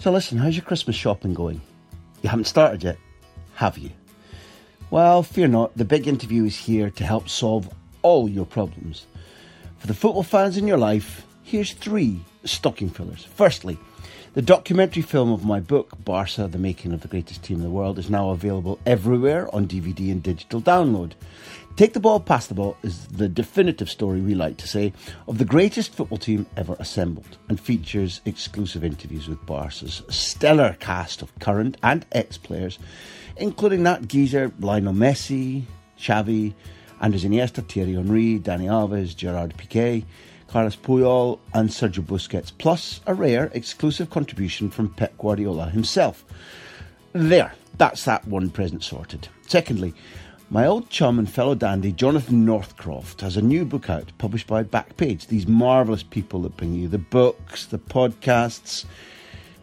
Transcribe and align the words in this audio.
So, 0.00 0.10
listen, 0.10 0.38
how's 0.38 0.56
your 0.56 0.64
Christmas 0.64 0.96
shopping 0.96 1.34
going? 1.34 1.60
You 2.22 2.30
haven't 2.30 2.46
started 2.46 2.82
yet, 2.82 2.96
have 3.56 3.76
you? 3.76 3.90
Well, 4.90 5.22
fear 5.22 5.46
not, 5.46 5.76
the 5.76 5.84
big 5.84 6.08
interview 6.08 6.46
is 6.46 6.56
here 6.56 6.88
to 6.88 7.04
help 7.04 7.28
solve 7.28 7.68
all 8.00 8.26
your 8.26 8.46
problems. 8.46 9.06
For 9.76 9.88
the 9.88 9.92
football 9.92 10.22
fans 10.22 10.56
in 10.56 10.66
your 10.66 10.78
life, 10.78 11.26
here's 11.42 11.74
three 11.74 12.18
stocking 12.44 12.88
fillers. 12.88 13.26
Firstly, 13.34 13.76
the 14.32 14.40
documentary 14.40 15.02
film 15.02 15.32
of 15.32 15.44
my 15.44 15.60
book, 15.60 16.02
Barca, 16.02 16.48
The 16.48 16.56
Making 16.56 16.94
of 16.94 17.02
the 17.02 17.08
Greatest 17.08 17.42
Team 17.42 17.58
in 17.58 17.62
the 17.62 17.68
World, 17.68 17.98
is 17.98 18.08
now 18.08 18.30
available 18.30 18.78
everywhere 18.86 19.54
on 19.54 19.68
DVD 19.68 20.10
and 20.10 20.22
digital 20.22 20.62
download. 20.62 21.12
Take 21.80 21.94
the 21.94 22.00
Ball, 22.00 22.20
Pass 22.20 22.46
the 22.46 22.52
Ball 22.52 22.76
is 22.82 23.06
the 23.06 23.26
definitive 23.26 23.88
story, 23.88 24.20
we 24.20 24.34
like 24.34 24.58
to 24.58 24.68
say, 24.68 24.92
of 25.26 25.38
the 25.38 25.46
greatest 25.46 25.94
football 25.94 26.18
team 26.18 26.44
ever 26.54 26.76
assembled 26.78 27.38
and 27.48 27.58
features 27.58 28.20
exclusive 28.26 28.84
interviews 28.84 29.28
with 29.28 29.46
Barca's 29.46 30.02
stellar 30.10 30.76
cast 30.78 31.22
of 31.22 31.34
current 31.38 31.78
and 31.82 32.04
ex 32.12 32.36
players, 32.36 32.78
including 33.38 33.82
that 33.84 34.06
geezer 34.06 34.52
Lionel 34.60 34.92
Messi, 34.92 35.62
Xavi, 35.98 36.52
Andres 37.00 37.24
Iniesta, 37.24 37.66
Thierry 37.66 37.94
Henry, 37.94 38.38
Dani 38.38 38.66
Alves, 38.66 39.16
Gerard 39.16 39.54
Piqué, 39.56 40.04
Carlos 40.48 40.76
Puyol, 40.76 41.38
and 41.54 41.70
Sergio 41.70 42.04
Busquets, 42.04 42.52
plus 42.58 43.00
a 43.06 43.14
rare 43.14 43.50
exclusive 43.54 44.10
contribution 44.10 44.68
from 44.68 44.92
Pep 44.92 45.16
Guardiola 45.16 45.70
himself. 45.70 46.26
There, 47.14 47.54
that's 47.78 48.04
that 48.04 48.28
one 48.28 48.50
present 48.50 48.84
sorted. 48.84 49.28
Secondly, 49.46 49.94
my 50.52 50.66
old 50.66 50.90
chum 50.90 51.16
and 51.20 51.30
fellow 51.30 51.54
dandy 51.54 51.92
Jonathan 51.92 52.44
Northcroft 52.44 53.20
has 53.20 53.36
a 53.36 53.42
new 53.42 53.64
book 53.64 53.88
out 53.88 54.10
published 54.18 54.48
by 54.48 54.64
Backpage. 54.64 55.28
These 55.28 55.46
marvellous 55.46 56.02
people 56.02 56.42
that 56.42 56.56
bring 56.56 56.74
you 56.74 56.88
the 56.88 56.98
books, 56.98 57.66
the 57.66 57.78
podcasts. 57.78 58.84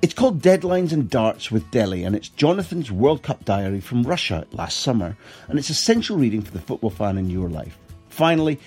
It's 0.01 0.13
called 0.13 0.41
Deadlines 0.41 0.93
and 0.93 1.09
Darts 1.09 1.51
with 1.51 1.69
Delhi, 1.71 2.05
and 2.05 2.15
it's 2.15 2.29
Jonathan's 2.29 2.89
World 2.89 3.21
Cup 3.21 3.43
diary 3.43 3.81
from 3.81 4.03
Russia 4.03 4.47
last 4.53 4.79
summer, 4.79 5.17
and 5.49 5.59
it's 5.59 5.69
essential 5.69 6.15
reading 6.17 6.41
for 6.41 6.51
the 6.51 6.61
football 6.61 6.89
fan 6.89 7.17
in 7.17 7.29
your 7.29 7.49
life. 7.49 7.77
Finally, 8.07 8.57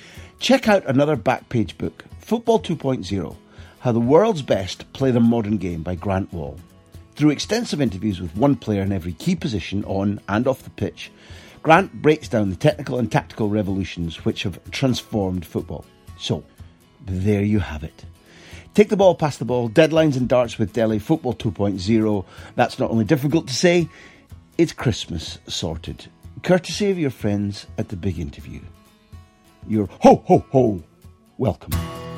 check 0.40 0.68
out 0.68 0.84
another 0.84 1.16
Backpage 1.16 1.78
book, 1.78 2.04
Football 2.18 2.60
2.0 2.60 3.34
How 3.78 3.92
the 3.92 3.98
World's 3.98 4.42
Best 4.42 4.92
Play 4.92 5.10
the 5.10 5.20
Modern 5.20 5.56
Game 5.56 5.82
by 5.82 5.94
Grant 5.94 6.30
Wahl. 6.34 6.58
Through 7.14 7.30
extensive 7.30 7.80
interviews 7.80 8.20
with 8.20 8.36
one 8.36 8.56
player 8.56 8.82
in 8.82 8.92
every 8.92 9.12
key 9.14 9.36
position 9.36 9.84
on 9.84 10.20
and 10.28 10.46
off 10.46 10.64
the 10.64 10.70
pitch, 10.70 11.10
Grant 11.62 11.92
breaks 12.00 12.28
down 12.28 12.50
the 12.50 12.56
technical 12.56 12.98
and 12.98 13.12
tactical 13.12 13.48
revolutions 13.48 14.24
which 14.24 14.44
have 14.44 14.58
transformed 14.70 15.44
football. 15.44 15.84
So, 16.18 16.42
there 17.04 17.42
you 17.42 17.58
have 17.58 17.84
it. 17.84 18.04
Take 18.74 18.88
the 18.88 18.96
ball, 18.96 19.14
pass 19.14 19.36
the 19.36 19.44
ball, 19.44 19.68
deadlines 19.68 20.16
and 20.16 20.28
darts 20.28 20.58
with 20.58 20.72
Delhi, 20.72 20.98
football 20.98 21.34
2.0. 21.34 22.24
That's 22.54 22.78
not 22.78 22.90
only 22.90 23.04
difficult 23.04 23.48
to 23.48 23.54
say, 23.54 23.88
it's 24.56 24.72
Christmas 24.72 25.38
sorted. 25.46 26.06
Courtesy 26.42 26.90
of 26.90 26.98
your 26.98 27.10
friends 27.10 27.66
at 27.76 27.88
the 27.88 27.96
big 27.96 28.18
interview. 28.18 28.60
You're 29.68 29.88
ho 30.00 30.22
ho 30.26 30.44
ho 30.50 30.82
welcome. 31.36 32.09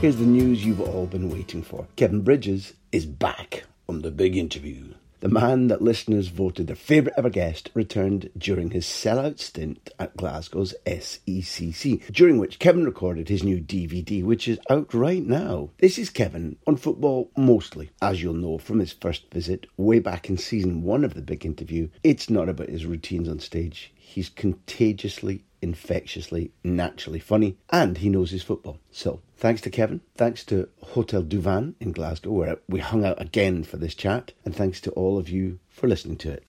Here's 0.00 0.16
the 0.16 0.24
news 0.24 0.64
you've 0.64 0.80
all 0.80 1.04
been 1.04 1.28
waiting 1.28 1.62
for. 1.62 1.86
Kevin 1.96 2.22
Bridges 2.22 2.72
is 2.90 3.04
back 3.04 3.64
on 3.86 4.00
the 4.00 4.10
big 4.10 4.34
interview. 4.34 4.94
The 5.20 5.28
man 5.28 5.68
that 5.68 5.82
listeners 5.82 6.28
voted 6.28 6.68
their 6.68 6.76
favourite 6.76 7.18
ever 7.18 7.28
guest 7.28 7.68
returned 7.74 8.30
during 8.38 8.70
his 8.70 8.86
sellout 8.86 9.38
stint 9.40 9.90
at 9.98 10.16
Glasgow's 10.16 10.74
SECC, 10.86 12.10
during 12.10 12.38
which 12.38 12.58
Kevin 12.58 12.86
recorded 12.86 13.28
his 13.28 13.44
new 13.44 13.60
DVD, 13.60 14.24
which 14.24 14.48
is 14.48 14.58
out 14.70 14.94
right 14.94 15.22
now. 15.22 15.68
This 15.80 15.98
is 15.98 16.08
Kevin 16.08 16.56
on 16.66 16.76
football 16.76 17.30
mostly, 17.36 17.90
as 18.00 18.22
you'll 18.22 18.32
know 18.32 18.56
from 18.56 18.78
his 18.78 18.94
first 18.94 19.30
visit 19.30 19.66
way 19.76 19.98
back 19.98 20.30
in 20.30 20.38
season 20.38 20.82
one 20.82 21.04
of 21.04 21.12
the 21.12 21.20
big 21.20 21.44
interview. 21.44 21.90
It's 22.02 22.30
not 22.30 22.48
about 22.48 22.70
his 22.70 22.86
routines 22.86 23.28
on 23.28 23.38
stage, 23.40 23.92
he's 24.10 24.28
contagiously 24.28 25.44
infectiously, 25.62 26.50
naturally 26.64 27.20
funny, 27.20 27.56
and 27.70 27.98
he 27.98 28.08
knows 28.08 28.30
his 28.30 28.42
football. 28.42 28.78
So, 28.90 29.20
thanks 29.36 29.60
to 29.62 29.70
Kevin, 29.70 30.00
thanks 30.16 30.44
to 30.46 30.68
Hotel 30.82 31.22
du 31.22 31.38
Vin 31.38 31.76
in 31.80 31.92
Glasgow, 31.92 32.32
where 32.32 32.58
we 32.68 32.80
hung 32.80 33.04
out 33.04 33.20
again 33.20 33.62
for 33.62 33.76
this 33.76 33.94
chat, 33.94 34.32
and 34.44 34.54
thanks 34.54 34.80
to 34.82 34.90
all 34.92 35.18
of 35.18 35.28
you 35.28 35.60
for 35.68 35.86
listening 35.86 36.16
to 36.18 36.32
it. 36.32 36.44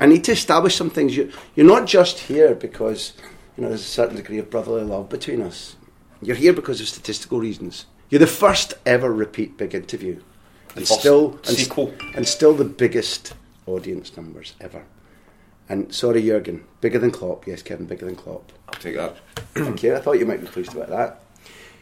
I 0.00 0.06
need 0.06 0.24
to 0.24 0.32
establish 0.32 0.76
some 0.76 0.90
things. 0.90 1.16
You, 1.16 1.32
you're 1.54 1.66
not 1.66 1.86
just 1.86 2.18
here 2.18 2.54
because 2.54 3.14
you 3.56 3.62
know, 3.62 3.68
there's 3.68 3.82
a 3.82 3.84
certain 3.84 4.16
degree 4.16 4.38
of 4.38 4.50
brotherly 4.50 4.82
love 4.82 5.08
between 5.08 5.42
us. 5.42 5.76
You're 6.20 6.36
here 6.36 6.52
because 6.52 6.80
of 6.80 6.88
statistical 6.88 7.38
reasons. 7.38 7.86
You're 8.10 8.18
the 8.18 8.26
first 8.26 8.74
ever 8.86 9.12
repeat 9.12 9.56
big 9.56 9.74
interview, 9.74 10.20
and 10.74 10.86
still 10.86 11.38
and, 11.46 12.16
and 12.16 12.28
still 12.28 12.54
the 12.54 12.64
biggest 12.64 13.34
audience 13.66 14.16
numbers 14.16 14.54
ever. 14.60 14.84
And 15.68 15.94
sorry, 15.94 16.22
Jurgen, 16.22 16.64
bigger 16.80 16.98
than 16.98 17.10
Klopp. 17.10 17.46
Yes, 17.46 17.62
Kevin, 17.62 17.86
bigger 17.86 18.06
than 18.06 18.16
Klopp. 18.16 18.52
I'll 18.68 18.80
take 18.80 18.96
that. 18.96 19.16
Thank 19.54 19.82
you. 19.82 19.94
I 19.96 20.00
thought 20.00 20.18
you 20.18 20.26
might 20.26 20.40
be 20.40 20.46
pleased 20.46 20.74
about 20.74 20.88
that. 20.90 21.22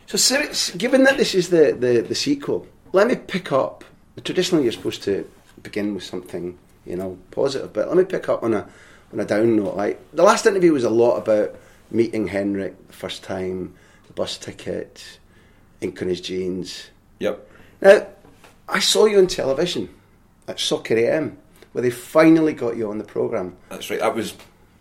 So, 0.07 0.77
given 0.77 1.05
that 1.05 1.17
this 1.17 1.35
is 1.35 1.49
the, 1.49 1.77
the, 1.79 2.05
the 2.07 2.15
sequel, 2.15 2.67
let 2.93 3.07
me 3.07 3.17
pick 3.17 3.51
up. 3.51 3.85
Traditionally, 4.23 4.65
you're 4.65 4.73
supposed 4.73 5.03
to 5.05 5.29
begin 5.63 5.95
with 5.95 6.05
something, 6.05 6.59
you 6.85 6.97
know, 6.97 7.19
positive, 7.31 7.73
but 7.73 7.89
let 7.89 7.97
me 7.97 8.05
pick 8.05 8.29
up 8.29 8.43
on 8.43 8.53
a 8.53 8.69
on 9.13 9.21
a 9.21 9.25
down 9.25 9.57
note. 9.57 9.77
Like 9.77 10.01
the 10.13 10.23
last 10.23 10.47
interview 10.47 10.73
was 10.73 10.85
a 10.85 10.91
lot 10.91 11.17
about 11.17 11.55
meeting 11.91 12.27
Henrik 12.29 12.87
the 12.89 12.93
first 12.93 13.23
time, 13.23 13.75
the 14.07 14.13
bus 14.15 14.39
ticket, 14.39 15.19
ink 15.81 16.01
on 16.03 16.09
his 16.09 16.21
jeans. 16.21 16.91
Yep. 17.19 17.49
Now, 17.81 18.07
I 18.69 18.79
saw 18.79 19.07
you 19.07 19.19
on 19.19 19.27
television 19.27 19.89
at 20.49 20.59
Soccer 20.59 20.97
AM, 20.97 21.37
where 21.73 21.83
they 21.83 21.91
finally 21.91 22.53
got 22.53 22.77
you 22.77 22.91
on 22.91 22.99
the 22.99 23.05
programme. 23.05 23.57
That's 23.69 23.91
right. 23.91 24.01
That 24.01 24.15
was 24.15 24.35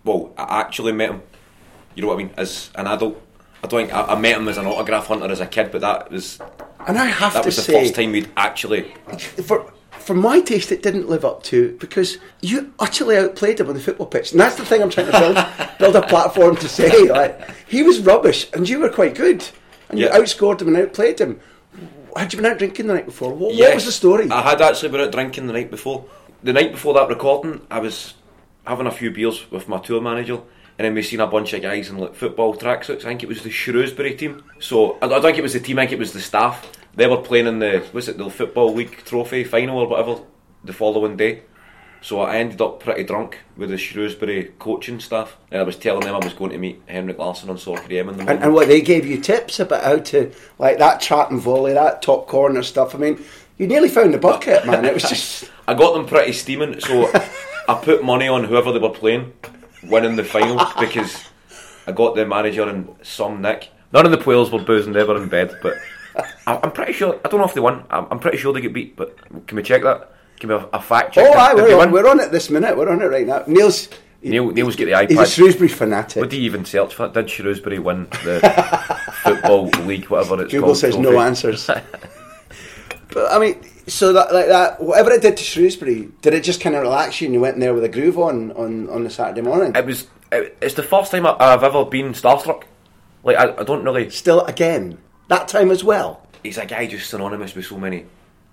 well. 0.04 0.34
I 0.38 0.62
actually 0.62 0.94
met 0.94 1.10
him. 1.12 1.22
You 1.96 2.02
know 2.04 2.08
what 2.08 2.16
I 2.16 2.18
mean? 2.24 2.32
As 2.38 2.72
an 2.76 2.88
adult, 2.88 3.22
I 3.64 3.68
don't 3.68 3.82
think 3.82 3.94
I, 3.94 4.14
I 4.14 4.20
met 4.20 4.38
him 4.38 4.48
as 4.48 4.58
an 4.58 4.66
autograph 4.66 5.08
hunter 5.08 5.30
as 5.30 5.42
a 5.42 5.46
kid, 5.46 5.72
but 5.72 5.82
that 5.82 6.10
was 6.12 6.40
And 6.88 6.98
I 6.98 7.06
have 7.06 7.34
that 7.34 7.42
to 7.42 7.48
was 7.48 7.58
the 7.58 7.62
say, 7.64 7.74
first 7.74 7.96
time 7.96 8.12
we'd 8.14 8.30
actually. 8.38 8.94
for 9.44 9.72
for 10.02 10.14
my 10.14 10.40
taste, 10.42 10.72
it 10.72 10.82
didn't 10.84 11.10
live 11.10 11.24
up 11.26 11.44
to 11.44 11.78
because 11.80 12.18
you 12.42 12.74
utterly 12.80 13.18
outplayed 13.18 13.60
him 13.60 13.68
on 13.70 13.74
the 13.76 13.80
football 13.82 14.08
pitch, 14.08 14.32
and 14.32 14.40
that's 14.40 14.56
the 14.56 14.66
thing 14.66 14.82
I'm 14.82 14.90
trying 14.90 15.12
to 15.12 15.20
build 15.20 15.70
build 15.80 15.96
a 15.96 16.08
platform 16.08 16.56
to 16.58 16.68
say. 16.70 17.08
Like 17.10 17.50
he 17.68 17.84
was 17.84 18.00
rubbish, 18.00 18.50
and 18.54 18.68
you 18.68 18.80
were 18.80 18.90
quite 18.90 19.16
good, 19.16 19.48
and 19.90 20.00
Yeah. 20.00 20.16
you 20.16 20.22
outscored 20.22 20.62
him 20.62 20.68
and 20.70 20.78
outplayed 20.78 21.20
him. 21.20 21.40
Had 22.16 22.34
you 22.34 22.42
been 22.42 22.52
out 22.52 22.58
drinking 22.58 22.88
the 22.88 22.94
night 22.94 23.06
before? 23.06 23.32
What, 23.34 23.56
what 23.56 23.74
was 23.76 23.86
the 23.86 23.92
story? 23.92 24.30
I 24.30 24.42
had 24.42 24.62
actually 24.62 24.90
been 24.90 25.02
out 25.02 25.12
drinking 25.14 25.48
the 25.48 25.54
night 25.54 25.72
before. 25.72 26.04
The 26.44 26.52
night 26.54 26.72
before 26.74 26.94
that 26.96 27.08
recording, 27.08 27.62
I 27.72 27.80
was 27.80 28.16
having 28.68 28.86
a 28.88 28.92
few 28.92 29.12
beers 29.12 29.50
with 29.50 29.70
my 29.70 29.80
tour 29.80 30.02
manager, 30.02 30.36
and 30.78 30.86
then 30.86 30.94
we 30.94 31.04
seen 31.04 31.20
a 31.22 31.28
bunch 31.28 31.54
of 31.54 31.62
guys 31.62 31.90
in 31.90 31.98
like 31.98 32.16
football 32.16 32.54
tracksuits. 32.56 33.00
I 33.02 33.10
think 33.10 33.24
it 33.24 33.30
was 33.30 33.44
the 33.44 33.50
Shrewsbury 33.50 34.16
team. 34.16 34.44
So 34.60 34.98
I 35.02 35.08
don't 35.08 35.22
think 35.22 35.38
it 35.38 35.42
was 35.42 35.54
the 35.54 35.60
team. 35.62 35.80
I 35.80 35.84
think 35.84 35.94
it 35.94 36.00
was 36.00 36.12
the 36.14 36.20
staff. 36.20 36.70
They 36.96 37.08
were 37.08 37.18
playing 37.18 37.48
in 37.48 37.60
the 37.60 37.88
was 37.94 38.08
it 38.08 38.18
the 38.18 38.30
football 38.30 38.74
league 38.74 39.04
trophy 39.06 39.44
final 39.44 39.80
or 39.80 39.88
whatever 39.88 40.22
the 40.64 40.74
following 40.74 41.18
day. 41.18 41.44
So 42.04 42.20
I 42.22 42.38
ended 42.38 42.60
up 42.62 42.80
pretty 42.80 43.04
drunk 43.04 43.38
with 43.56 43.70
the 43.70 43.78
Shrewsbury 43.78 44.54
coaching 44.58 45.00
staff, 45.00 45.38
and 45.52 45.62
I 45.62 45.64
was 45.64 45.76
telling 45.76 46.02
them 46.02 46.16
I 46.16 46.26
was 46.26 46.34
going 46.34 46.50
to 46.50 46.58
meet 46.58 46.82
Henrik 46.88 47.20
Larsson 47.20 47.52
on 47.52 47.60
Soccer 47.60 47.94
AM 47.94 48.10
in 48.10 48.18
the 48.18 48.24
morning. 48.24 48.30
and, 48.30 48.44
and 48.44 48.54
what 48.56 48.68
they 48.68 48.82
gave 48.82 49.06
you 49.06 49.22
tips 49.22 49.60
about 49.60 49.84
how 49.84 50.00
to 50.00 50.32
like 50.58 50.80
that 50.80 51.00
trap 51.00 51.30
and 51.30 51.40
volley, 51.40 51.74
that 51.74 52.02
top 52.02 52.28
corner 52.28 52.64
stuff. 52.64 52.96
I 52.96 52.98
mean, 52.98 53.24
you 53.60 53.68
nearly 53.68 53.88
found 53.88 54.16
the 54.16 54.18
bucket, 54.18 54.66
man. 54.66 54.84
It 54.84 54.96
was 54.96 55.04
just 55.04 55.52
I 55.68 55.76
got 55.76 55.94
them 55.94 56.08
pretty 56.08 56.34
steaming, 56.34 56.80
so 56.80 57.12
I 57.68 57.80
put 57.82 58.04
money 58.04 58.28
on 58.28 58.46
whoever 58.46 58.72
they 58.72 58.80
were 58.80 58.90
playing 58.90 59.32
winning 59.84 60.16
the 60.16 60.24
final 60.24 60.66
because 60.80 61.24
I 61.88 61.92
got 61.92 62.16
the 62.16 62.26
manager 62.26 62.64
and 62.64 62.96
some 63.04 63.42
Nick. 63.42 63.70
None 63.94 64.06
of 64.06 64.12
the 64.12 64.18
players 64.18 64.50
were 64.50 64.64
boozing, 64.64 64.94
they 64.94 65.04
were 65.04 65.22
in 65.22 65.30
bed, 65.30 65.56
but 65.62 65.76
I'm 66.48 66.72
pretty 66.72 66.94
sure. 66.94 67.20
I 67.24 67.30
don't 67.30 67.40
know 67.40 67.46
if 67.46 67.54
they 67.54 67.62
won. 67.62 67.86
I'm 67.90 68.08
I'm 68.12 68.20
pretty 68.20 68.38
sure 68.38 68.54
they 68.54 68.62
get 68.62 68.74
beat, 68.74 68.96
but 68.96 69.18
can 69.48 69.56
we 69.56 69.64
check 69.64 69.84
that? 69.84 70.14
Can 70.40 70.50
we 70.50 70.56
have 70.56 70.70
a 70.74 70.82
fact 70.82 71.14
check? 71.14 71.28
oh, 71.30 71.38
aye, 71.38 71.54
we're 71.54 71.80
on, 71.80 71.92
we're 71.92 72.10
on 72.10 72.20
it 72.20 72.32
this 72.32 72.50
minute. 72.50 72.76
We're 72.76 72.90
on 72.90 73.02
it 73.02 73.06
right 73.06 73.28
now. 73.28 73.44
Neil's 73.48 73.90
Neil, 74.24 74.52
Neil's 74.52 74.76
get 74.76 74.86
the 74.86 74.92
iPad. 74.92 75.10
he's 75.10 75.20
a. 75.20 75.26
Shrewsbury 75.26 75.68
fanatic. 75.68 76.22
What 76.22 76.30
do 76.30 76.38
you 76.38 76.44
even 76.44 76.66
search 76.66 76.94
for? 76.94 77.08
Did 77.10 77.30
Shrewsbury 77.30 77.80
win 77.80 78.08
the 78.24 78.40
football 79.24 79.66
league, 79.86 80.06
whatever 80.06 80.44
it's 80.44 80.52
Google 80.52 80.70
called? 80.70 80.76
Google 80.76 80.76
says 80.76 80.98
no 80.98 81.20
answers. 81.20 81.66
but 83.14 83.32
I 83.32 83.40
mean, 83.40 83.62
so 83.88 84.14
that 84.14 84.34
like 84.34 84.48
that, 84.48 84.82
whatever 84.82 85.12
it 85.12 85.22
did 85.22 85.38
to 85.38 85.44
Shrewsbury, 85.44 86.10
did 86.22 86.34
it 86.34 86.44
just 86.44 86.62
kind 86.62 86.76
of 86.76 86.84
relax 86.84 87.20
you 87.20 87.26
and 87.26 87.34
you 87.34 87.42
went 87.42 87.56
in 87.56 87.60
there 87.60 87.74
with 87.74 87.84
a 87.84 87.90
groove 87.90 88.20
on 88.20 88.52
on 88.52 88.90
on 88.90 89.04
the 89.04 89.10
Saturday 89.10 89.42
morning? 89.42 89.76
It 89.76 89.86
was 89.86 90.08
it, 90.32 90.58
it's 90.62 90.76
the 90.76 90.84
first 90.84 91.12
time 91.12 91.26
I, 91.26 91.36
I've 91.40 91.64
ever 91.64 91.84
been 91.86 92.14
starstruck. 92.14 92.64
Like 93.24 93.38
I, 93.38 93.56
I 93.58 93.64
don't 93.64 93.84
really. 93.84 94.10
Still, 94.12 94.42
again, 94.42 95.00
that 95.32 95.48
time 95.48 95.72
as 95.72 95.84
well. 95.84 96.28
He's 96.44 96.58
a 96.58 96.66
guy 96.66 96.88
just 96.88 97.10
synonymous 97.10 97.56
with 97.56 97.66
so 97.66 97.78
many 97.78 98.06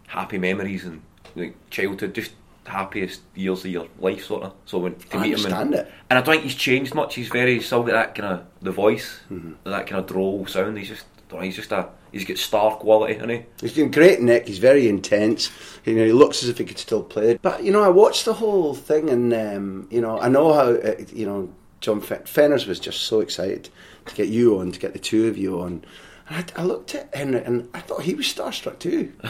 happy 0.07 0.39
memories 0.39 0.85
and 0.85 1.03
like 1.35 1.55
childhood, 1.71 2.15
just 2.15 2.33
happiest 2.67 3.23
years 3.35 3.65
of 3.65 3.71
your 3.71 3.89
life, 3.99 4.25
sort 4.25 4.45
of. 4.45 4.53
So 4.65 4.79
when 4.79 4.95
to 4.95 5.17
I 5.17 5.23
meet 5.23 5.39
him, 5.39 5.53
and, 5.53 5.75
it. 5.75 5.93
and 6.09 6.19
I 6.19 6.23
don't 6.23 6.35
think 6.35 6.45
he's 6.45 6.55
changed 6.55 6.95
much. 6.95 7.15
He's 7.17 7.29
very 7.29 7.61
still 7.61 7.83
got 7.83 7.93
that 7.93 8.15
kind 8.15 8.33
of 8.35 8.47
the 8.63 8.71
voice, 8.71 9.21
Mm-hmm. 9.31 9.53
that 9.65 9.87
kind 9.87 10.01
of 10.01 10.07
droll 10.07 10.47
sound. 10.47 10.79
He's 10.79 10.89
just, 10.89 11.05
know, 11.33 11.41
he's 11.41 11.57
just 11.57 11.73
a, 11.73 11.89
he's 12.13 12.25
got 12.25 12.37
star 12.39 12.77
quality, 12.77 13.15
isn't 13.17 13.29
he? 13.29 13.43
He's 13.61 13.73
doing 13.73 13.91
great, 13.91 14.21
Nick. 14.21 14.47
He's 14.47 14.59
very 14.59 14.87
intense. 14.89 15.51
You 15.85 15.95
know, 15.97 16.05
he 16.05 16.13
looks 16.13 16.43
as 16.45 16.49
if 16.49 16.59
he 16.59 16.65
could 16.65 16.79
still 16.79 17.03
play. 17.03 17.39
But 17.43 17.65
you 17.65 17.73
know, 17.73 17.83
I 17.83 17.89
watched 17.89 18.25
the 18.25 18.35
whole 18.35 18.75
thing, 18.75 19.11
and 19.11 19.33
um, 19.35 19.89
you 19.91 20.01
know, 20.01 20.21
I 20.21 20.29
know 20.29 20.53
how 20.53 20.73
uh, 20.75 20.95
you 21.13 21.27
know 21.27 21.51
John 21.81 22.01
Fen- 22.03 22.23
Fenners 22.25 22.67
was 22.69 22.79
just 22.79 23.01
so 23.03 23.21
excited 23.21 23.69
to 24.07 24.15
get 24.15 24.29
you 24.29 24.61
on, 24.61 24.71
to 24.73 24.79
get 24.79 24.93
the 24.93 24.99
two 24.99 25.27
of 25.27 25.37
you 25.39 25.61
on. 25.61 25.85
And 26.31 26.53
I, 26.57 26.61
I 26.61 26.65
looked 26.65 26.95
at 26.95 27.15
Henry, 27.15 27.43
and 27.43 27.69
I 27.75 27.81
thought 27.81 28.03
he 28.03 28.15
was 28.15 28.27
starstruck 28.27 28.79
too. 28.79 29.13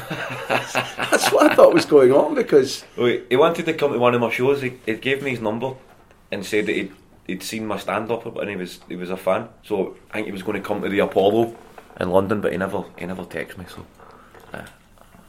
That's 0.48 1.30
what 1.32 1.50
I 1.50 1.54
thought 1.54 1.74
was 1.74 1.84
going 1.86 2.12
on 2.12 2.34
because 2.34 2.84
Wait, 2.96 3.26
he 3.30 3.36
wanted 3.36 3.66
to 3.66 3.74
come 3.74 3.92
to 3.92 3.98
one 3.98 4.14
of 4.14 4.20
my 4.20 4.30
shows. 4.30 4.62
He, 4.62 4.74
he 4.86 4.94
gave 4.94 5.22
me 5.22 5.30
his 5.30 5.40
number 5.40 5.74
and 6.30 6.44
said 6.44 6.66
that 6.66 6.74
he'd, 6.74 6.92
he'd 7.26 7.42
seen 7.42 7.66
my 7.66 7.78
stand 7.78 8.10
up 8.10 8.24
and 8.36 8.50
he 8.50 8.56
was 8.56 8.80
he 8.88 8.96
was 8.96 9.10
a 9.10 9.16
fan. 9.16 9.48
So 9.62 9.96
I 10.10 10.14
think 10.14 10.26
he 10.26 10.32
was 10.32 10.42
going 10.42 10.60
to 10.60 10.66
come 10.66 10.82
to 10.82 10.88
the 10.88 10.98
Apollo 11.00 11.56
in 12.00 12.10
London, 12.10 12.40
but 12.40 12.52
he 12.52 12.58
never 12.58 12.84
he 12.98 13.06
never 13.06 13.24
texted 13.24 13.58
me. 13.58 13.64
So 13.68 13.86
uh, 14.52 14.58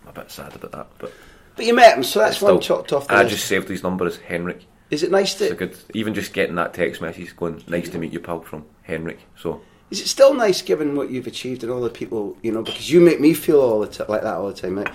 I'm 0.04 0.10
a 0.10 0.12
bit 0.14 0.32
sad 0.32 0.56
about 0.56 0.72
that. 0.72 0.88
But 0.98 1.14
But 1.56 1.66
you 1.66 1.74
met 1.74 1.96
him, 1.98 2.04
so 2.04 2.20
that's 2.20 2.42
one 2.42 2.60
chopped 2.60 2.94
off 2.94 3.08
the 3.08 3.14
I 3.14 3.24
list. 3.24 3.36
just 3.36 3.48
saved 3.48 3.68
his 3.70 3.84
number 3.84 4.06
as 4.06 4.18
Henrik. 4.18 4.66
Is 4.90 5.04
it 5.04 5.12
nice 5.12 5.40
It's 5.40 5.50
to? 5.50 5.54
a 5.54 5.56
good, 5.56 5.78
even 5.94 6.16
just 6.16 6.34
getting 6.34 6.56
that 6.56 6.74
text 6.74 7.00
message 7.00 7.36
going, 7.36 7.64
"Nice 7.68 7.90
to 7.90 8.00
meet 8.00 8.12
you, 8.12 8.20
pal," 8.20 8.42
from 8.42 8.66
Henrik. 8.82 9.20
So 9.38 9.62
Is 9.92 10.02
it 10.02 10.08
still 10.08 10.34
nice 10.34 10.62
given 10.62 10.96
what 10.96 11.10
you've 11.10 11.26
achieved 11.28 11.64
and 11.64 11.72
all 11.72 11.82
the 11.82 11.90
people 11.90 12.38
you 12.44 12.52
know? 12.52 12.62
Because 12.62 12.92
you 12.92 13.02
make 13.02 13.20
me 13.20 13.34
feel 13.34 13.60
all 13.62 13.80
the 13.80 13.88
t- 13.88 14.04
like 14.08 14.22
that 14.22 14.36
all 14.36 14.48
the 14.48 14.54
time. 14.54 14.76
Like, 14.76 14.94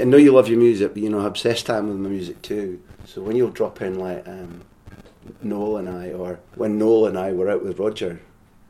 I 0.00 0.04
know 0.04 0.16
you 0.16 0.32
love 0.32 0.48
your 0.48 0.58
music, 0.58 0.94
but 0.94 1.02
you 1.02 1.10
know, 1.10 1.18
I'm 1.20 1.26
obsessed 1.26 1.66
time 1.66 1.88
with 1.88 1.98
my 1.98 2.08
music 2.08 2.40
too. 2.42 2.80
So 3.04 3.20
when 3.20 3.36
you'll 3.36 3.50
drop 3.50 3.82
in 3.82 3.98
like 3.98 4.26
um, 4.26 4.62
Noel 5.42 5.76
and 5.78 5.88
I, 5.88 6.10
or 6.12 6.40
when 6.54 6.78
Noel 6.78 7.06
and 7.06 7.18
I 7.18 7.32
were 7.32 7.50
out 7.50 7.62
with 7.62 7.78
Roger 7.78 8.20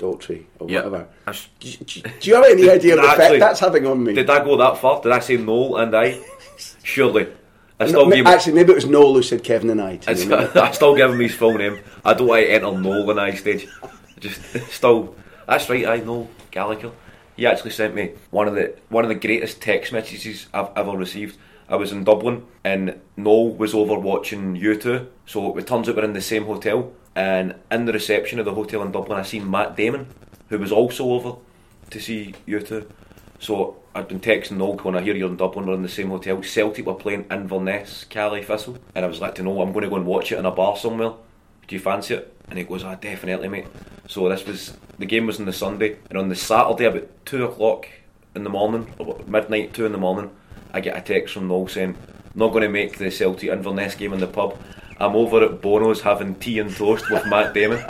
Daltrey 0.00 0.44
or 0.58 0.68
yeah, 0.68 0.78
whatever. 0.78 1.06
I 1.26 1.30
s- 1.30 1.48
Do, 1.60 1.70
do- 1.70 2.00
do 2.20 2.30
you 2.30 2.34
have 2.34 2.44
any 2.46 2.68
idea 2.78 2.96
of 2.96 3.02
the 3.02 3.12
effect 3.12 3.38
that's 3.38 3.60
having 3.60 3.86
on 3.86 4.02
me? 4.02 4.14
Did 4.14 4.28
I 4.30 4.44
go 4.44 4.56
that 4.56 4.78
far? 4.78 5.00
Did 5.00 5.12
I 5.12 5.20
say 5.20 5.36
Noel 5.36 5.76
and 5.76 5.94
I? 5.94 6.20
Surely. 6.82 7.28
I 7.78 7.86
still 7.88 8.08
give. 8.10 8.26
actually, 8.26 8.52
maybe 8.54 8.72
it 8.72 8.76
was 8.76 8.86
Noel 8.86 9.14
who 9.14 9.22
said 9.22 9.42
Kevin 9.44 9.70
and 9.70 9.80
I. 9.80 9.96
To 9.98 10.10
I 10.10 10.12
you, 10.14 10.18
still. 10.24 10.50
I 10.62 10.70
still 10.72 10.96
give 10.96 11.10
him 11.12 11.20
his 11.20 11.34
full 11.34 11.54
name. 11.54 11.78
I 12.04 12.14
don't 12.14 12.26
want 12.28 12.44
to 12.46 12.50
enter 12.52 12.72
Noel 12.78 13.10
and 13.10 13.20
I 13.20 13.34
stage. 13.34 13.68
Just 14.18 14.40
still. 14.72 15.14
That's 15.52 15.68
right. 15.68 15.86
I 15.86 15.98
know 15.98 16.30
Gallagher. 16.50 16.92
He 17.36 17.46
actually 17.46 17.72
sent 17.72 17.94
me 17.94 18.12
one 18.30 18.48
of 18.48 18.54
the 18.54 18.74
one 18.88 19.04
of 19.04 19.10
the 19.10 19.14
greatest 19.14 19.60
text 19.60 19.92
messages 19.92 20.46
I've 20.54 20.70
ever 20.74 20.92
received. 20.92 21.36
I 21.68 21.76
was 21.76 21.92
in 21.92 22.04
Dublin 22.04 22.46
and 22.64 22.98
Noel 23.18 23.50
was 23.50 23.74
over 23.74 23.98
watching 23.98 24.56
U2. 24.56 25.08
So 25.26 25.58
it 25.58 25.66
turns 25.66 25.90
out 25.90 25.96
we're 25.96 26.04
in 26.04 26.14
the 26.14 26.22
same 26.22 26.46
hotel. 26.46 26.90
And 27.14 27.54
in 27.70 27.84
the 27.84 27.92
reception 27.92 28.38
of 28.38 28.46
the 28.46 28.54
hotel 28.54 28.80
in 28.80 28.92
Dublin, 28.92 29.20
I 29.20 29.24
seen 29.24 29.50
Matt 29.50 29.76
Damon, 29.76 30.06
who 30.48 30.58
was 30.58 30.72
also 30.72 31.10
over 31.10 31.34
to 31.90 32.00
see 32.00 32.34
U2. 32.48 32.90
So 33.38 33.76
I'd 33.94 34.08
been 34.08 34.20
texting 34.20 34.52
Noel 34.52 34.76
going, 34.76 34.96
I 34.96 35.02
hear 35.02 35.14
you're 35.14 35.28
in 35.28 35.36
Dublin, 35.36 35.66
we're 35.66 35.74
in 35.74 35.82
the 35.82 35.88
same 35.90 36.08
hotel. 36.08 36.42
Celtic 36.42 36.86
were 36.86 36.94
playing 36.94 37.26
Inverness, 37.30 38.04
Caley 38.04 38.42
Thistle. 38.42 38.78
And 38.94 39.04
I 39.04 39.08
was 39.08 39.20
like 39.20 39.34
to 39.34 39.42
know, 39.42 39.60
I'm 39.60 39.74
going 39.74 39.82
to 39.82 39.90
go 39.90 39.96
and 39.96 40.06
watch 40.06 40.32
it 40.32 40.38
in 40.38 40.46
a 40.46 40.50
bar 40.50 40.78
somewhere. 40.78 41.12
Do 41.72 41.76
you 41.76 41.80
fancy 41.80 42.12
it? 42.12 42.36
And 42.50 42.58
he 42.58 42.66
goes, 42.66 42.84
ah, 42.84 42.96
definitely, 42.96 43.48
mate. 43.48 43.66
So 44.06 44.28
this 44.28 44.44
was, 44.44 44.76
the 44.98 45.06
game 45.06 45.26
was 45.26 45.40
on 45.40 45.46
the 45.46 45.54
Sunday. 45.54 45.96
And 46.10 46.18
on 46.18 46.28
the 46.28 46.36
Saturday, 46.36 46.84
about 46.84 47.08
2 47.24 47.46
o'clock 47.46 47.88
in 48.34 48.44
the 48.44 48.50
morning, 48.50 48.92
or 48.98 49.18
midnight, 49.26 49.72
2 49.72 49.86
in 49.86 49.92
the 49.92 49.96
morning, 49.96 50.30
I 50.74 50.80
get 50.80 50.98
a 50.98 51.00
text 51.00 51.32
from 51.32 51.48
Noel 51.48 51.68
saying, 51.68 51.96
not 52.34 52.48
going 52.48 52.64
to 52.64 52.68
make 52.68 52.98
the 52.98 53.10
Celtic 53.10 53.48
Inverness 53.48 53.94
game 53.94 54.12
in 54.12 54.20
the 54.20 54.26
pub. 54.26 54.58
I'm 54.98 55.16
over 55.16 55.42
at 55.42 55.62
Bono's 55.62 56.02
having 56.02 56.34
tea 56.34 56.58
and 56.58 56.70
toast 56.70 57.08
with 57.08 57.24
Matt 57.24 57.54
Damon. 57.54 57.82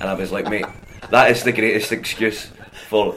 And 0.00 0.10
I 0.10 0.12
was 0.12 0.30
like, 0.30 0.50
mate, 0.50 0.66
that 1.08 1.30
is 1.30 1.42
the 1.42 1.52
greatest 1.52 1.92
excuse 1.92 2.50
for 2.90 3.16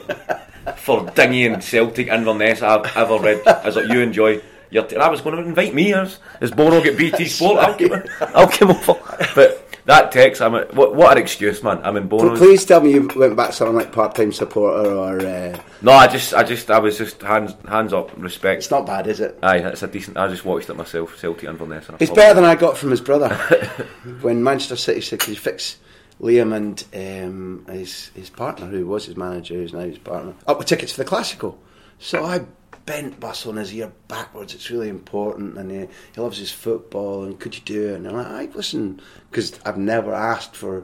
for 0.78 1.06
dinghy 1.16 1.48
and 1.48 1.62
Celtic 1.62 2.08
Inverness 2.08 2.62
I've 2.62 2.96
ever 2.96 3.19
read. 3.19 3.46
I 3.46 3.66
was 3.66 3.76
like, 3.76 3.90
you 3.90 4.00
enjoy 4.00 4.42
your. 4.72 4.86
T-. 4.86 4.96
And 4.96 5.04
I 5.04 5.10
was 5.10 5.19
going 5.19 5.36
to 5.36 5.42
invite 5.42 5.74
me 5.74 5.94
as 5.94 6.19
as 6.40 6.50
Bono 6.50 6.81
get 6.81 6.98
BT 6.98 7.26
Sport. 7.26 7.60
I'll 7.60 7.78
come, 7.78 8.04
I'll 8.34 8.48
come 8.48 8.72
over. 8.72 8.98
But 9.36 9.62
that 9.85 10.12
text, 10.12 10.41
I'm 10.41 10.56
a, 10.56 10.65
what, 10.74 10.95
what 10.95 11.12
an 11.15 11.21
excuse, 11.21 11.62
man. 11.63 11.80
I'm 11.83 11.97
in 11.97 12.07
Bono's. 12.07 12.39
Please 12.39 12.65
tell 12.65 12.81
me 12.81 12.94
you 12.94 13.09
went 13.15 13.35
back 13.35 13.50
to 13.50 13.53
something 13.53 13.75
like 13.75 13.91
part-time 13.91 14.31
supporter 14.31 14.89
or 14.91 15.19
uh, 15.19 15.59
No, 15.81 15.91
I 15.91 16.07
just, 16.07 16.33
I 16.33 16.44
just, 16.44 16.71
I 16.71 16.80
was 16.80 16.97
just 16.97 17.21
hands, 17.21 17.53
hands 17.68 17.94
up, 17.94 18.12
respect. 18.18 18.59
it's 18.59 18.71
not 18.71 18.85
bad, 18.85 19.07
is 19.07 19.19
it? 19.19 19.38
Aye, 19.44 19.57
it's 19.57 19.83
a 19.83 19.88
decent. 19.88 20.18
I 20.18 20.27
just 20.27 20.45
watched 20.45 20.69
it 20.69 20.75
myself, 20.75 21.18
Celtic 21.19 21.50
Inverness. 21.50 21.89
and 21.89 22.01
It's 22.01 22.12
better 22.12 22.33
than 22.33 22.45
I 22.45 22.56
got 22.56 22.77
from 22.77 22.91
his 22.91 23.01
brother 23.01 23.30
when 24.21 24.44
Manchester 24.44 24.75
City 24.75 25.01
said, 25.01 25.19
"Could 25.19 25.30
you 25.30 25.35
fix 25.35 25.77
Liam 26.21 26.56
and 26.56 26.83
um, 26.94 27.65
his 27.69 28.09
his 28.15 28.30
partner, 28.30 28.68
who 28.68 28.85
was 28.88 29.06
his 29.06 29.18
manager, 29.18 29.56
who's 29.56 29.74
now 29.74 29.80
his 29.81 29.97
partner, 29.97 30.33
up 30.47 30.57
with 30.59 30.68
tickets 30.68 30.94
for 30.94 31.00
the 31.03 31.06
Classical?" 31.09 31.59
So 32.00 32.24
I 32.24 32.45
bent 32.85 33.19
bus 33.19 33.45
on 33.45 33.56
his 33.56 33.74
ear 33.74 33.91
backwards. 34.07 34.53
It's 34.53 34.69
really 34.69 34.89
important, 34.89 35.57
and 35.57 35.71
he, 35.71 35.88
he 36.13 36.21
loves 36.21 36.38
his 36.38 36.51
football. 36.51 37.24
And 37.24 37.39
could 37.39 37.56
you 37.56 37.62
do 37.62 37.89
it? 37.89 37.95
And 37.95 38.07
I'm 38.07 38.15
like, 38.15 38.27
"I 38.27 38.56
listen," 38.56 39.01
because 39.30 39.59
I've 39.65 39.77
never 39.77 40.13
asked 40.13 40.56
for 40.56 40.83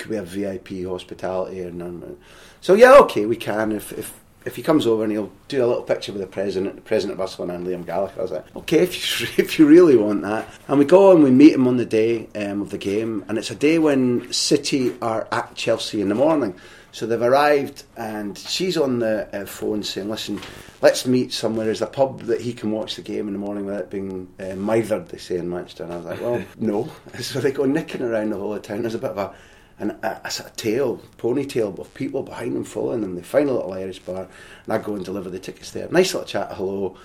could 0.00 0.10
we 0.10 0.16
have 0.16 0.28
VIP 0.28 0.84
hospitality 0.86 1.62
or 1.62 1.70
none. 1.70 2.16
So 2.60 2.74
yeah, 2.74 2.98
okay, 3.00 3.26
we 3.26 3.36
can 3.36 3.72
if 3.72 3.92
if. 3.92 4.18
If 4.42 4.56
he 4.56 4.62
comes 4.62 4.86
over 4.86 5.02
and 5.02 5.12
he'll 5.12 5.30
do 5.48 5.62
a 5.62 5.66
little 5.66 5.82
picture 5.82 6.12
with 6.12 6.22
the 6.22 6.26
president, 6.26 6.74
the 6.74 6.80
president 6.80 7.12
of 7.12 7.18
Barcelona 7.18 7.56
and 7.56 7.66
Liam 7.66 7.84
Gallagher, 7.84 8.18
I 8.18 8.22
was 8.22 8.30
like, 8.30 8.56
okay, 8.56 8.78
if 8.84 9.20
you, 9.20 9.28
if 9.36 9.58
you 9.58 9.66
really 9.66 9.96
want 9.96 10.22
that. 10.22 10.48
And 10.66 10.78
we 10.78 10.86
go 10.86 11.12
and 11.12 11.22
we 11.22 11.30
meet 11.30 11.52
him 11.52 11.68
on 11.68 11.76
the 11.76 11.84
day 11.84 12.26
um, 12.34 12.62
of 12.62 12.70
the 12.70 12.78
game, 12.78 13.22
and 13.28 13.36
it's 13.36 13.50
a 13.50 13.54
day 13.54 13.78
when 13.78 14.32
City 14.32 14.96
are 15.02 15.28
at 15.30 15.54
Chelsea 15.56 16.00
in 16.00 16.08
the 16.08 16.14
morning. 16.14 16.58
So 16.92 17.06
they've 17.06 17.22
arrived, 17.22 17.84
and 17.96 18.36
she's 18.36 18.76
on 18.76 18.98
the 18.98 19.28
uh, 19.34 19.46
phone 19.46 19.82
saying, 19.82 20.10
listen, 20.10 20.40
let's 20.82 21.06
meet 21.06 21.32
somewhere. 21.32 21.66
There's 21.66 21.82
a 21.82 21.86
pub 21.86 22.22
that 22.22 22.40
he 22.40 22.52
can 22.52 22.72
watch 22.72 22.96
the 22.96 23.02
game 23.02 23.28
in 23.28 23.32
the 23.32 23.38
morning 23.38 23.64
without 23.64 23.90
being 23.90 24.28
uh, 24.40 24.56
mithered, 24.56 25.08
they 25.08 25.18
say 25.18 25.36
in 25.36 25.48
Manchester. 25.48 25.84
And 25.84 25.92
I 25.92 25.96
was 25.96 26.06
like, 26.06 26.20
well, 26.20 26.44
no. 26.58 26.90
So 27.20 27.40
they 27.40 27.52
go 27.52 27.64
nicking 27.64 28.02
around 28.02 28.30
the 28.30 28.36
whole 28.36 28.54
of 28.54 28.62
town. 28.62 28.82
There's 28.82 28.94
a 28.94 28.98
bit 28.98 29.10
of 29.10 29.18
a 29.18 29.34
and 29.80 29.92
a, 30.02 30.20
a 30.26 30.30
sort 30.30 30.50
of 30.50 30.56
tail, 30.56 31.00
ponytail 31.16 31.78
of 31.78 31.94
people 31.94 32.22
behind 32.22 32.54
them 32.54 32.64
following 32.64 33.00
them. 33.00 33.14
They 33.16 33.22
find 33.22 33.48
a 33.48 33.52
little 33.54 33.72
Irish 33.72 33.98
bar, 34.00 34.28
and 34.64 34.72
I 34.72 34.78
go 34.78 34.94
and 34.94 35.04
deliver 35.04 35.30
the 35.30 35.38
tickets 35.38 35.70
there. 35.70 35.88
Nice 35.88 36.12
little 36.12 36.28
chat, 36.28 36.52
hello. 36.52 36.96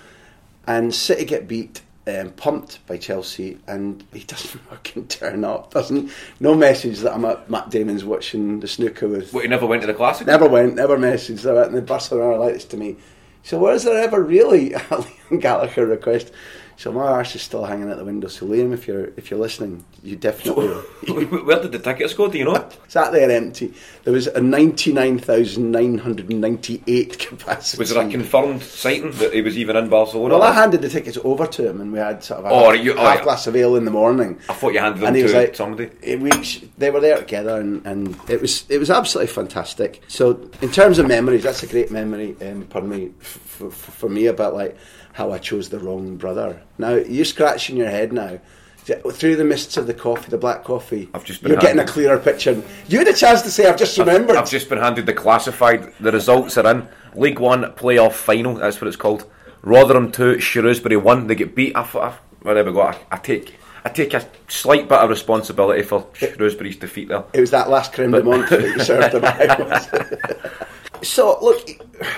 And 0.66 0.94
City 0.94 1.24
get 1.24 1.48
beat, 1.48 1.80
um, 2.06 2.30
pumped 2.30 2.86
by 2.86 2.96
Chelsea, 2.96 3.58
and 3.66 4.04
he 4.12 4.20
doesn't 4.24 4.60
fucking 4.60 5.08
turn 5.08 5.44
up. 5.44 5.72
Doesn't 5.72 6.10
no 6.40 6.54
message 6.54 7.00
that 7.00 7.14
I'm 7.14 7.24
at 7.24 7.50
Matt 7.50 7.70
Damon's 7.70 8.04
watching 8.04 8.60
the 8.60 8.68
snooker 8.68 9.08
with. 9.08 9.32
What, 9.32 9.42
he 9.42 9.48
never 9.48 9.66
went 9.66 9.82
to 9.82 9.86
the 9.86 9.94
Classic? 9.94 10.26
Never 10.26 10.48
went, 10.48 10.76
never 10.76 10.96
messaged 10.96 11.42
that. 11.42 11.68
And 11.68 11.76
the 11.76 11.82
Barcelona 11.82 12.34
are 12.34 12.38
like 12.38 12.54
this 12.54 12.64
to 12.66 12.76
me. 12.76 12.96
So 13.42 13.58
was 13.58 13.84
there 13.84 14.02
ever 14.02 14.22
really 14.22 14.72
a 14.74 15.04
Gallagher 15.38 15.86
request? 15.86 16.32
So 16.78 16.92
my 16.92 17.06
arse 17.06 17.34
is 17.34 17.40
still 17.42 17.64
hanging 17.64 17.90
out 17.90 17.96
the 17.96 18.04
window. 18.04 18.28
So 18.28 18.44
Liam, 18.46 18.72
if 18.74 18.86
you're 18.86 19.06
if 19.16 19.30
you're 19.30 19.40
listening, 19.40 19.82
you 20.02 20.14
definitely. 20.16 20.66
Where 21.24 21.62
did 21.62 21.72
the 21.72 21.78
tickets 21.78 22.12
go? 22.12 22.28
Do 22.28 22.36
you 22.36 22.44
know? 22.44 22.68
Sat 22.88 23.12
there 23.12 23.30
empty. 23.30 23.72
There 24.04 24.12
was 24.12 24.26
a 24.26 24.40
99,998 24.40 27.18
capacity. 27.28 27.78
Was 27.80 27.90
there 27.90 28.06
a 28.06 28.10
confirmed 28.10 28.62
sighting 28.62 29.10
that 29.12 29.32
he 29.32 29.42
was 29.42 29.56
even 29.58 29.76
in 29.76 29.88
Barcelona? 29.88 30.34
well, 30.38 30.42
I 30.42 30.52
handed 30.52 30.82
the 30.82 30.88
tickets 30.88 31.18
over 31.24 31.46
to 31.46 31.68
him, 31.68 31.80
and 31.80 31.92
we 31.92 31.98
had 31.98 32.22
sort 32.22 32.40
of 32.40 32.46
a 32.46 32.48
Oh, 32.50 32.70
half, 32.72 32.84
you- 32.84 32.94
oh, 32.94 32.98
half 32.98 33.18
yeah. 33.18 33.24
glass 33.24 33.46
of 33.46 33.56
ale 33.56 33.76
in 33.76 33.84
the 33.84 33.90
morning. 33.90 34.38
I 34.48 34.52
thought 34.54 34.72
you 34.72 34.80
handed 34.80 35.00
them 35.00 35.08
and 35.08 35.16
he 35.16 35.22
was 35.22 35.32
to 35.32 35.38
like, 35.38 35.56
somebody. 35.56 35.90
eh, 36.02 36.16
We, 36.16 36.30
they 36.78 36.90
were 36.90 37.00
there 37.00 37.18
together, 37.18 37.60
and, 37.60 37.84
and 37.86 38.16
it 38.28 38.40
was 38.40 38.64
it 38.68 38.78
was 38.78 38.90
absolutely 38.90 39.32
fantastic. 39.32 40.02
So, 40.08 40.50
in 40.60 40.70
terms 40.70 40.98
of 40.98 41.06
memories, 41.08 41.42
that's 41.42 41.62
a 41.62 41.66
great 41.66 41.90
memory. 41.90 42.36
Um, 42.42 42.66
pardon 42.68 42.90
me, 42.90 43.10
f- 43.20 43.62
f- 43.62 43.72
for 43.72 44.08
me 44.08 44.26
about 44.26 44.54
like 44.54 44.76
how 45.16 45.32
I 45.32 45.38
chose 45.38 45.70
the 45.70 45.78
wrong 45.78 46.16
brother. 46.18 46.60
Now 46.76 46.90
you're 46.90 47.24
scratching 47.24 47.78
your 47.78 47.88
head 47.88 48.12
now. 48.12 48.38
Through 48.84 49.34
the 49.34 49.44
mists 49.44 49.76
of 49.76 49.88
the 49.88 49.94
coffee, 49.94 50.30
the 50.30 50.38
black 50.38 50.62
coffee, 50.62 51.08
I've 51.12 51.24
just 51.24 51.42
been 51.42 51.50
you're 51.50 51.60
getting 51.60 51.80
a 51.80 51.86
clearer 51.86 52.20
picture. 52.20 52.62
You 52.86 52.98
had 52.98 53.08
a 53.08 53.14
chance 53.14 53.42
to 53.42 53.50
say, 53.50 53.66
"I've 53.66 53.78
just 53.78 53.98
remembered." 53.98 54.36
I've 54.36 54.48
just 54.48 54.68
been 54.68 54.78
handed 54.78 55.06
the 55.06 55.12
classified. 55.12 55.92
The 55.98 56.12
results 56.12 56.56
are 56.56 56.70
in 56.70 56.86
League 57.16 57.40
One 57.40 57.64
playoff 57.72 58.12
final. 58.12 58.54
That's 58.54 58.80
what 58.80 58.86
it's 58.86 58.96
called. 58.96 59.24
Rotherham 59.62 60.12
two, 60.12 60.38
Shrewsbury 60.38 60.96
one. 60.96 61.26
They 61.26 61.34
get 61.34 61.56
beat. 61.56 61.74
I, 61.74 61.82
thought, 61.82 62.12
I, 62.44 62.44
well, 62.44 62.72
go. 62.72 62.82
I, 62.82 62.96
I 63.10 63.16
take. 63.16 63.56
I 63.84 63.88
take 63.88 64.14
a 64.14 64.28
slight 64.46 64.88
bit 64.88 64.98
of 64.98 65.10
responsibility 65.10 65.82
for 65.82 66.06
Shrewsbury's 66.12 66.76
defeat 66.76 67.08
there. 67.08 67.24
It 67.32 67.40
was 67.40 67.50
that 67.50 67.70
last 67.70 67.92
creme 67.92 68.12
de 68.12 68.22
menthe 68.22 68.50
that 68.50 68.60
you 68.60 68.80
served 68.80 69.14
about. 69.14 70.68
so, 71.02 71.38
look, 71.40 71.68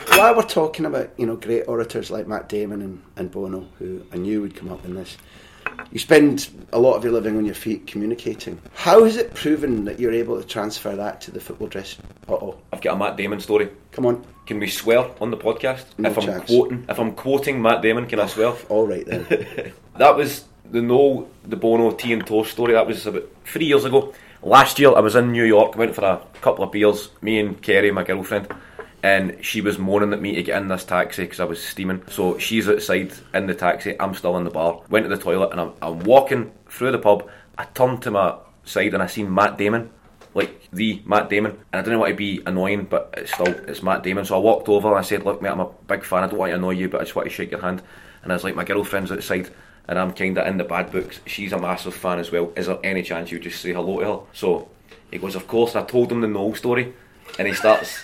while 0.08 0.36
we're 0.36 0.42
talking 0.42 0.86
about 0.86 1.10
you 1.16 1.26
know 1.26 1.36
great 1.36 1.68
orators 1.68 2.10
like 2.10 2.26
Matt 2.26 2.48
Damon 2.48 2.82
and, 2.82 3.02
and 3.16 3.30
Bono, 3.30 3.66
who 3.78 4.04
I 4.12 4.16
knew 4.16 4.42
would 4.42 4.54
come 4.54 4.70
up 4.70 4.84
in 4.84 4.94
this, 4.94 5.16
You 5.92 5.98
spend 5.98 6.48
a 6.72 6.78
lot 6.78 6.94
of 6.94 7.04
your 7.04 7.12
living 7.12 7.36
on 7.36 7.44
your 7.44 7.54
feet 7.54 7.86
communicating. 7.86 8.60
How 8.74 9.04
has 9.04 9.16
it 9.16 9.34
proven 9.34 9.84
that 9.86 9.98
you're 9.98 10.12
able 10.12 10.40
to 10.40 10.46
transfer 10.46 10.94
that 10.96 11.20
to 11.22 11.30
the 11.30 11.40
football 11.40 11.68
dress? 11.68 11.96
Uh 12.28 12.34
oh. 12.34 12.58
I've 12.72 12.80
got 12.80 12.94
a 12.94 12.98
Matt 12.98 13.16
Damon 13.16 13.40
story. 13.40 13.70
Come 13.92 14.06
on. 14.06 14.24
Can 14.46 14.58
we 14.58 14.68
swear 14.68 15.10
on 15.20 15.30
the 15.30 15.36
podcast? 15.36 15.84
No 15.98 16.10
if 16.10 16.18
I'm 16.18 16.40
quoting, 16.42 16.86
if 16.88 16.98
I'm 16.98 17.12
quoting 17.12 17.62
Matt 17.62 17.82
Damon, 17.82 18.06
can 18.06 18.20
I 18.20 18.26
swear? 18.26 18.54
All 18.68 18.86
right 18.86 19.06
then. 19.06 19.26
that 19.96 20.16
was 20.16 20.44
the 20.70 20.82
no 20.82 21.28
the 21.44 21.56
Bono 21.56 21.92
tea 21.92 22.12
and 22.12 22.26
toast 22.26 22.52
story. 22.52 22.74
That 22.74 22.86
was 22.86 23.06
about 23.06 23.28
three 23.44 23.66
years 23.66 23.84
ago. 23.84 24.14
Last 24.42 24.78
year, 24.78 24.94
I 24.94 25.00
was 25.00 25.16
in 25.16 25.32
New 25.32 25.44
York. 25.44 25.76
Went 25.76 25.94
for 25.94 26.04
a 26.04 26.22
couple 26.40 26.64
of 26.64 26.70
beers. 26.70 27.10
Me 27.22 27.40
and 27.40 27.60
Kerry, 27.60 27.90
my 27.90 28.04
girlfriend, 28.04 28.48
and 29.02 29.44
she 29.44 29.60
was 29.60 29.78
moaning 29.78 30.12
at 30.12 30.20
me 30.20 30.34
to 30.34 30.42
get 30.42 30.60
in 30.60 30.68
this 30.68 30.84
taxi 30.84 31.22
because 31.22 31.40
I 31.40 31.44
was 31.44 31.62
steaming. 31.62 32.02
So 32.08 32.38
she's 32.38 32.68
outside 32.68 33.12
in 33.32 33.46
the 33.46 33.54
taxi. 33.54 33.98
I'm 34.00 34.14
still 34.14 34.36
in 34.36 34.44
the 34.44 34.50
bar. 34.50 34.82
Went 34.88 35.04
to 35.04 35.14
the 35.14 35.22
toilet 35.22 35.52
and 35.52 35.60
I'm, 35.60 35.72
I'm 35.80 36.00
walking 36.00 36.52
through 36.68 36.92
the 36.92 36.98
pub. 36.98 37.28
I 37.56 37.64
turned 37.64 38.02
to 38.02 38.10
my 38.10 38.36
side 38.64 38.94
and 38.94 39.02
I 39.02 39.06
seen 39.06 39.32
Matt 39.32 39.56
Damon. 39.56 39.90
Like 40.34 40.68
the 40.72 41.02
Matt 41.06 41.30
Damon, 41.30 41.52
and 41.72 41.80
I 41.80 41.82
didn't 41.82 41.98
want 41.98 42.10
to 42.10 42.16
be 42.16 42.42
annoying, 42.46 42.84
but 42.84 43.14
it's 43.16 43.32
still 43.32 43.48
it's 43.48 43.82
Matt 43.82 44.02
Damon. 44.02 44.24
So 44.26 44.36
I 44.36 44.38
walked 44.38 44.68
over 44.68 44.88
and 44.88 44.98
I 44.98 45.02
said, 45.02 45.24
"Look, 45.24 45.40
mate, 45.40 45.48
I'm 45.48 45.58
a 45.58 45.70
big 45.88 46.04
fan. 46.04 46.22
I 46.22 46.26
don't 46.26 46.38
want 46.38 46.50
to 46.50 46.56
annoy 46.56 46.72
you, 46.72 46.88
but 46.88 47.00
I 47.00 47.04
just 47.04 47.16
want 47.16 47.26
to 47.26 47.34
shake 47.34 47.50
your 47.50 47.62
hand." 47.62 47.82
And 48.22 48.30
I 48.30 48.36
was 48.36 48.44
like, 48.44 48.54
"My 48.54 48.62
girlfriend's 48.62 49.10
outside, 49.10 49.48
and 49.88 49.98
I'm 49.98 50.12
kind 50.12 50.36
of 50.36 50.46
in 50.46 50.58
the 50.58 50.64
bad 50.64 50.92
books. 50.92 51.18
She's 51.26 51.52
a 51.52 51.58
massive 51.58 51.94
fan 51.94 52.18
as 52.18 52.30
well. 52.30 52.52
Is 52.56 52.66
there 52.66 52.78
any 52.84 53.02
chance 53.02 53.32
you 53.32 53.40
just 53.40 53.60
say 53.60 53.72
hello 53.72 54.00
to 54.00 54.04
her?" 54.04 54.20
So 54.34 54.68
he 55.10 55.18
goes, 55.18 55.34
"Of 55.34 55.48
course." 55.48 55.74
I 55.74 55.82
told 55.82 56.12
him 56.12 56.20
the 56.20 56.28
no 56.28 56.52
story, 56.52 56.92
and 57.38 57.48
he 57.48 57.54
starts 57.54 57.98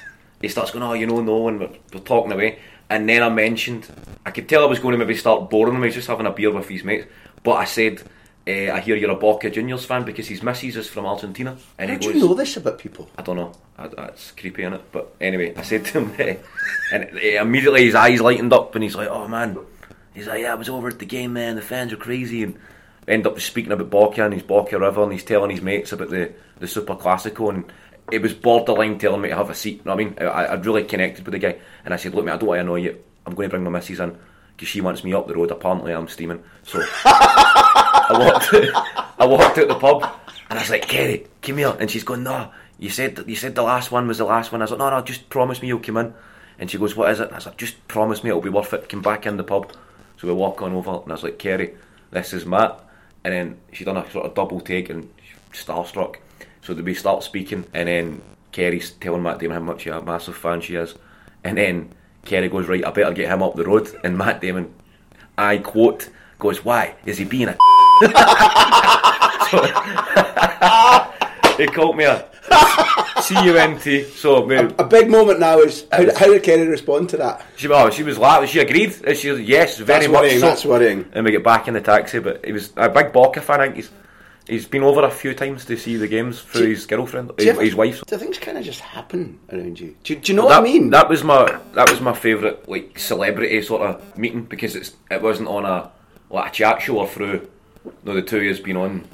he 0.44 0.48
starts 0.48 0.70
going, 0.70 0.82
"Oh, 0.82 0.92
you 0.92 1.06
know, 1.06 1.20
no," 1.20 1.48
and 1.48 1.60
we're, 1.60 1.70
we're 1.92 2.00
talking 2.00 2.32
away. 2.32 2.58
And 2.90 3.08
then 3.08 3.22
I 3.22 3.28
mentioned, 3.30 3.88
I 4.26 4.30
could 4.30 4.48
tell 4.48 4.62
I 4.62 4.66
was 4.66 4.78
going 4.78 4.92
to 4.92 4.98
maybe 4.98 5.16
start 5.16 5.50
boring 5.50 5.74
him. 5.74 5.82
He 5.82 5.86
was 5.86 5.94
just 5.94 6.08
having 6.08 6.26
a 6.26 6.30
beer 6.30 6.52
with 6.52 6.68
his 6.68 6.84
mates, 6.84 7.06
but 7.42 7.52
I 7.52 7.64
said. 7.64 8.02
Uh, 8.46 8.70
I 8.74 8.80
hear 8.80 8.94
you're 8.94 9.10
a 9.10 9.14
Boca 9.14 9.48
Juniors 9.48 9.86
fan 9.86 10.04
because 10.04 10.28
his 10.28 10.42
missus 10.42 10.76
is 10.76 10.86
from 10.86 11.06
Argentina. 11.06 11.56
And 11.78 11.88
How 11.88 11.96
he 11.96 11.98
do 11.98 12.12
goes, 12.12 12.14
you 12.22 12.28
know 12.28 12.34
this 12.34 12.58
about 12.58 12.78
people? 12.78 13.08
I 13.16 13.22
don't 13.22 13.36
know. 13.36 13.52
I, 13.78 13.88
that's 13.88 14.32
creepy, 14.32 14.64
innit? 14.64 14.82
But 14.92 15.14
anyway, 15.18 15.54
I 15.56 15.62
said 15.62 15.86
to 15.86 16.00
him, 16.00 16.14
eh, 16.18 16.36
and 16.92 17.04
eh, 17.18 17.40
immediately 17.40 17.86
his 17.86 17.94
eyes 17.94 18.20
lightened 18.20 18.52
up, 18.52 18.74
and 18.74 18.84
he's 18.84 18.96
like, 18.96 19.08
"Oh 19.08 19.26
man," 19.28 19.56
he's 20.12 20.26
like, 20.26 20.42
"Yeah, 20.42 20.52
I 20.52 20.56
was 20.56 20.68
over 20.68 20.88
at 20.88 20.98
the 20.98 21.06
game, 21.06 21.32
man. 21.32 21.56
The 21.56 21.62
fans 21.62 21.94
are 21.94 21.96
crazy." 21.96 22.42
And 22.42 22.58
end 23.08 23.26
up 23.26 23.40
speaking 23.40 23.72
about 23.72 23.90
Boca 23.90 24.24
and 24.24 24.34
his 24.34 24.42
Boca 24.42 24.78
River, 24.78 25.02
and 25.02 25.12
he's 25.12 25.24
telling 25.24 25.50
his 25.50 25.62
mates 25.62 25.92
about 25.92 26.10
the 26.10 26.32
the 26.58 26.68
Super 26.68 26.96
Classico, 26.96 27.48
and 27.48 27.64
it 28.10 28.22
was 28.22 28.34
borderline 28.34 28.98
telling 28.98 29.20
me 29.20 29.30
to 29.30 29.36
have 29.36 29.50
a 29.50 29.54
seat. 29.54 29.78
You 29.78 29.82
know 29.84 29.94
what 29.94 30.00
I 30.00 30.04
mean, 30.04 30.16
I, 30.20 30.52
I'd 30.52 30.66
really 30.66 30.84
connected 30.84 31.24
with 31.24 31.32
the 31.32 31.38
guy, 31.38 31.56
and 31.84 31.94
I 31.94 31.96
said, 31.96 32.14
"Look, 32.14 32.24
mate, 32.24 32.32
I 32.32 32.36
don't 32.36 32.48
want 32.48 32.58
to 32.58 32.62
annoy 32.62 32.76
you. 32.76 32.98
I'm 33.26 33.34
going 33.34 33.48
to 33.48 33.50
bring 33.50 33.64
my 33.64 33.70
missus 33.70 34.00
in." 34.00 34.16
Because 34.56 34.68
she 34.68 34.80
wants 34.80 35.02
me 35.02 35.12
up 35.12 35.26
the 35.26 35.34
road. 35.34 35.50
Apparently, 35.50 35.92
I'm 35.92 36.06
steaming. 36.06 36.42
So 36.62 36.80
I 37.04 38.16
walked, 38.18 38.48
I 39.18 39.26
walked 39.26 39.58
out 39.58 39.68
the 39.68 39.74
pub, 39.74 40.04
and 40.50 40.58
I 40.58 40.62
was 40.62 40.70
like, 40.70 40.86
"Kerry, 40.86 41.26
come 41.42 41.58
here." 41.58 41.76
And 41.80 41.90
she's 41.90 42.04
going, 42.04 42.22
"No, 42.22 42.50
you 42.78 42.90
said 42.90 43.24
you 43.26 43.36
said 43.36 43.54
the 43.54 43.62
last 43.62 43.90
one 43.90 44.06
was 44.06 44.18
the 44.18 44.24
last 44.24 44.52
one." 44.52 44.60
I 44.60 44.64
was 44.64 44.70
like, 44.70 44.78
"No, 44.78 44.90
no, 44.90 45.00
just 45.02 45.28
promise 45.28 45.60
me 45.60 45.68
you'll 45.68 45.80
come 45.80 45.96
in." 45.96 46.14
And 46.58 46.70
she 46.70 46.78
goes, 46.78 46.94
"What 46.94 47.10
is 47.10 47.20
it?" 47.20 47.24
And 47.24 47.32
I 47.32 47.36
was 47.36 47.46
like, 47.46 47.56
"Just 47.56 47.86
promise 47.88 48.22
me 48.22 48.30
it'll 48.30 48.42
be 48.42 48.48
worth 48.48 48.72
it. 48.74 48.88
Come 48.88 49.02
back 49.02 49.26
in 49.26 49.36
the 49.36 49.44
pub." 49.44 49.72
So 50.18 50.28
we 50.28 50.34
walk 50.34 50.62
on 50.62 50.72
over, 50.72 50.90
and 50.90 51.10
I 51.10 51.14
was 51.14 51.24
like, 51.24 51.38
"Kerry, 51.38 51.74
this 52.10 52.32
is 52.32 52.46
Matt." 52.46 52.80
And 53.24 53.32
then 53.32 53.56
she 53.72 53.84
done 53.84 53.96
a 53.96 54.08
sort 54.10 54.26
of 54.26 54.34
double 54.34 54.60
take 54.60 54.90
and 54.90 55.10
starstruck. 55.52 56.16
So 56.64 56.74
we 56.74 56.94
start 56.94 57.22
speaking, 57.22 57.66
and 57.74 57.88
then 57.88 58.22
Kerry's 58.50 58.92
telling 58.92 59.22
Matt 59.22 59.38
Damon 59.38 59.58
how 59.58 59.62
much 59.62 59.86
a 59.86 60.00
massive 60.00 60.36
fan 60.36 60.62
she 60.62 60.76
is, 60.76 60.94
and 61.44 61.58
then 61.58 61.90
Kerry 62.24 62.48
goes, 62.48 62.66
"Right, 62.66 62.84
I 62.84 62.90
better 62.90 63.12
get 63.12 63.30
him 63.30 63.42
up 63.42 63.54
the 63.54 63.64
road." 63.64 63.94
And 64.02 64.16
Matt 64.16 64.40
Damon, 64.40 64.72
I 65.36 65.58
quote, 65.58 66.08
goes, 66.38 66.64
"Why 66.64 66.94
is 67.04 67.18
he 67.18 67.24
being 67.26 67.48
a?" 67.48 67.58
he 71.58 71.66
called 71.66 71.98
me 71.98 72.04
a 72.04 72.24
C-U-N-T. 73.20 74.04
So 74.04 74.44
we, 74.44 74.56
A 74.56 74.84
big 74.84 75.10
moment 75.10 75.40
now 75.40 75.58
is 75.60 75.86
how, 75.92 76.04
how 76.16 76.26
did 76.26 76.42
Kerry 76.42 76.66
respond 76.66 77.08
to 77.10 77.16
that? 77.18 77.44
she, 77.56 77.68
oh, 77.68 77.90
she 77.90 78.02
was 78.02 78.18
laughing. 78.18 78.48
She 78.48 78.60
agreed. 78.60 78.94
She 79.16 79.30
was 79.30 79.40
yes, 79.40 79.78
very 79.78 80.00
That's 80.00 80.12
much 80.12 80.20
worrying, 80.22 80.40
so. 80.40 80.46
that's 80.46 80.64
worrying. 80.64 81.04
And 81.12 81.24
we 81.24 81.30
get 81.30 81.44
back 81.44 81.68
in 81.68 81.74
the 81.74 81.80
taxi, 81.80 82.18
but 82.20 82.44
he 82.44 82.52
was 82.52 82.72
a 82.76 82.88
big 82.88 83.12
Boca 83.12 83.40
fan. 83.40 83.60
I 83.60 83.64
think 83.64 83.76
he's 83.76 83.90
he's 84.46 84.66
been 84.66 84.82
over 84.82 85.02
a 85.02 85.10
few 85.10 85.34
times 85.34 85.64
to 85.66 85.76
see 85.76 85.96
the 85.96 86.08
games 86.08 86.40
through 86.40 86.62
Do- 86.62 86.70
his 86.70 86.86
girlfriend, 86.86 87.32
his, 87.38 87.48
ever- 87.48 87.62
his 87.62 87.74
wife. 87.74 88.04
Do 88.06 88.16
things 88.16 88.38
kind 88.38 88.58
of 88.58 88.64
just 88.64 88.80
happen 88.80 89.38
around 89.52 89.80
you? 89.80 89.96
Do, 90.04 90.16
do 90.16 90.32
you 90.32 90.36
know 90.36 90.48
that, 90.48 90.60
what 90.60 90.68
I 90.68 90.72
mean? 90.72 90.90
That 90.90 91.08
was 91.08 91.24
my 91.24 91.58
that 91.72 91.90
was 91.90 92.00
my 92.00 92.12
favourite 92.14 92.68
like 92.68 92.98
celebrity 92.98 93.62
sort 93.62 93.82
of 93.82 94.18
meeting 94.18 94.44
because 94.44 94.76
it's 94.76 94.94
it 95.10 95.22
wasn't 95.22 95.48
on 95.48 95.64
a 95.64 95.90
like 96.30 96.50
a 96.50 96.54
chat 96.54 96.82
show 96.82 96.98
or 96.98 97.08
through. 97.08 97.48
No, 98.04 98.14
the 98.14 98.22
two 98.22 98.42
years 98.42 98.60
been 98.60 98.76
on. 98.76 99.06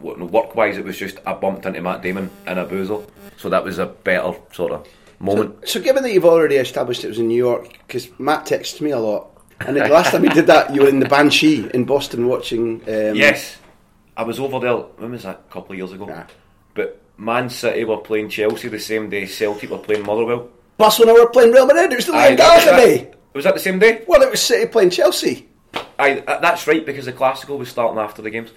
Work 0.00 0.56
wise, 0.56 0.78
it 0.78 0.84
was 0.84 0.96
just 0.96 1.18
I 1.24 1.32
bumped 1.32 1.64
into 1.64 1.80
Matt 1.80 2.02
Damon 2.02 2.28
in 2.46 2.58
a 2.58 2.64
boozer, 2.64 2.98
so 3.36 3.48
that 3.48 3.62
was 3.62 3.78
a 3.78 3.86
better 3.86 4.34
sort 4.52 4.72
of 4.72 4.88
moment. 5.20 5.68
So, 5.68 5.80
given 5.80 6.02
that 6.02 6.12
you've 6.12 6.24
already 6.24 6.56
established 6.56 7.04
it 7.04 7.08
was 7.08 7.20
in 7.20 7.28
New 7.28 7.36
York, 7.36 7.78
because 7.86 8.08
Matt 8.18 8.44
texted 8.44 8.80
me 8.80 8.90
a 8.90 8.98
lot, 8.98 9.30
and 9.60 9.76
the 9.76 9.86
last 9.86 10.10
time 10.10 10.24
he 10.24 10.28
did 10.34 10.48
that, 10.48 10.74
you 10.74 10.82
were 10.82 10.88
in 10.88 10.98
the 10.98 11.08
Banshee 11.08 11.70
in 11.72 11.84
Boston 11.84 12.26
watching. 12.26 12.80
Um, 12.88 13.14
yes, 13.14 13.58
I 14.16 14.22
was 14.24 14.38
over 14.38 14.58
there. 14.60 14.76
When 14.76 15.12
was 15.12 15.22
that? 15.22 15.42
A 15.48 15.52
couple 15.52 15.72
of 15.72 15.78
years 15.78 15.92
ago. 15.92 16.06
Yeah. 16.08 16.26
But 16.74 17.00
Man 17.16 17.48
City 17.50 17.84
were 17.84 17.98
playing 17.98 18.28
Chelsea 18.28 18.68
the 18.68 18.78
same 18.78 19.08
day. 19.10 19.26
Celtic 19.26 19.70
were 19.70 19.78
playing 19.78 20.04
Motherwell. 20.04 20.48
Barcelona 20.76 21.14
were 21.20 21.28
playing 21.30 21.52
Real 21.52 21.66
Madrid. 21.66 21.92
It 21.92 21.96
was 21.96 22.06
the 22.06 22.14
Aye, 22.14 22.34
that- 22.36 22.56
was 22.56 22.64
that- 22.64 22.76
day. 22.76 23.10
Was 23.34 23.44
that 23.44 23.54
the 23.54 23.60
same 23.60 23.78
day? 23.78 24.02
Well, 24.06 24.20
it 24.22 24.30
was 24.30 24.42
City 24.42 24.66
playing 24.66 24.90
Chelsea. 24.90 25.48
Aye, 25.98 26.22
uh, 26.26 26.38
that's 26.40 26.66
right 26.66 26.84
because 26.84 27.06
the 27.06 27.12
classical 27.12 27.56
was 27.56 27.70
starting 27.70 27.98
after 27.98 28.20
the 28.20 28.28
games. 28.30 28.50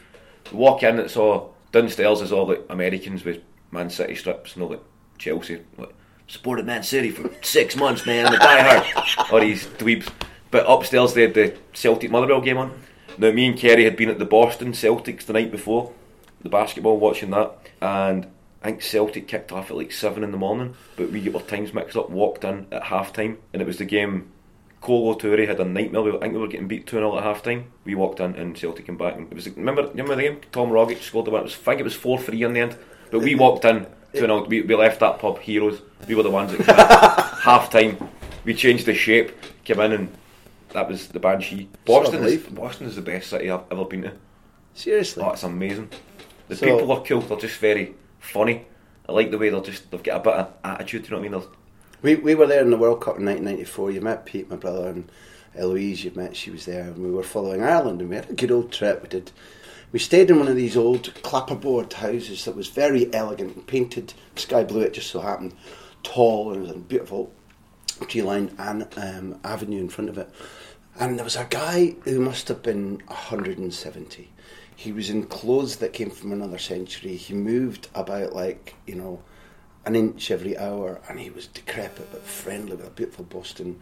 Walk 0.51 0.83
in, 0.83 0.99
it's 0.99 1.15
all 1.15 1.55
downstairs 1.71 2.21
is 2.21 2.31
all 2.33 2.45
like 2.47 2.65
Americans 2.69 3.23
with 3.23 3.39
Man 3.71 3.89
City 3.89 4.15
strips, 4.15 4.57
no 4.57 4.67
like 4.67 4.81
Chelsea. 5.17 5.61
Like, 5.77 5.93
supported 6.27 6.65
Man 6.65 6.83
City 6.83 7.11
for 7.11 7.29
six 7.41 7.77
months, 7.77 8.05
man. 8.05 8.25
I'm 8.27 8.33
a 8.33 8.37
diehard. 8.37 9.31
or 9.33 9.39
these 9.39 9.65
dweebs. 9.67 10.09
But 10.51 10.65
upstairs 10.67 11.13
they 11.13 11.21
had 11.23 11.33
the 11.33 11.55
Celtic 11.73 12.11
Motherwell 12.11 12.41
game 12.41 12.57
on. 12.57 12.77
Now 13.17 13.31
me 13.31 13.47
and 13.47 13.57
Kerry 13.57 13.83
had 13.83 13.97
been 13.97 14.09
at 14.09 14.19
the 14.19 14.25
Boston 14.25 14.71
Celtics 14.71 15.25
the 15.25 15.33
night 15.33 15.51
before, 15.51 15.91
the 16.41 16.49
basketball, 16.49 16.97
watching 16.97 17.31
that, 17.31 17.51
and 17.81 18.27
I 18.61 18.67
think 18.67 18.81
Celtic 18.81 19.27
kicked 19.27 19.51
off 19.51 19.69
at 19.69 19.77
like 19.77 19.91
seven 19.91 20.23
in 20.23 20.31
the 20.31 20.37
morning, 20.37 20.75
but 20.95 21.11
we 21.11 21.21
got 21.21 21.41
our 21.41 21.47
times 21.47 21.73
mixed 21.73 21.95
up. 21.95 22.09
Walked 22.09 22.43
in 22.43 22.67
at 22.71 22.83
half 22.83 23.13
time, 23.13 23.37
and 23.53 23.61
it 23.61 23.65
was 23.65 23.77
the 23.77 23.85
game 23.85 24.31
Kolo 24.85 25.15
Toure 25.15 25.47
had 25.47 25.59
a 25.59 25.65
nightmare. 25.65 26.03
We, 26.03 26.15
I 26.15 26.19
think 26.19 26.33
we 26.33 26.39
were 26.39 26.47
getting 26.47 26.67
beat 26.67 26.85
2 26.85 26.97
0 26.97 27.17
at 27.17 27.23
half 27.23 27.41
time. 27.41 27.71
We 27.85 27.95
walked 27.95 28.19
in 28.19 28.35
and 28.35 28.55
Celtic 28.55 28.85
came 28.85 28.97
back. 28.97 29.15
And 29.15 29.27
it 29.31 29.33
was 29.33 29.49
remember, 29.49 29.87
remember 29.87 30.15
the 30.15 30.21
game? 30.21 30.41
Tom 30.51 30.69
Rogic 30.69 31.01
scored 31.01 31.25
the 31.25 31.31
one. 31.31 31.41
It 31.41 31.45
was, 31.45 31.55
I 31.55 31.71
think 31.71 31.79
it 31.79 31.83
was 31.83 31.95
4 31.95 32.19
3 32.19 32.43
in 32.43 32.53
the 32.53 32.59
end. 32.59 32.77
But 33.09 33.21
we 33.21 33.33
walked 33.33 33.65
in 33.65 33.87
2 34.13 34.19
0. 34.19 34.45
We, 34.45 34.61
we 34.61 34.75
left 34.75 34.99
that 34.99 35.17
pub 35.17 35.39
heroes. 35.39 35.81
We 36.07 36.13
were 36.13 36.21
the 36.21 36.29
ones 36.29 36.51
that 36.51 36.65
came 36.65 36.75
half 37.41 37.71
time. 37.71 37.97
We 38.43 38.53
changed 38.53 38.85
the 38.85 38.93
shape, 38.93 39.31
came 39.63 39.79
in, 39.79 39.91
and 39.91 40.15
that 40.75 40.87
was 40.87 41.07
the 41.07 41.19
Banshee. 41.19 41.69
Boston 41.85 42.23
is. 42.23 42.43
Boston 42.43 42.87
is 42.87 42.95
the 42.95 43.01
best 43.01 43.29
city 43.29 43.49
I've 43.49 43.63
ever 43.71 43.85
been 43.85 44.03
to. 44.03 44.13
Seriously. 44.73 45.23
Oh, 45.23 45.31
it's 45.31 45.43
amazing. 45.43 45.89
The 46.47 46.55
So- 46.55 46.65
people 46.65 46.91
are 46.91 47.01
cool. 47.03 47.21
They're 47.21 47.37
just 47.37 47.57
very 47.59 47.95
funny. 48.19 48.65
I 49.07 49.11
like 49.13 49.31
the 49.31 49.37
way 49.37 49.49
they're 49.49 49.61
just, 49.61 49.89
they've 49.91 50.01
got 50.03 50.21
a 50.21 50.23
bit 50.23 50.33
of 50.33 50.53
attitude, 50.63 51.05
you 51.05 51.11
know 51.11 51.17
what 51.17 51.27
I 51.27 51.29
mean? 51.29 51.41
They're, 52.01 52.15
We, 52.17 52.21
we 52.21 52.35
were 52.35 52.47
there 52.47 52.61
in 52.61 52.71
the 52.71 52.77
World 52.77 53.01
Cup 53.01 53.17
in 53.19 53.25
1994. 53.25 53.91
You 53.91 54.01
met 54.01 54.25
Pete, 54.25 54.49
my 54.49 54.55
brother, 54.55 54.89
and 54.89 55.09
Eloise. 55.55 56.03
You 56.03 56.11
met. 56.15 56.35
She 56.35 56.49
was 56.51 56.65
there, 56.65 56.81
and 56.83 56.97
we 56.97 57.11
were 57.11 57.23
following 57.23 57.63
Ireland, 57.63 58.01
and 58.01 58.09
we 58.09 58.15
had 58.15 58.29
a 58.29 58.33
good 58.33 58.51
old 58.51 58.71
trip. 58.71 59.01
We 59.03 59.09
did. 59.09 59.31
We 59.91 59.99
stayed 59.99 60.29
in 60.29 60.39
one 60.39 60.47
of 60.49 60.55
these 60.55 60.75
old 60.75 61.13
clapperboard 61.23 61.93
houses 61.93 62.43
that 62.45 62.55
was 62.55 62.67
very 62.67 63.13
elegant 63.13 63.55
and 63.55 63.65
painted 63.67 64.13
sky 64.35 64.63
blue. 64.63 64.81
It 64.81 64.93
just 64.93 65.11
so 65.11 65.21
happened, 65.21 65.53
tall, 66.03 66.51
and 66.51 66.57
it 66.57 66.67
was 66.67 66.71
a 66.71 66.79
beautiful 66.79 67.31
tree-lined 68.09 68.53
an, 68.57 68.87
um, 68.97 69.39
avenue 69.45 69.79
in 69.79 69.89
front 69.89 70.09
of 70.09 70.17
it. 70.17 70.29
And 70.97 71.17
there 71.17 71.25
was 71.25 71.35
a 71.35 71.47
guy 71.49 71.95
who 72.05 72.19
must 72.19 72.47
have 72.47 72.63
been 72.63 73.01
170. 73.07 74.29
He 74.77 74.91
was 74.91 75.09
in 75.09 75.25
clothes 75.25 75.77
that 75.77 75.93
came 75.93 76.09
from 76.09 76.31
another 76.31 76.57
century. 76.57 77.15
He 77.15 77.33
moved 77.33 77.89
about 77.95 78.33
like 78.33 78.75
you 78.85 78.95
know 78.95 79.21
an 79.85 79.95
inch 79.95 80.31
every 80.31 80.57
hour, 80.57 81.01
and 81.09 81.19
he 81.19 81.29
was 81.29 81.47
decrepit 81.47 82.11
but 82.11 82.23
friendly 82.23 82.75
with 82.75 82.87
a 82.87 82.91
beautiful 82.91 83.25
Boston 83.25 83.79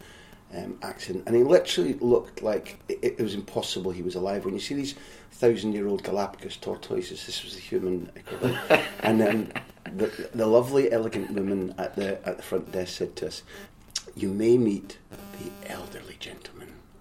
um, 0.55 0.77
accent. 0.82 1.24
And 1.25 1.36
he 1.36 1.43
literally 1.43 1.93
looked 1.96 2.41
like 2.41 2.79
it, 2.89 3.00
it 3.01 3.20
was 3.20 3.34
impossible 3.36 3.91
he 3.91 4.01
was 4.01 4.15
alive. 4.15 4.46
When 4.46 4.53
you 4.53 4.60
see 4.60 4.75
these 4.75 4.96
thousand-year-old 5.32 6.03
Galapagos 6.03 6.58
tortoises, 6.58 7.25
this 7.25 7.43
was 7.43 7.55
the 7.55 7.62
human 7.62 8.12
equivalent. 8.15 8.58
and 9.01 9.20
then 9.20 9.53
the, 9.96 10.29
the 10.34 10.48
lovely, 10.48 10.91
elegant 10.91 11.32
woman 11.32 11.75
at 11.77 11.96
the 11.96 12.27
at 12.27 12.38
the 12.38 12.43
front 12.43 12.72
desk 12.72 12.98
said 12.98 13.15
to 13.17 13.27
us, 13.27 13.43
"You 14.15 14.29
may 14.29 14.58
meet 14.58 14.98
the 15.39 15.72
elderly 15.72 16.17
gentleman." 16.20 16.52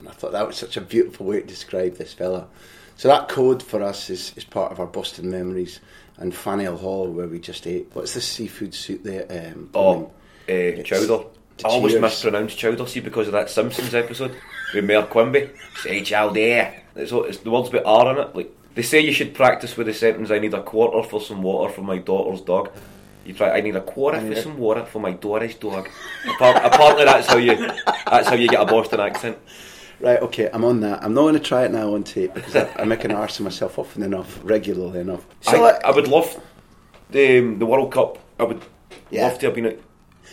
And 0.03 0.09
I 0.09 0.13
thought 0.13 0.33
that 0.33 0.45
was 0.49 0.57
such 0.57 0.77
a 0.77 0.81
beautiful 0.81 1.27
way 1.27 1.41
to 1.41 1.47
describe 1.47 1.95
this 1.95 2.13
fella. 2.13 2.49
So 2.97 3.07
that 3.07 3.29
code 3.29 3.63
for 3.63 3.81
us 3.83 4.11
is, 4.11 4.33
is 4.37 4.43
part 4.43 4.73
of 4.73 4.81
our 4.81 4.87
Boston 4.87 5.31
memories. 5.31 5.79
And 6.19 6.35
Faneuil 6.35 6.77
Hall, 6.77 7.09
where 7.09 7.29
we 7.29 7.39
just 7.39 7.67
ate. 7.69 7.89
What's 7.93 8.15
the 8.15 8.21
seafood 8.21 8.75
soup 8.75 9.05
there? 9.05 9.27
Um, 9.31 9.71
Oh, 9.75 10.11
uh, 10.49 10.83
chowder. 10.83 11.25
I 11.65 11.69
always 11.69 11.93
cheers. 11.93 12.03
mispronounced 12.03 12.59
chowder, 12.59 12.85
see, 12.87 12.99
because 12.99 13.29
of 13.29 13.33
that 13.35 13.49
Simpsons 13.49 13.95
episode 13.95 14.35
with 14.75 14.85
Mayor 14.85 15.03
Quimby. 15.05 15.51
Say 15.83 16.03
chowder. 16.03 16.75
It's, 16.97 17.13
it's 17.13 17.39
the 17.39 17.51
words 17.51 17.69
bit 17.71 17.85
R 17.87 18.11
in 18.13 18.19
it. 18.27 18.35
Like 18.35 18.51
they 18.75 18.83
say, 18.83 19.01
you 19.01 19.13
should 19.13 19.35
practice 19.35 19.77
with 19.77 19.87
the 19.87 19.95
sentence, 19.95 20.31
"I 20.33 20.39
need 20.41 20.53
a 20.55 20.63
quarter 20.65 21.09
for 21.09 21.21
some 21.21 21.43
water 21.43 21.73
for 21.73 21.83
my 21.83 21.99
daughter's 21.99 22.41
dog." 22.41 22.71
You 23.25 23.33
try. 23.35 23.51
I 23.57 23.61
need 23.61 23.77
a 23.77 23.81
quarter 23.81 24.21
for 24.21 24.35
some 24.35 24.59
water 24.59 24.85
for 24.85 24.99
my 24.99 25.13
daughter's 25.13 25.55
dog. 25.55 25.89
Apart, 26.29 26.57
apparently, 26.65 27.05
that's 27.05 27.29
how 27.29 27.37
you. 27.39 27.57
That's 27.87 28.29
how 28.29 28.35
you 28.35 28.49
get 28.49 28.61
a 28.61 28.67
Boston 28.67 29.01
accent. 29.01 29.39
Right, 30.03 30.21
okay, 30.21 30.51
I'm 30.53 30.65
on 30.65 30.81
that. 30.81 31.05
I'm 31.05 31.15
not 31.15 31.23
going 31.23 31.35
to 31.35 31.41
try 31.41 31.65
it 31.65 31.71
now 31.71 31.95
on 31.95 32.03
tape 32.03 32.35
because 32.35 32.57
I, 32.57 32.69
I 32.77 32.85
make 32.85 33.05
an 33.05 33.13
arse 33.13 33.39
of 33.39 33.45
myself 33.45 33.79
often 33.79 34.03
enough, 34.03 34.41
regularly 34.43 34.99
enough. 34.99 35.25
So, 35.43 35.65
I, 35.65 35.79
I 35.85 35.93
would 35.93 36.09
love 36.09 36.43
the 37.11 37.39
um, 37.39 37.59
the 37.61 37.67
World 37.67 37.93
Cup. 37.93 38.19
I 38.41 38.43
would 38.43 38.61
Yeah. 39.11 39.29
love 39.29 39.39
to 39.39 39.47
have 39.47 39.55
been 39.55 39.67
at. 39.67 39.79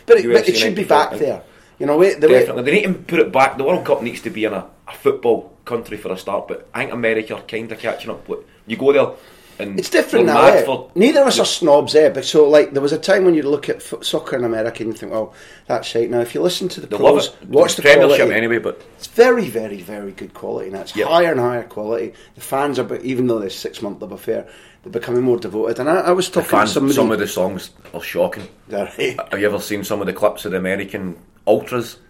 but 0.07 0.17
it, 0.17 0.25
but 0.33 0.49
it 0.49 0.55
should 0.57 0.73
be 0.75 0.85
back 0.85 1.11
there. 1.19 1.43
You 1.77 1.85
know, 1.85 1.97
wait, 1.97 2.19
the 2.19 2.27
way, 2.27 2.43
they 2.45 2.71
need 2.71 2.83
to 2.83 2.93
put 2.93 3.19
it 3.19 3.31
back. 3.31 3.57
The 3.57 3.63
World 3.63 3.85
Cup 3.85 4.01
needs 4.01 4.21
to 4.21 4.31
be 4.31 4.43
in 4.45 4.53
a, 4.53 4.65
a 4.87 4.91
football 4.93 5.55
country 5.65 5.97
for 5.97 6.11
a 6.11 6.17
start, 6.17 6.47
but 6.47 6.67
I 6.73 6.79
think 6.79 6.93
America 6.93 7.35
are 7.35 7.41
kind 7.43 7.71
of 7.71 7.77
catching 7.79 8.09
up. 8.09 8.27
With, 8.27 8.39
you 8.65 8.75
go 8.75 8.91
there, 8.91 9.11
It's 9.59 9.89
different 9.89 10.27
now. 10.27 10.41
eh? 10.45 10.65
Neither 10.95 11.21
of 11.21 11.27
us 11.27 11.39
are 11.39 11.45
snobs, 11.45 11.93
eh? 11.93 12.09
But 12.09 12.23
so, 12.23 12.47
like, 12.47 12.71
there 12.71 12.81
was 12.81 12.93
a 12.93 12.97
time 12.97 13.25
when 13.25 13.33
you 13.35 13.43
look 13.43 13.67
at 13.67 13.83
fo- 13.83 13.99
soccer 14.01 14.37
in 14.37 14.45
America 14.45 14.83
and 14.83 14.93
you 14.93 14.97
think, 14.97 15.11
"Oh, 15.11 15.33
that's 15.67 15.93
right." 15.95 16.09
Now, 16.09 16.21
if 16.21 16.33
you 16.33 16.41
listen 16.41 16.69
to 16.69 16.81
the 16.81 16.87
They 16.87 16.95
pros, 16.95 17.31
watch 17.47 17.75
the 17.75 17.81
Premiership 17.81 18.17
quality. 18.17 18.33
anyway, 18.35 18.59
but 18.59 18.81
It's 18.97 19.07
very, 19.07 19.49
very, 19.49 19.81
very 19.81 20.11
good 20.13 20.33
quality 20.33 20.69
now. 20.69 20.81
It's 20.81 20.95
Yep. 20.95 21.07
higher 21.09 21.31
and 21.31 21.39
higher 21.41 21.63
quality. 21.63 22.13
The 22.35 22.41
fans 22.41 22.79
are, 22.79 22.95
even 22.97 23.27
though 23.27 23.39
there's 23.39 23.55
six 23.55 23.81
month 23.81 24.01
love 24.01 24.13
affair, 24.13 24.47
they're 24.83 24.91
becoming 24.93 25.23
more 25.23 25.37
devoted. 25.37 25.79
And 25.79 25.89
I, 25.89 25.95
I 25.95 26.11
was 26.11 26.29
the 26.29 26.35
talking 26.41 26.49
fans, 26.57 26.69
to 26.69 26.73
somebody. 26.75 26.95
some 26.95 27.11
of 27.11 27.19
the 27.19 27.27
songs 27.27 27.71
are 27.93 28.01
shocking. 28.01 28.47
Right. 28.69 28.87
Have 29.31 29.39
you 29.39 29.45
ever 29.45 29.59
seen 29.59 29.83
some 29.83 29.99
of 29.99 30.07
the 30.07 30.13
clips 30.13 30.45
of 30.45 30.51
the 30.51 30.57
American 30.57 31.17
ultras? 31.45 31.97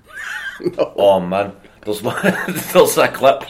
No. 0.77 0.93
Oh 0.97 1.19
man, 1.21 1.53
there's 1.85 2.03
one, 2.03 2.17
there's 2.73 2.97
a 2.97 3.07
clip. 3.07 3.43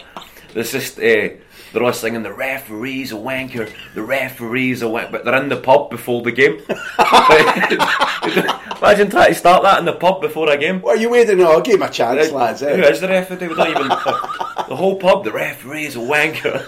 There's 0.54 0.72
just 0.72 1.00
uh, 1.00 1.30
they're 1.74 1.84
all 1.84 1.94
singing 1.94 2.24
the 2.24 2.34
referee's 2.34 3.12
a 3.12 3.16
wanker, 3.16 3.72
the 3.94 4.02
referee's 4.02 4.82
a 4.82 4.86
wanker, 4.86 5.12
but 5.12 5.26
they're 5.26 5.42
in 5.42 5.50
the 5.50 5.58
pub 5.58 5.90
before 5.90 6.22
the 6.22 6.32
game. 6.32 6.60
Imagine 8.82 9.10
trying 9.10 9.30
to 9.30 9.36
start 9.36 9.64
that 9.64 9.80
in 9.80 9.86
the 9.86 9.94
pub 9.94 10.22
before 10.22 10.50
a 10.50 10.58
game. 10.58 10.82
What 10.82 10.98
are 10.98 11.02
you 11.02 11.10
waiting? 11.10 11.42
I'll 11.44 11.62
give 11.62 11.76
him 11.76 11.82
a 11.84 11.90
chance, 11.90 12.32
lads. 12.32 12.62
Who 12.62 12.68
Eh? 12.68 12.90
is 12.90 13.02
the 13.02 13.08
referee? 13.08 13.48
We 13.48 13.56
don't 13.56 13.70
even. 13.70 13.88
the 13.90 14.76
whole 14.76 14.98
pub, 14.98 15.24
the 15.24 15.32
referee's 15.32 15.96
a 15.96 16.00
wanker. 16.00 16.66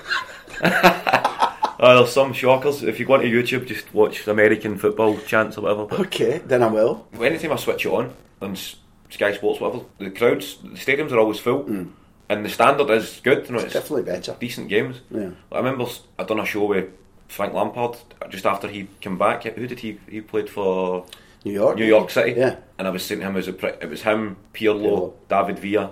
oh, 1.79 1.97
there's 1.99 2.11
some 2.11 2.33
shockers. 2.33 2.83
If 2.83 2.99
you 2.99 3.05
go 3.05 3.13
onto 3.13 3.27
YouTube, 3.27 3.65
just 3.67 3.93
watch 3.93 4.27
American 4.27 4.77
football 4.77 5.17
chants 5.19 5.57
or 5.57 5.61
whatever. 5.61 5.85
But 5.85 5.99
Okay, 6.01 6.39
then 6.45 6.63
I 6.63 6.67
will. 6.67 7.07
anytime 7.19 7.53
I 7.53 7.55
switch 7.55 7.85
it 7.85 7.89
on 7.91 8.13
on 8.41 8.55
Sky 9.09 9.33
Sports, 9.33 9.59
whatever, 9.61 9.85
the 9.99 10.09
crowds, 10.11 10.57
the 10.63 10.69
stadiums 10.69 11.11
are 11.11 11.19
always 11.19 11.39
full, 11.39 11.63
and 12.31 12.45
the 12.45 12.49
standard 12.49 12.89
is 12.89 13.19
good. 13.23 13.45
You 13.47 13.55
know, 13.55 13.59
it's 13.59 13.73
Definitely 13.73 14.03
better. 14.03 14.35
decent 14.39 14.69
games. 14.69 15.01
Yeah. 15.11 15.31
I 15.51 15.57
remember 15.57 15.85
I 16.17 16.23
done 16.23 16.39
a 16.39 16.45
show 16.45 16.65
with 16.65 16.89
Frank 17.27 17.53
Lampard 17.53 17.97
just 18.29 18.45
after 18.45 18.67
he 18.67 18.87
came 19.01 19.17
back. 19.17 19.43
Who 19.43 19.67
did 19.67 19.79
he? 19.79 19.99
He 20.09 20.21
played 20.21 20.49
for 20.49 21.05
New 21.43 21.53
York. 21.53 21.77
New 21.77 21.85
York 21.85 22.09
City. 22.09 22.39
Yeah. 22.39 22.55
And 22.77 22.87
I 22.87 22.91
was 22.91 23.03
saying 23.03 23.21
to 23.21 23.27
him, 23.27 23.33
it 23.33 23.45
was, 23.45 23.47
a, 23.49 23.83
it 23.83 23.89
was 23.89 24.01
him, 24.03 24.37
Pirlo, 24.53 24.81
Pirlo. 24.81 25.13
David 25.27 25.59
Villa, 25.59 25.91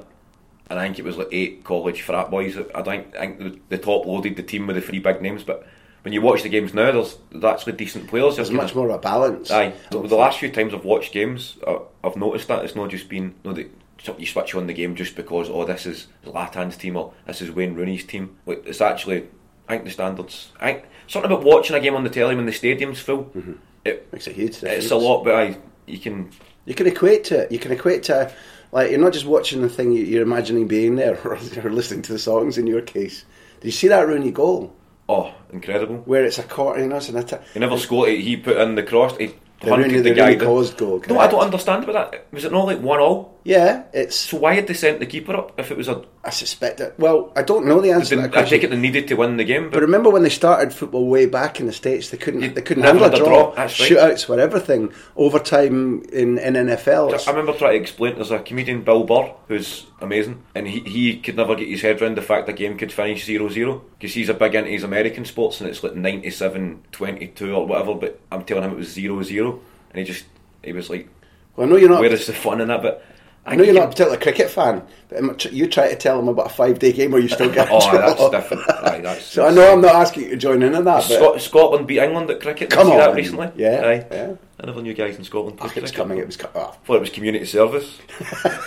and 0.70 0.80
I 0.80 0.86
think 0.86 1.00
it 1.00 1.06
was 1.06 1.18
like 1.18 1.30
eight 1.32 1.64
college 1.64 2.02
frat 2.02 2.32
boys. 2.32 2.58
I 2.74 2.82
think, 2.84 3.16
I 3.16 3.20
think 3.20 3.40
the, 3.40 3.60
the 3.70 3.78
top 3.78 4.06
loaded 4.06 4.36
the 4.36 4.44
team 4.44 4.68
with 4.68 4.76
the 4.76 4.82
three 4.82 5.00
big 5.00 5.22
names, 5.22 5.44
but 5.44 5.68
when 6.04 6.14
you 6.14 6.22
watch 6.22 6.44
the 6.44 6.50
games 6.50 6.74
now, 6.74 6.92
there's, 6.92 7.18
there's 7.32 7.44
actually 7.44 7.74
decent 7.74 8.08
players. 8.08 8.38
There's 8.38 8.52
much 8.52 8.74
more 8.74 8.90
of 8.90 8.96
a 8.96 9.00
balance. 9.00 9.52
Aye. 9.52 9.74
The, 9.92 10.02
the 10.08 10.16
last 10.16 10.40
few 10.40 10.50
times 10.50 10.74
I've 10.74 10.86
watched 10.86 11.12
games, 11.12 11.58
I, 11.68 11.80
I've 12.04 12.16
noticed 12.16 12.48
that 12.48 12.64
it's 12.64 12.76
not 12.76 12.90
just 12.90 13.10
been 13.10 13.36
no, 13.44 13.52
that 13.54 13.70
you 14.18 14.26
switch 14.26 14.56
on 14.56 14.68
the 14.68 14.74
game 14.74 14.96
just 14.96 15.16
because 15.16 15.50
oh 15.50 15.66
this 15.66 15.86
is 15.86 16.08
Zlatan's 16.26 16.78
team 16.78 16.96
or 16.98 17.14
this 17.28 17.42
is 17.42 17.52
Wayne 17.52 17.76
Rooney's 17.76 18.06
team. 18.06 18.38
Like 18.46 18.64
it's 18.66 18.82
actually 18.82 19.28
I 19.68 19.74
think 19.74 19.86
the 19.86 19.92
standards. 19.92 20.52
I 20.60 20.74
think 20.74 20.86
something 21.08 21.32
about 21.32 21.44
watching 21.44 21.76
a 21.76 21.80
game 21.80 21.96
on 21.96 22.04
the 22.04 22.10
telly 22.10 22.36
when 22.36 22.46
the 22.46 22.52
stadium's 22.54 23.00
full. 23.00 23.26
Mm-hmm. 23.26 23.54
It, 23.86 24.12
Makes 24.12 24.28
a 24.28 24.32
huge 24.32 24.54
difference. 24.60 24.84
it's 24.86 24.92
a 24.92 24.96
lot, 24.98 25.24
but 25.24 25.36
I 25.36 25.58
you 25.86 26.00
can 26.00 26.32
You 26.66 26.74
can 26.76 26.88
equate 26.88 27.24
to 27.26 27.40
it. 27.42 27.52
You 27.52 27.60
can 27.60 27.72
equate 27.72 28.04
to, 28.04 28.32
like, 28.72 28.92
you're 28.92 29.00
not 29.00 29.14
just 29.14 29.26
watching 29.26 29.62
the 29.62 29.70
thing 29.70 29.92
you- 29.92 30.04
you're 30.04 30.22
imagining 30.24 30.68
being 30.68 30.96
there 30.96 31.18
or, 31.26 31.34
or 31.64 31.70
listening 31.72 32.02
to 32.04 32.14
the 32.14 32.20
songs 32.20 32.58
in 32.58 32.68
your 32.68 32.82
case. 32.82 33.26
Did 33.62 33.68
you 33.68 33.72
see 33.72 33.88
that 33.90 34.08
Rooney 34.08 34.32
goal? 34.32 34.76
oh 35.08 35.34
incredible. 35.52 35.98
Where 36.06 36.24
it's 36.26 36.38
a 36.40 36.44
quarter, 36.44 36.82
you 36.82 36.88
know, 36.88 36.98
it's 36.98 37.10
an 37.10 37.18
attack. 37.18 37.42
He 37.54 37.60
never 37.60 37.78
scored. 37.78 38.10
He 38.10 38.38
put 38.38 38.58
in 38.58 38.76
the 38.76 38.84
cross. 38.84 39.18
He 39.18 39.28
The 39.62 39.70
hunted 39.72 39.88
Rooney, 39.88 39.98
the, 40.04 40.10
the 40.10 40.16
guy. 40.16 40.28
Rooney 40.34 40.46
caused 40.46 40.78
goal. 40.78 41.02
no, 41.10 41.18
I 41.20 41.28
don't 41.28 41.42
understand 41.42 41.84
about 41.84 42.12
that. 42.12 42.28
Was 42.32 42.46
it 42.46 42.52
not 42.52 42.66
like 42.66 42.80
one 42.82 43.00
all? 43.00 43.39
Yeah, 43.44 43.84
it's. 43.94 44.16
So 44.18 44.38
why 44.38 44.54
had 44.54 44.68
they 44.68 44.74
sent 44.74 45.00
the 45.00 45.06
keeper 45.06 45.34
up 45.34 45.58
if 45.58 45.72
it 45.72 45.78
was 45.78 45.88
a? 45.88 46.04
I 46.26 46.30
suspect 46.30 46.82
it. 46.82 46.96
Well, 47.00 47.32
I 47.38 47.42
don't 47.42 47.66
know 47.66 47.80
the 47.80 47.92
answer 47.92 48.16
to 48.18 48.22
that 48.24 48.36
I 48.38 48.44
take 48.44 48.66
it 48.66 48.70
they 48.70 48.78
needed 48.78 49.08
to 49.08 49.16
win 49.16 49.38
the 49.38 49.46
game, 49.46 49.66
But 49.66 49.76
but 49.76 49.82
remember 49.82 50.10
when 50.10 50.24
they 50.24 50.30
started 50.30 50.74
football 50.74 51.08
way 51.08 51.26
back 51.26 51.62
in 51.62 51.66
the 51.66 51.72
states, 51.72 52.10
they 52.10 52.18
couldn't 52.18 52.42
You 52.42 52.50
they 52.50 52.62
couldn't 52.62 52.84
handle 52.84 53.06
a 53.06 53.18
draw. 53.18 53.26
draw, 53.26 53.54
right. 53.54 53.70
Shootouts 53.70 54.28
were 54.28 54.40
everything. 54.40 54.92
Overtime 55.16 56.04
in, 56.12 56.38
in 56.38 56.54
NFL. 56.56 57.26
I 57.28 57.32
remember 57.32 57.54
trying 57.58 57.78
to 57.78 57.82
explain. 57.82 58.16
There's 58.16 58.30
a 58.32 58.40
comedian, 58.40 58.82
Bill 58.84 59.06
Burr, 59.06 59.32
who's 59.48 59.86
amazing, 60.02 60.44
and 60.54 60.68
he, 60.68 60.82
he 60.82 61.20
could 61.20 61.38
never 61.38 61.56
get 61.56 61.70
his 61.70 61.82
head 61.82 62.02
around 62.02 62.18
the 62.18 62.22
fact 62.22 62.50
a 62.50 62.54
game 62.54 62.78
could 62.78 62.92
finish 62.92 63.26
0-0 63.26 63.82
because 63.98 64.14
he's 64.14 64.28
a 64.30 64.34
big 64.34 64.56
into 64.56 64.70
his 64.70 64.84
American 64.84 65.24
sports, 65.24 65.62
and 65.62 65.70
it's 65.70 65.82
like 65.82 65.94
97-22 65.94 67.56
or 67.56 67.66
whatever. 67.66 67.96
But 67.96 68.20
I'm 68.32 68.44
telling 68.44 68.64
him 68.64 68.72
it 68.72 68.78
was 68.78 68.96
0-0, 68.96 69.60
and 69.92 70.00
he 70.00 70.04
just 70.04 70.26
he 70.64 70.74
was 70.74 70.90
like, 70.90 71.08
well, 71.56 71.68
I 71.68 71.70
know 71.70 71.78
you're 71.78 71.90
not. 71.90 72.02
"Where 72.02 72.12
is 72.12 72.28
the 72.28 72.34
fun 72.34 72.62
in 72.62 72.68
that?" 72.68 72.82
But 72.82 73.04
I 73.52 73.56
know 73.56 73.64
you're 73.64 73.74
not 73.74 73.86
a 73.86 73.88
particular 73.90 74.18
cricket 74.18 74.50
fan, 74.50 74.84
but 75.10 75.52
you 75.52 75.68
try 75.68 75.90
to 75.90 75.96
tell 75.96 76.18
them 76.18 76.28
about 76.28 76.48
a 76.48 76.50
five 76.50 76.80
day 76.80 76.92
game 76.94 77.12
where 77.12 77.22
you 77.22 77.28
still 77.28 77.52
get 77.52 77.68
Oh, 77.72 77.80
that's 77.92 78.30
different. 78.30 78.70
Aye, 78.70 79.00
that's- 79.02 79.26
so 79.26 79.46
I 79.46 79.52
know 79.52 79.74
I'm 79.74 79.82
not 79.82 79.96
asking 79.96 80.24
you 80.24 80.30
to 80.32 80.38
join 80.38 80.62
in 80.64 80.76
on 80.76 80.86
that, 80.86 81.04
Scot- 81.04 81.42
Scotland 81.42 81.88
beat 81.88 82.00
England 82.00 82.30
at 82.30 82.42
cricket. 82.42 82.70
Did 82.70 82.76
Come 82.78 82.88
you 82.88 82.94
see 82.94 82.98
that 83.00 83.10
on. 83.10 83.16
recently? 83.16 83.52
Yeah, 83.56 83.82
Aye. 83.86 84.06
yeah. 84.12 84.34
I 84.62 84.66
never 84.66 84.82
knew 84.82 84.94
guys 84.94 85.18
in 85.18 85.24
Scotland 85.24 85.58
played 85.58 85.70
Fuck, 85.72 85.78
it's 85.78 85.92
cricket. 85.92 85.98
coming. 85.98 86.18
It 86.20 86.26
was 86.26 86.38
co- 86.38 86.50
oh, 86.54 86.76
thought 86.86 86.96
it 86.98 87.00
was 87.02 87.10
community 87.10 87.46
service. 87.46 87.98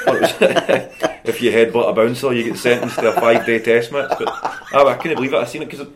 Was- 0.07 0.35
if 0.41 1.41
you 1.43 1.53
headbutt 1.53 1.89
a 1.91 1.93
bouncer, 1.93 2.33
you 2.33 2.45
get 2.45 2.59
sentenced 2.59 2.99
to 2.99 3.15
a 3.17 3.21
five 3.21 3.45
day 3.47 3.59
test 3.59 3.93
match. 3.93 4.11
But 4.19 4.29
oh, 4.73 4.89
I 4.89 4.95
couldn't 4.95 5.17
believe 5.17 5.33
it. 5.33 5.37
I 5.37 5.45
seen 5.45 5.63
it 5.63 5.71
because 5.71 5.87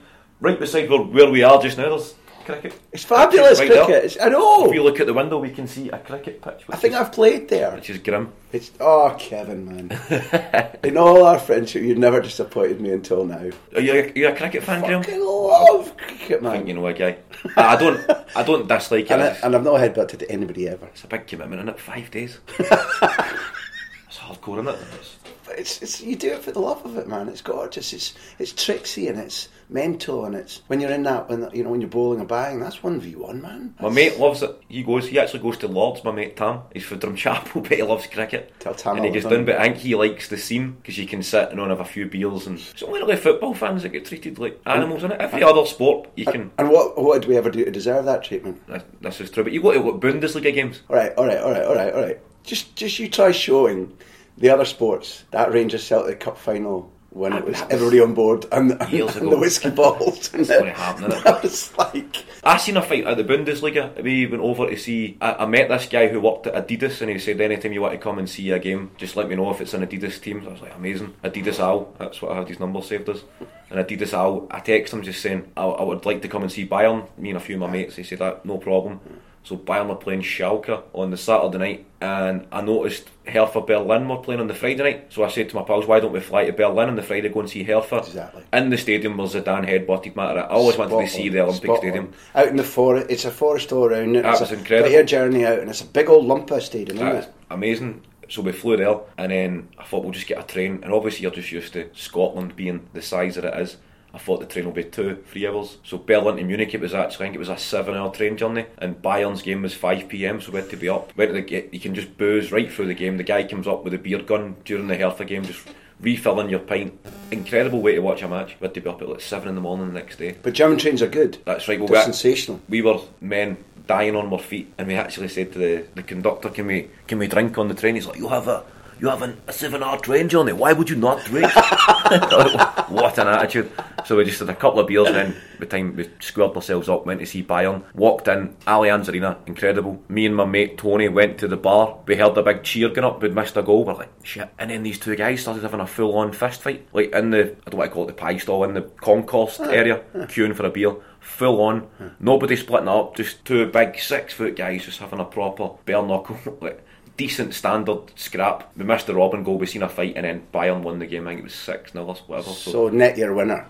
right 0.41 0.59
beside 0.59 0.89
where, 0.91 1.01
where 1.01 1.31
we 1.31 1.43
are 1.43 1.61
just 1.61 1.79
now, 1.79 1.89
there's 1.91 2.15
cricket. 2.47 2.81
it's 2.93 3.05
fabulous 3.05 3.59
Right 3.59 3.69
cricket. 3.69 3.89
there. 3.89 4.03
It's, 4.05 4.21
I 4.21 4.29
know. 4.31 4.67
If 4.69 4.75
you 4.75 4.83
look 4.83 5.01
at 5.01 5.07
the 5.07 5.13
window, 5.15 5.39
we 5.39 5.51
can 5.51 5.67
see 5.67 5.91
a 5.91 5.99
cricket 5.99 6.41
pitch. 6.41 6.63
I 6.71 6.77
think 6.77 6.95
is, 6.95 7.01
I've 7.01 7.13
played 7.13 7.49
there. 7.49 7.73
which 7.75 7.91
is 7.91 7.99
grim. 7.99 8.33
It's 8.53 8.71
oh, 8.81 9.15
Kevin, 9.19 9.67
man. 9.67 10.79
In 10.85 10.97
all 10.97 11.25
our 11.25 11.39
friendship, 11.39 11.83
you've 11.83 11.99
never 11.99 12.21
disappointed 12.23 12.81
me 12.81 12.93
until 12.93 13.25
now. 13.27 13.51
Are 13.75 13.81
you 13.81 13.93
a, 13.93 14.03
are 14.11 14.13
you 14.19 14.29
a 14.29 14.35
cricket 14.35 14.63
fan, 14.63 14.81
Graham? 14.83 15.03
Fucking 15.03 15.21
love 15.23 15.95
cricket, 15.97 16.43
I 16.45 16.53
think 16.53 16.65
man. 16.65 16.67
you 16.67 16.75
know 16.75 16.87
a 16.87 16.95
guy. 16.95 17.19
I 17.57 17.75
I 17.75 17.77
don't. 17.77 18.11
I 18.37 18.43
don't 18.43 18.67
dislike 18.69 19.05
it. 19.07 19.11
And, 19.11 19.23
I, 19.23 19.27
It's, 19.29 19.43
and 19.43 19.55
I've 19.55 19.65
not 19.65 19.81
headbutted 19.81 20.19
to 20.21 20.31
anybody 20.31 20.69
ever. 20.69 20.87
it's 20.87 21.05
a 21.05 21.09
big 21.09 21.27
commitment, 21.27 21.61
isn't 21.61 21.69
it? 21.75 21.81
Five 21.81 22.11
days. 22.11 22.39
it's 22.59 24.19
hardcore, 24.19 24.55
isn't 24.61 24.69
it? 24.69 24.79
It's, 25.01 25.17
But 25.47 25.61
it's, 25.61 25.81
it's 25.81 26.01
you 26.01 26.17
do 26.17 26.33
it 26.33 26.43
for 26.43 26.51
the 26.51 26.61
love 26.61 26.85
of 26.85 26.97
it, 26.97 27.07
man. 27.07 27.29
It's 27.29 27.41
gorgeous. 27.41 27.93
It's 27.93 28.15
it's 28.39 28.53
tricksy 28.53 29.07
and 29.09 29.19
it's 29.19 29.49
mental 29.69 30.25
and 30.25 30.37
it's 30.37 30.63
when 30.69 30.81
you're 30.81 30.93
in 30.93 31.03
that 31.03 31.29
when 31.29 31.49
you 31.53 31.65
know 31.65 31.71
when 31.71 31.81
you're 31.81 31.91
bowling 31.91 32.21
a 32.21 32.25
bang. 32.25 32.59
That's 32.61 32.83
one 32.83 33.01
v 33.01 33.15
one, 33.15 33.41
man. 33.43 33.75
my 33.81 33.89
mate 33.89 34.19
loves 34.19 34.43
it. 34.43 34.61
He 34.69 34.83
goes. 34.83 35.07
He 35.07 35.19
actually 35.19 35.41
goes 35.41 35.57
to 35.59 35.69
Lords. 35.69 36.03
My 36.03 36.11
mate 36.11 36.37
Tam. 36.37 36.63
He's 36.73 36.85
from 36.85 36.99
Drumchapel, 36.99 37.63
but 37.69 37.73
he 37.73 37.83
loves 37.83 38.07
cricket. 38.09 38.53
Tell 38.59 38.75
Tam 38.75 38.97
and 38.97 39.07
he 39.07 39.21
the 39.21 39.29
down. 39.29 39.45
But 39.45 39.57
I 39.57 39.65
think 39.65 39.77
he 39.77 39.95
likes 39.95 40.29
the 40.29 40.37
scene 40.37 40.73
because 40.73 40.99
you 40.99 41.07
can 41.07 41.23
sit 41.23 41.51
and 41.51 41.61
on 41.61 41.71
have 41.71 41.81
a 41.81 41.85
few 41.85 42.07
beers 42.07 42.47
and 42.47 42.59
it's 42.59 42.83
only 42.83 43.01
really 43.01 43.17
football 43.17 43.55
fans 43.55 43.83
that 43.83 43.91
get 43.91 44.05
treated 44.05 44.39
like 44.39 44.61
animals 44.67 45.05
in 45.05 45.13
it. 45.13 45.21
Every 45.21 45.45
other 45.45 45.65
sport 45.65 46.09
you 46.17 46.25
can. 46.25 46.51
And 46.59 46.71
what 46.71 47.01
what 47.01 47.21
did 47.21 47.29
we 47.29 47.37
ever 47.37 47.51
do 47.51 47.65
to 47.65 47.71
deserve 47.71 48.05
that 48.07 48.25
treatment? 48.25 48.67
This, 48.67 48.83
this 49.01 49.21
is 49.21 49.31
true. 49.31 49.45
But 49.45 49.53
you 49.53 49.63
go 49.63 49.73
to 49.73 49.81
what, 49.81 50.01
Bundesliga 50.01 50.53
games. 50.53 50.83
All 50.89 50.97
right, 50.97 51.13
all 51.17 51.27
right, 51.27 51.39
all 51.39 51.53
right, 51.53 51.65
all 51.65 51.75
right, 51.75 51.95
all 51.95 52.03
right. 52.03 52.21
Just 52.43 52.75
just 52.77 52.99
you 52.99 53.09
try 53.09 53.31
showing 53.33 53.97
the 54.39 54.51
other 54.51 54.65
sports 54.65 55.25
that 55.31 55.53
Rangers 55.53 55.85
Celtic 55.85 56.21
Cup 56.21 56.39
final 56.39 56.91
when 57.17 57.33
it 57.33 57.45
was 57.45 57.61
was 57.61 57.71
everybody 57.71 58.01
on 58.01 58.15
board 58.15 58.45
and, 58.53 58.73
and, 58.73 58.81
and 58.83 59.33
the 59.33 59.39
whiskey 59.39 59.71
bottles. 59.71 60.33
and 60.35 60.49
not 60.49 60.67
happening, 60.69 61.13
is 61.13 61.25
it? 61.25 61.43
Was 61.43 61.79
like 61.79 62.25
I 62.45 62.59
seen 62.59 62.77
a 62.77 62.83
fight 62.83 63.07
at 63.07 63.17
the 63.17 63.25
Bundesliga. 63.25 64.03
We 64.03 64.27
went 64.27 64.43
over 64.43 64.69
to 64.69 64.77
see. 64.77 65.17
I, 65.21 65.35
I 65.35 65.47
met 65.47 65.69
this 65.69 65.87
guy 65.87 66.09
who 66.09 66.21
worked 66.21 66.47
at 66.47 66.67
Adidas, 66.67 67.01
and 67.01 67.11
he 67.11 67.19
said, 67.19 67.41
"Anytime 67.41 67.73
you 67.73 67.81
want 67.81 67.95
to 67.95 67.99
come 67.99 68.19
and 68.19 68.29
see 68.29 68.51
a 68.51 68.59
game, 68.59 68.91
just 68.99 69.17
let 69.17 69.29
me 69.29 69.35
know 69.37 69.51
if 69.51 69.61
it's 69.61 69.75
an 69.75 69.87
Adidas 69.87 70.21
team." 70.21 70.47
I 70.47 70.53
was 70.53 70.61
like, 70.61 70.77
"Amazing, 70.77 71.15
Adidas 71.25 71.59
Al." 71.59 71.95
That's 71.99 72.21
what 72.21 72.33
I 72.33 72.37
had 72.37 72.49
his 72.49 72.61
number 72.61 72.83
saved 72.83 73.09
as. 73.09 73.23
And 73.71 73.85
Adidas 73.85 74.13
Al, 74.13 74.47
I 74.51 74.61
text 74.61 74.93
him 74.93 75.03
just 75.03 75.23
saying, 75.23 75.51
I, 75.57 75.65
"I 75.65 75.83
would 75.83 76.05
like 76.05 76.23
to 76.23 76.29
come 76.29 76.43
and 76.43 76.53
see 76.53 76.67
Bayern." 76.67 77.09
Me 77.17 77.31
and 77.31 77.39
a 77.39 77.41
few 77.41 77.57
of 77.57 77.61
my 77.61 77.71
mates. 77.71 77.97
He 77.97 78.03
said, 78.03 78.19
"That 78.19 78.45
no 78.45 78.59
problem." 78.59 79.01
So 79.47 79.57
Bayern 79.57 79.87
were 79.87 79.95
playing 79.95 80.23
Schalke 80.23 80.83
on 80.93 81.13
the 81.13 81.17
Saturday 81.17 81.59
night, 81.59 81.87
and 82.01 82.49
I 82.51 82.63
noticed 82.63 83.09
Hertha 83.29 83.61
Berlin 83.61 84.09
were 84.09 84.17
playing 84.17 84.41
on 84.41 84.49
the 84.49 84.55
Friday 84.55 84.83
night. 84.83 85.07
So 85.11 85.23
I 85.23 85.29
said 85.29 85.49
to 85.51 85.55
my 85.55 85.63
pals, 85.63 85.87
"Why 85.87 86.01
don't 86.01 86.11
we 86.13 86.19
fly 86.19 86.47
to 86.47 86.53
Berlin 86.53 86.89
on 86.89 86.97
the 86.97 87.03
Friday, 87.05 87.29
go 87.29 87.39
and 87.39 87.49
see 87.49 87.63
Hertha?" 87.63 87.99
Exactly. 87.99 88.43
In 88.53 88.71
the 88.71 88.77
stadium 88.77 89.17
was 89.17 89.37
Zidane 89.37 89.65
headbutted 89.69 90.17
Matter. 90.17 90.41
I 90.41 90.49
always 90.49 90.77
wanted 90.77 91.01
to 91.01 91.07
Spot 91.07 91.09
see 91.17 91.29
the 91.29 91.43
Olympic 91.43 91.63
spot 91.63 91.79
Stadium. 91.79 92.13
on. 92.35 92.43
Out 92.43 92.49
in 92.49 92.57
the 92.57 92.65
forest, 92.65 93.07
it's 93.09 93.25
a 93.25 93.31
forest 93.31 93.73
all 93.73 93.85
around 93.85 94.17
it. 94.17 94.23
That 94.25 94.33
it's 94.33 94.41
was 94.41 94.51
a 94.51 94.59
incredible. 94.59 94.99
of 94.99 95.07
journey 95.07 95.47
out, 95.47 95.61
and 95.61 95.71
it's 95.71 95.81
a 95.81 95.87
big 95.87 96.11
old 96.11 96.27
lump 96.27 96.51
of 96.51 96.65
stadium, 96.65 96.97
isn't 96.97 97.13
That's 97.13 97.27
it? 97.29 97.33
amazing. 97.49 98.01
So 98.29 98.43
we 98.43 98.51
flew 98.51 98.77
there, 98.79 98.97
and 99.17 99.31
then 99.31 99.69
I 99.79 99.85
thought 99.85 100.03
we'll 100.03 100.11
just 100.13 100.27
get 100.27 100.41
a 100.41 100.43
train. 100.43 100.81
And 100.83 100.93
obviously, 100.93 101.23
you're 101.23 101.31
just 101.31 101.53
used 101.53 101.73
to 101.75 101.89
Scotland 101.95 102.57
being 102.57 102.81
the 102.95 103.01
size 103.01 103.37
that 103.37 103.45
it 103.45 103.55
is. 103.61 103.77
I 104.17 104.19
thought 104.19 104.41
the 104.41 104.47
train 104.47 104.65
will 104.65 104.73
be 104.73 104.83
two, 104.85 105.23
three 105.29 105.47
hours. 105.47 105.77
So 105.85 105.99
Berlin 105.99 106.37
to 106.37 106.43
Munich, 106.43 106.73
it 106.73 106.81
was 106.81 106.95
actually, 106.95 107.27
I 107.27 107.29
think 107.29 107.35
it 107.35 107.39
was 107.39 107.51
a 107.51 107.59
seven-hour 107.59 108.15
train 108.15 108.39
journey, 108.39 108.65
and 108.79 109.01
Bayern's 109.03 109.43
game 109.43 109.61
was 109.61 109.75
5 109.75 110.09
p.m. 110.09 110.41
So 110.41 110.53
we 110.53 110.61
had 110.61 110.71
to 110.71 110.77
be 110.79 110.89
up. 110.89 111.15
Went 111.19 111.29
to 111.29 111.35
the 111.35 111.43
gate. 111.43 111.69
You 111.75 111.79
can 111.81 111.95
just 111.95 112.17
booze 112.17 112.51
right 112.51 112.73
through 112.73 112.87
the 112.87 112.95
game. 112.95 113.19
The 113.19 113.25
guy 113.25 113.45
comes 113.45 113.69
up 113.69 113.85
with 113.85 113.93
a 113.93 113.99
beer 113.99 114.23
gun 114.23 114.57
during 114.65 114.87
the 114.89 114.97
Hertha 114.97 115.27
game, 115.27 115.45
just 115.45 115.69
refilling 116.01 116.49
your 116.49 116.61
pint. 116.61 116.99
Incredible 117.31 117.83
way 117.83 117.95
to 117.95 118.01
watch 118.01 118.23
a 118.23 118.29
match. 118.29 118.57
We 118.59 118.65
had 118.65 118.75
to 118.75 118.81
be 118.81 118.89
up 118.89 119.03
at 119.03 119.09
like 119.11 119.21
seven 119.21 119.51
in 119.51 119.55
the 119.55 119.61
morning 119.61 119.89
the 119.89 119.93
next 119.93 120.17
day. 120.17 120.35
But 120.43 120.55
German 120.55 120.79
trains 120.79 121.03
are 121.03 121.09
good. 121.09 121.37
That's 121.45 121.69
right. 121.69 121.79
Well, 121.79 121.89
They're 121.89 121.99
we, 121.99 122.05
sensational. 122.05 122.61
we 122.71 122.81
were 122.81 123.01
men 123.21 123.59
dying 123.87 124.17
on 124.17 124.33
our 124.33 124.39
feet, 124.39 124.73
and 124.79 124.89
we 124.89 124.95
actually 124.95 125.29
said 125.29 125.53
to 125.53 125.59
the, 125.59 125.87
the 125.95 126.03
conductor, 126.03 126.49
"Can 126.49 126.67
we 126.67 126.89
can 127.07 127.19
we 127.19 127.27
drink 127.29 127.59
on 127.59 127.69
the 127.69 127.75
train?" 127.75 127.97
He's 127.97 128.07
like, 128.07 128.17
"You 128.17 128.29
have 128.29 128.49
a 128.49 128.65
you 129.01 129.09
have 129.09 129.23
an, 129.23 129.37
a 129.47 129.53
seven-hour 129.53 129.99
train 130.01 130.29
journey. 130.29 130.53
Why 130.53 130.73
would 130.73 130.91
you 130.91 130.97
not 130.97 131.25
drink?" 131.25 131.55
what 132.89 133.19
an 133.19 133.29
attitude! 133.29 133.71
So 134.05 134.17
we 134.17 134.25
just 134.25 134.39
had 134.39 134.49
a 134.49 134.55
couple 134.55 134.81
of 134.81 134.87
beers, 134.87 135.09
and 135.09 135.17
then 135.17 135.37
the 135.59 135.67
time 135.67 135.97
we 135.97 136.09
squared 136.21 136.55
ourselves 136.55 136.89
up, 136.89 137.07
went 137.07 137.21
to 137.21 137.27
see 137.27 137.43
Bayern. 137.43 137.83
Walked 137.95 138.29
in 138.29 138.55
Allianz 138.67 139.13
Arena, 139.13 139.39
incredible. 139.47 140.03
Me 140.09 140.27
and 140.27 140.37
my 140.37 140.45
mate 140.45 140.79
Tony 140.79 141.09
went 141.09 141.39
to 141.39 141.49
the 141.49 141.57
bar. 141.57 141.99
We 142.07 142.17
heard 142.17 142.37
a 142.39 142.43
big 142.43 142.63
cheer 142.63 142.89
going 142.89 143.05
up. 143.05 143.23
We'd 143.23 143.35
missed 143.35 143.57
a 143.57 143.63
goal. 143.63 143.85
We're 143.85 143.95
like, 143.95 144.13
shit! 144.23 144.49
And 144.59 144.71
then 144.71 144.83
these 144.83 144.99
two 144.99 145.17
guys 145.17 145.43
started 145.43 145.63
having 145.63 145.81
a 145.81 145.87
full-on 145.87 146.33
fist 146.33 146.63
fight, 146.63 146.87
like 146.93 147.13
in 147.13 147.31
the 147.31 147.57
I 147.67 147.71
don't 147.71 147.79
want 147.79 147.91
to 147.91 147.95
call 147.95 148.05
it 148.05 148.09
the 148.09 148.13
pie 148.13 148.37
stall 148.37 148.65
in 148.65 148.75
the 148.75 148.83
concourse 148.83 149.61
area, 149.61 150.03
queuing 150.15 150.55
for 150.55 150.67
a 150.67 150.71
beer 150.71 150.95
full 151.27 151.61
on, 151.61 151.89
nobody 152.21 152.57
splitting 152.57 152.89
up, 152.89 153.17
just 153.17 153.45
two 153.45 153.67
big 153.67 153.99
six 153.99 154.33
foot 154.33 154.57
guys 154.57 154.85
just 154.85 155.01
having 155.01 155.19
a 155.19 155.25
proper 155.25 155.71
bare 155.85 156.03
knuckle, 156.03 156.39
like 156.61 156.86
decent 157.17 157.55
standard 157.55 158.13
scrap. 158.15 158.71
We 158.77 158.85
missed 158.85 159.07
the 159.07 159.15
Robben 159.15 159.45
goal, 159.45 159.59
we 159.59 159.67
seen 159.67 159.83
a 159.83 159.89
fight, 159.89 160.15
and 160.17 160.25
then 160.25 160.47
Bayern 160.53 160.83
won 160.83 160.99
the 160.99 161.07
game. 161.07 161.27
I 161.27 161.31
think 161.31 161.41
it 161.41 161.45
was 161.45 161.55
six 161.55 161.93
0 161.93 162.05
or 162.05 162.15
whatever. 162.15 162.51
So, 162.51 162.71
So 162.71 162.89
net 162.89 163.17
your 163.17 163.35
winner. 163.35 163.69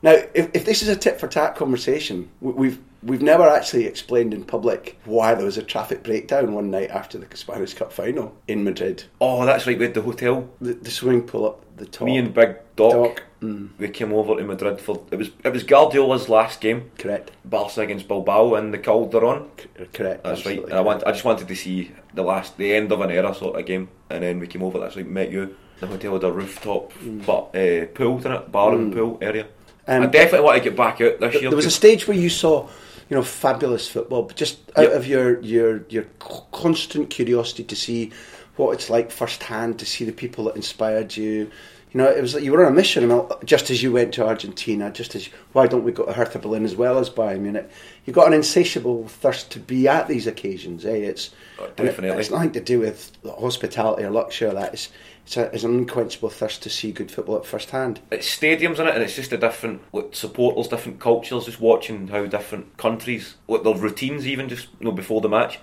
Now, 0.00 0.16
if 0.32 0.47
this 0.68 0.82
is 0.82 0.88
a 0.88 0.96
tit 0.96 1.18
for 1.18 1.26
tat 1.26 1.56
conversation, 1.56 2.28
we- 2.40 2.52
we've 2.52 2.78
we've 3.02 3.22
never 3.22 3.48
actually 3.48 3.86
explained 3.86 4.34
in 4.34 4.44
public 4.44 4.98
why 5.04 5.34
there 5.34 5.44
was 5.44 5.56
a 5.56 5.62
traffic 5.62 6.02
breakdown 6.02 6.52
one 6.52 6.70
night 6.70 6.90
after 6.90 7.16
the 7.16 7.26
Spanish 7.36 7.72
Cup 7.74 7.92
final 7.92 8.34
in 8.48 8.64
Madrid. 8.64 9.04
oh, 9.20 9.46
that's 9.46 9.66
right. 9.66 9.78
We 9.78 9.84
had 9.84 9.94
the 9.94 10.02
hotel. 10.02 10.48
The, 10.60 10.74
the 10.74 10.90
swimming 10.90 11.22
pool 11.22 11.46
up 11.46 11.64
the 11.76 11.86
top. 11.86 12.06
Me 12.06 12.18
and 12.18 12.34
Big 12.34 12.56
Doc, 12.76 12.92
Doc, 12.92 13.22
mm. 13.40 13.70
we 13.78 13.88
came 13.88 14.12
over 14.12 14.36
to 14.36 14.44
Madrid 14.44 14.80
for 14.80 15.04
it 15.10 15.16
was 15.16 15.30
it 15.42 15.52
was 15.52 15.62
Guardiola's 15.62 16.28
last 16.28 16.60
game, 16.60 16.90
correct, 16.98 17.30
Barca 17.44 17.80
against 17.80 18.08
Bilbao 18.08 18.54
and 18.54 18.74
the 18.74 18.78
Calderon. 18.78 19.48
C- 19.58 19.86
correct. 19.92 20.24
That's 20.24 20.44
right. 20.44 20.62
And 20.62 20.74
I 20.74 20.80
want 20.80 21.02
I 21.06 21.12
just 21.12 21.24
wanted 21.24 21.48
to 21.48 21.56
see 21.56 21.92
the 22.14 22.22
last 22.22 22.58
the 22.58 22.74
end 22.74 22.92
of 22.92 23.00
an 23.00 23.10
era 23.10 23.34
sort 23.34 23.58
of 23.58 23.64
game, 23.64 23.88
and 24.10 24.22
then 24.22 24.38
we 24.38 24.46
came 24.46 24.62
over. 24.62 24.78
That's 24.78 24.96
right. 24.96 25.06
Met 25.06 25.30
you. 25.30 25.56
The 25.80 25.86
hotel 25.86 26.14
had 26.14 26.24
a 26.24 26.32
rooftop, 26.32 26.92
but 27.24 27.54
uh, 27.54 27.86
pool 27.94 28.18
in 28.26 28.32
it, 28.32 28.50
bar 28.50 28.74
and 28.74 28.92
pool 28.92 29.16
area. 29.22 29.46
Um, 29.88 30.02
I 30.02 30.06
definitely 30.06 30.44
want 30.44 30.62
to 30.62 30.68
get 30.68 30.76
back 30.76 31.00
out 31.00 31.18
this 31.18 31.32
There 31.32 31.40
year. 31.40 31.50
there 31.50 31.56
was 31.56 31.66
a 31.66 31.70
stage 31.70 32.06
where 32.06 32.16
you 32.16 32.28
saw, 32.28 32.68
you 33.08 33.16
know, 33.16 33.22
fabulous 33.22 33.88
football, 33.88 34.22
but 34.22 34.36
just 34.36 34.58
out 34.76 34.84
Yep. 34.84 34.92
of 34.92 35.06
your 35.06 35.40
your 35.40 35.82
your 35.88 36.04
constant 36.52 37.10
curiosity 37.10 37.64
to 37.64 37.74
see 37.76 38.10
what 38.56 38.72
it's 38.72 38.90
like 38.90 39.10
firsthand, 39.10 39.78
to 39.78 39.86
see 39.86 40.04
the 40.04 40.12
people 40.12 40.44
that 40.44 40.56
inspired 40.56 41.16
you. 41.16 41.50
You 41.90 42.02
know, 42.02 42.10
it 42.10 42.20
was 42.20 42.34
like 42.34 42.42
you 42.44 42.52
were 42.52 42.66
on 42.66 42.70
a 42.72 42.74
mission. 42.74 43.02
I 43.02 43.06
mean, 43.06 43.26
just 43.46 43.70
as 43.70 43.82
you 43.82 43.90
went 43.90 44.12
to 44.14 44.26
Argentina, 44.26 44.90
just 44.90 45.14
as 45.14 45.30
why 45.54 45.66
don't 45.66 45.84
we 45.84 45.92
go 45.92 46.04
to 46.04 46.12
Hertha 46.12 46.38
Berlin 46.38 46.66
as 46.66 46.76
well 46.76 46.98
as 46.98 47.08
Bayern 47.08 47.40
Munich? 47.40 47.66
You 48.04 48.12
got 48.12 48.26
an 48.26 48.34
insatiable 48.34 49.08
thirst 49.08 49.50
to 49.52 49.58
be 49.58 49.88
at 49.88 50.06
these 50.06 50.26
occasions. 50.26 50.84
Eh? 50.84 50.90
It's 50.90 51.30
Oh, 51.58 51.64
and 51.64 51.72
it- 51.80 51.92
definitely. 51.92 52.20
it's 52.20 52.30
nothing 52.30 52.50
to 52.52 52.60
do 52.60 52.80
with 52.80 53.12
hospitality 53.24 54.04
or 54.04 54.10
luxury. 54.10 54.48
Or 54.50 54.52
that 54.54 54.74
it's 54.74 54.90
it's, 55.28 55.36
a, 55.36 55.54
it's 55.54 55.64
an 55.64 55.74
unquenchable 55.74 56.30
thirst 56.30 56.62
to 56.62 56.70
see 56.70 56.90
good 56.90 57.10
football 57.10 57.36
at 57.36 57.44
first 57.44 57.68
hand. 57.68 58.00
it's 58.10 58.34
stadiums 58.34 58.78
in 58.78 58.88
it, 58.88 58.94
and 58.94 59.02
it's 59.02 59.14
just 59.14 59.30
a 59.30 59.36
different 59.36 59.82
like, 59.92 60.16
supporters, 60.16 60.68
different 60.68 61.00
cultures. 61.00 61.44
Just 61.44 61.60
watching 61.60 62.08
how 62.08 62.24
different 62.24 62.78
countries, 62.78 63.36
like 63.46 63.62
their 63.62 63.74
routines, 63.74 64.26
even 64.26 64.48
just 64.48 64.68
you 64.80 64.86
know 64.86 64.92
before 64.92 65.20
the 65.20 65.28
match. 65.28 65.58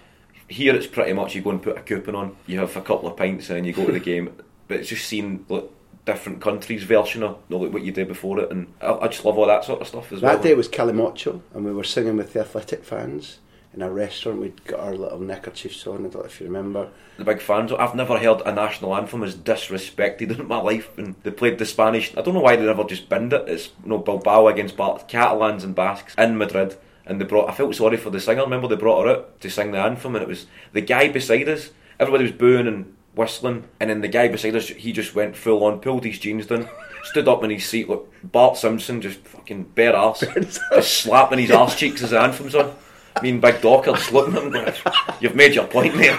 Here, 0.48 0.76
it's 0.76 0.86
pretty 0.86 1.14
much 1.14 1.34
you 1.34 1.42
go 1.42 1.50
and 1.50 1.64
put 1.64 1.80
a 1.80 1.82
coupon 1.82 2.14
on, 2.14 2.36
you 2.46 2.60
have 2.60 2.78
a 2.78 2.82
couple 2.82 3.10
of 3.10 3.18
pints, 3.18 3.50
and 3.50 3.66
you 3.66 3.74
go 3.74 3.88
to 3.88 3.92
the 3.92 4.00
game. 4.12 4.36
But 4.68 4.82
it's 4.82 4.90
just 4.90 5.08
seeing 5.08 5.44
like 5.50 5.68
different 6.06 6.42
countries' 6.42 6.84
version 6.84 7.24
of 7.24 7.40
you 7.50 7.58
know, 7.58 7.64
like 7.64 7.74
what 7.74 7.82
you 7.82 7.92
did 7.92 8.08
before 8.08 8.40
it, 8.42 8.52
and 8.52 8.68
I, 8.82 8.94
I 8.94 9.08
just 9.08 9.26
love 9.26 9.36
all 9.36 9.48
that 9.48 9.66
sort 9.66 9.82
of 9.82 9.88
stuff 9.88 10.12
as 10.12 10.22
well. 10.22 10.36
That 10.36 10.44
day 10.44 10.54
was 10.54 10.70
Calimocho, 10.70 11.42
and 11.56 11.66
we 11.66 11.74
were 11.74 11.84
singing 11.84 12.18
with 12.18 12.34
the 12.34 12.42
athletic 12.42 12.84
fans 12.84 13.40
in 13.76 13.82
a 13.82 13.92
restaurant. 13.92 14.40
We'd 14.42 14.64
got 14.66 14.80
our 14.80 14.96
little 14.96 15.20
neckerchiefs 15.20 15.86
on. 15.88 15.98
I 16.06 16.10
don't 16.10 16.16
know 16.16 16.22
if 16.22 16.40
you 16.40 16.48
remember. 16.48 16.90
the 17.18 17.24
big 17.26 17.42
fans. 17.42 17.72
I've 17.72 17.96
never 17.96 18.18
heard 18.18 18.42
a 18.46 18.52
national 18.54 18.96
anthem 18.96 19.24
as 19.24 19.36
disrespected 19.36 20.38
in 20.40 20.48
my 20.48 20.58
life. 20.58 20.98
And 20.98 21.16
they 21.24 21.32
played 21.32 21.58
the 21.58 21.66
Spanish. 21.66 22.16
I 22.18 22.22
don't 22.22 22.34
know 22.34 22.40
why 22.40 22.56
they 22.56 22.66
never 22.66 22.84
just 22.84 23.10
binned 23.10 23.34
it. 23.34 23.48
It's 23.48 23.72
you 23.84 23.90
know 23.90 23.98
Bilbao 24.00 24.48
against 24.48 24.78
Bar- 24.78 25.00
Catalans 25.08 25.64
and 25.64 25.76
Basques 25.76 26.16
in 26.18 26.38
Madrid. 26.38 26.78
And 27.06 27.20
they 27.22 27.26
brought. 27.26 27.50
I 27.50 27.54
felt 27.54 27.76
sorry 27.76 27.98
for 27.98 28.10
the 28.10 28.20
singer. 28.20 28.44
Remember 28.44 28.68
they 28.68 28.76
brought 28.76 29.06
her 29.06 29.12
out 29.12 29.42
to 29.42 29.50
sing 29.50 29.72
the 29.72 29.80
anthem, 29.80 30.16
and 30.16 30.24
it 30.24 30.28
was 30.28 30.48
the 30.74 30.82
guy 30.82 31.08
beside 31.10 31.48
us. 31.50 31.70
Everybody 32.00 32.24
was 32.24 32.34
booing 32.34 32.68
and 32.68 32.96
whistling, 33.14 33.64
and 33.80 33.90
then 33.90 34.02
the 34.02 34.08
guy 34.10 34.28
beside 34.28 34.56
us, 34.56 34.68
he 34.68 34.92
just 34.92 35.16
went 35.16 35.38
full 35.38 35.64
on, 35.64 35.80
pulled 35.80 36.04
his 36.04 36.20
jeans 36.20 36.48
down, 36.48 36.68
stood 37.04 37.28
up 37.30 37.44
in 37.46 37.50
his 37.50 37.64
seat. 37.66 37.88
Look, 37.88 38.12
Bart 38.24 38.58
Simpson 38.58 39.02
just 39.02 39.20
fucking 39.20 39.64
bare 39.76 39.96
arse, 39.96 40.20
just 40.36 40.94
slapping 40.98 41.40
his 41.40 41.52
arse 41.52 41.76
cheeks 41.78 42.02
as 42.04 42.10
the 42.10 42.20
anthem's 42.20 42.56
on. 42.56 42.76
Me 43.24 43.30
and 43.30 43.42
Big 43.42 43.62
Doc 43.62 43.88
are 43.88 43.96
just 43.96 44.12
looking 44.12 44.36
at 44.36 44.44
him 44.44 44.52
going, 44.52 44.74
You've 45.22 45.36
made 45.36 45.56
your 45.56 45.68
point, 45.68 45.96
mate. 45.96 46.16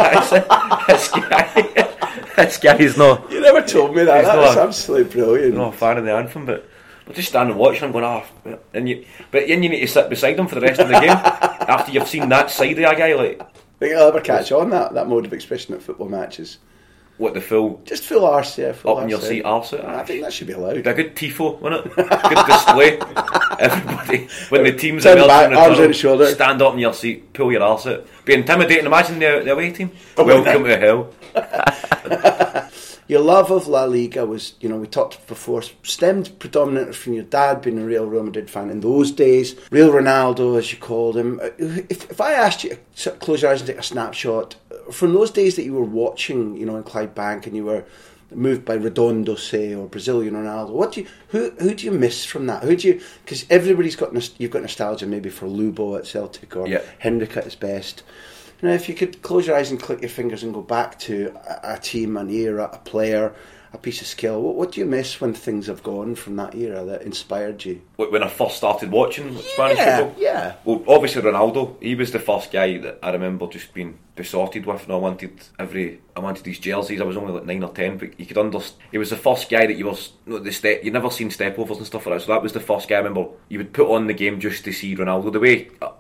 this 0.87 1.09
guy, 1.11 1.95
this 2.37 2.59
guy's 2.59 2.97
not, 2.97 3.31
You 3.31 3.41
never 3.41 3.63
told 3.63 3.95
me 3.95 4.05
that. 4.05 4.17
He's 4.19 4.27
That 4.27 4.37
not 4.37 4.43
was 4.47 4.57
a- 4.57 4.63
absolutely 4.63 5.13
brilliant. 5.13 5.55
not 5.55 5.75
a 5.75 5.77
fan 5.77 5.99
of 5.99 6.05
the 6.05 6.13
anthem, 6.15 6.47
but 6.47 6.67
we're 7.07 7.15
just 7.15 7.29
standing 7.29 7.57
watching 7.57 7.85
him 7.85 7.93
going, 7.93 8.05
oh, 8.05 8.59
and 8.75 8.89
you, 8.89 9.05
but 9.31 9.47
then 9.47 9.63
you 9.63 9.69
need 9.69 9.81
to 9.81 9.87
sit 9.89 10.09
beside 10.09 10.39
him 10.39 10.47
for 10.49 10.55
the 10.57 10.61
rest 10.63 10.81
of 10.81 10.89
the 10.89 10.99
game 10.99 11.11
after 11.11 11.93
you've 11.93 12.09
seen 12.09 12.29
that 12.31 12.51
side 12.51 12.73
of 12.73 12.79
a 12.79 12.83
guy, 12.97 13.15
like, 13.15 13.41
I 13.41 13.47
think 13.79 13.95
I'll 13.95 14.09
ever 14.09 14.21
catch 14.21 14.51
on 14.53 14.71
that, 14.71 14.95
that 14.95 15.07
mode 15.07 15.27
of 15.27 15.33
expression 15.35 15.75
at 15.75 15.83
football 15.83 16.09
matches. 16.09 16.59
What 17.19 17.35
the 17.35 17.41
full 17.41 17.81
Just 17.85 18.05
full 18.05 18.25
arse, 18.27 18.59
yeah. 18.59 18.73
Full 18.73 18.97
up 18.97 19.03
in 19.03 19.09
your 19.09 19.21
seat 19.21 19.43
arse. 19.43 19.73
I 19.73 20.03
think 20.05 20.23
that 20.23 20.33
should 20.33 20.47
be 20.47 20.53
allowed. 20.53 20.87
A 20.87 20.95
good 20.95 21.15
tifo, 21.17 21.59
wasn't 21.61 21.87
it? 21.87 21.97
Good 21.97 22.47
display. 22.47 22.99
Everybody, 23.59 24.29
when 24.51 24.65
the 24.65 24.73
team's 24.73 25.03
Turn 25.03 25.19
emerging 25.19 25.29
back, 25.29 25.53
arms 25.59 25.79
out 25.79 25.95
shoulder. 25.95 26.27
stand 26.27 26.61
up 26.61 26.75
in 26.75 26.81
your 26.81 26.93
seat, 26.93 27.33
pull 27.33 27.51
your 27.53 27.63
arse 27.63 27.87
out. 27.87 28.07
Be 28.25 28.35
intimidating. 28.35 28.87
Imagine 28.87 29.19
the, 29.19 29.43
the 29.45 29.53
away 29.53 29.73
team. 29.73 29.91
Oh, 30.17 30.25
Welcome 30.25 30.65
to 30.65 30.77
hell. 30.77 31.13
Your 33.09 33.21
love 33.21 33.51
of 33.53 33.69
La 33.69 33.85
Liga 33.85 34.27
was, 34.27 34.55
you 34.61 34.69
know, 34.69 34.77
we 34.77 34.87
talked 34.87 35.27
before, 35.27 35.63
stemmed 35.83 36.39
predominantly 36.39 36.93
from 36.93 37.13
your 37.13 37.25
dad 37.25 37.63
being 37.63 37.79
a 37.79 37.85
real 37.85 38.07
Real 38.07 38.25
Madrid 38.25 38.51
fan 38.51 38.71
in 38.71 38.81
those 38.81 39.13
days. 39.13 39.55
Real 39.71 39.91
Ronaldo, 39.91 40.59
as 40.59 40.73
you 40.73 40.79
called 40.79 41.17
him. 41.17 41.41
If, 41.59 42.11
if 42.11 42.21
I 42.21 42.33
asked 42.33 42.65
you 42.65 42.79
to 42.97 43.13
close 43.13 43.43
your 43.43 43.53
eyes 43.53 43.61
and 43.61 43.69
take 43.69 43.79
a 43.79 43.83
snapshot 43.83 44.57
from 44.91 45.13
those 45.13 45.31
days 45.31 45.57
that 45.57 45.65
you 45.65 45.75
were 45.75 45.85
watching, 45.85 46.57
you 46.57 46.67
know, 46.67 46.77
in 46.77 46.83
Clydebank 46.83 47.47
and 47.47 47.55
you 47.55 47.65
were 47.65 47.85
moved 48.33 48.65
by 48.65 48.75
Redondo, 48.75 49.37
say, 49.37 49.73
or 49.73 49.87
Brazilian 49.87 50.35
Ronaldo, 50.35 50.71
what 50.71 50.93
do 50.93 51.03
you, 51.03 51.07
who, 51.29 51.51
who 51.61 51.75
do 51.75 51.85
you 51.85 51.93
miss 51.93 52.25
from 52.25 52.47
that? 52.47 52.65
Who 52.65 52.75
do 52.75 52.89
you, 52.89 53.01
because 53.25 53.47
everybody's 53.51 53.95
got, 53.95 54.41
you've 54.41 54.51
got 54.51 54.63
nostalgia 54.63 55.07
maybe 55.07 55.31
for 55.31 55.47
Lubo 55.47 55.97
at 55.97 56.07
Celtic 56.07 56.57
or. 56.57 56.67
Hendrick 56.99 57.37
at 57.37 57.45
his 57.45 57.55
best. 57.55 58.03
You 58.63 58.69
know, 58.69 58.75
if 58.75 58.89
you 58.89 58.95
could 58.95 59.23
close 59.23 59.47
your 59.47 59.57
eyes 59.57 59.71
and 59.71 59.81
click 59.81 60.01
your 60.01 60.09
fingers 60.09 60.43
and 60.43 60.55
go 60.55 60.63
back 60.63 60.99
to 61.01 61.35
a, 61.47 61.75
a 61.75 61.79
team, 61.79 62.17
an 62.17 62.31
era, 62.31 62.71
a 62.73 62.79
player, 62.79 63.35
a 63.73 63.79
piece 63.79 64.01
of 64.01 64.07
skill, 64.07 64.41
what, 64.41 64.55
what 64.55 64.73
do 64.73 64.81
you 64.81 64.87
miss 64.87 65.21
when 65.21 65.35
things 65.35 65.67
have 65.67 65.83
gone 65.83 66.15
from 66.15 66.37
that 66.37 66.55
era 66.55 66.83
that 66.85 67.03
inspired 67.03 67.63
you? 67.65 67.83
When 67.97 68.23
I 68.23 68.29
first 68.29 68.57
started 68.57 68.91
watching 68.91 69.37
Spanish 69.39 69.77
yeah, 69.77 69.99
football, 69.99 70.23
yeah. 70.23 70.55
Well, 70.65 70.83
obviously 70.89 71.21
Ronaldo. 71.21 71.83
He 71.83 71.95
was 71.95 72.13
the 72.13 72.19
first 72.19 72.51
guy 72.51 72.79
that 72.79 72.99
I 73.03 73.11
remember 73.11 73.47
just 73.47 73.75
being 73.75 73.99
besotted 74.15 74.65
with, 74.65 74.85
and 74.85 74.93
I 74.93 74.97
wanted 74.97 75.39
every. 75.59 76.01
I 76.17 76.21
wanted 76.21 76.47
his 76.47 76.59
jerseys. 76.59 77.01
I 77.01 77.05
was 77.05 77.19
only 77.19 77.35
like 77.35 77.45
nine 77.45 77.63
or 77.63 77.73
ten, 77.73 77.99
but 77.99 78.19
you 78.19 78.25
could 78.25 78.39
understand. 78.39 78.83
He 78.91 78.97
was 78.97 79.11
the 79.11 79.17
first 79.17 79.51
guy 79.51 79.67
that 79.67 79.77
you 79.77 79.85
was 79.85 80.13
no, 80.25 80.39
the 80.39 80.53
step. 80.53 80.83
You 80.83 80.91
never 80.91 81.11
seen 81.11 81.31
step 81.31 81.59
overs 81.59 81.77
and 81.77 81.87
stuff 81.87 82.07
like 82.07 82.19
that. 82.19 82.25
So 82.25 82.33
that 82.33 82.43
was 82.43 82.55
the 82.55 82.61
first 82.61 82.89
guy 82.89 82.95
I 82.95 82.99
remember. 82.99 83.27
You 83.51 83.59
would 83.59 83.75
put 83.75 83.93
on 83.93 84.07
the 84.07 84.15
game 84.15 84.41
just 84.41 84.65
to 84.65 84.73
see 84.73 84.97
Ronaldo. 84.97 85.31
The 85.31 85.41
way 85.41 85.69
uh, 85.83 85.91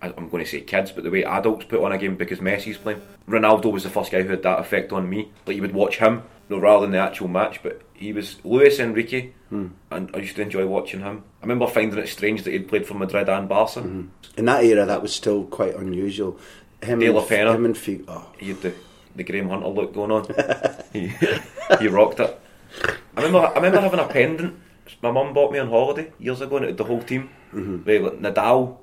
I'm 0.00 0.28
going 0.28 0.44
to 0.44 0.50
say 0.50 0.60
kids, 0.60 0.92
but 0.92 1.02
the 1.02 1.10
way 1.10 1.24
adults 1.24 1.64
put 1.64 1.82
on 1.82 1.92
a 1.92 1.98
game 1.98 2.16
because 2.16 2.38
Messi's 2.38 2.78
playing. 2.78 3.02
Ronaldo 3.28 3.72
was 3.72 3.82
the 3.82 3.90
first 3.90 4.12
guy 4.12 4.22
who 4.22 4.28
had 4.28 4.42
that 4.44 4.60
effect 4.60 4.92
on 4.92 5.10
me. 5.10 5.30
Like 5.46 5.56
you 5.56 5.62
would 5.62 5.74
watch 5.74 5.98
him, 5.98 6.22
no, 6.48 6.58
rather 6.58 6.82
than 6.82 6.92
the 6.92 6.98
actual 6.98 7.26
match. 7.26 7.62
But 7.62 7.82
he 7.94 8.12
was 8.12 8.36
Luis 8.44 8.78
Enrique, 8.78 9.32
hmm. 9.48 9.68
and 9.90 10.10
I 10.14 10.18
used 10.18 10.36
to 10.36 10.42
enjoy 10.42 10.66
watching 10.66 11.00
him. 11.00 11.24
I 11.40 11.44
remember 11.44 11.66
finding 11.66 11.98
it 11.98 12.08
strange 12.08 12.44
that 12.44 12.52
he'd 12.52 12.68
played 12.68 12.86
for 12.86 12.94
Madrid 12.94 13.28
and 13.28 13.48
Barca. 13.48 13.80
Hmm. 13.80 14.08
In 14.36 14.44
that 14.44 14.64
era, 14.64 14.86
that 14.86 15.02
was 15.02 15.12
still 15.12 15.44
quite 15.44 15.74
unusual. 15.74 16.38
him, 16.80 17.00
De 17.00 17.10
La 17.10 17.24
Pena. 17.24 17.54
him 17.54 17.64
and. 17.64 18.04
Oh, 18.06 18.30
He 18.38 18.50
had 18.50 18.62
the, 18.62 18.74
the 19.16 19.24
Graham 19.24 19.48
Hunter 19.48 19.66
look 19.66 19.94
going 19.94 20.12
on. 20.12 20.26
he, 20.92 21.12
he 21.80 21.88
rocked 21.88 22.20
it. 22.20 22.40
I 23.16 23.22
remember 23.22 23.48
I 23.48 23.54
remember 23.54 23.80
having 23.80 23.98
a 23.98 24.06
pendant 24.06 24.60
my 25.02 25.10
mum 25.10 25.32
bought 25.32 25.52
me 25.52 25.58
on 25.58 25.68
holiday 25.68 26.12
years 26.18 26.40
ago 26.40 26.56
and 26.58 26.76
the 26.76 26.84
whole 26.84 27.02
team. 27.02 27.30
Mm-hmm. 27.52 27.84
With 27.84 28.02
like, 28.22 28.34
Nadal. 28.34 28.76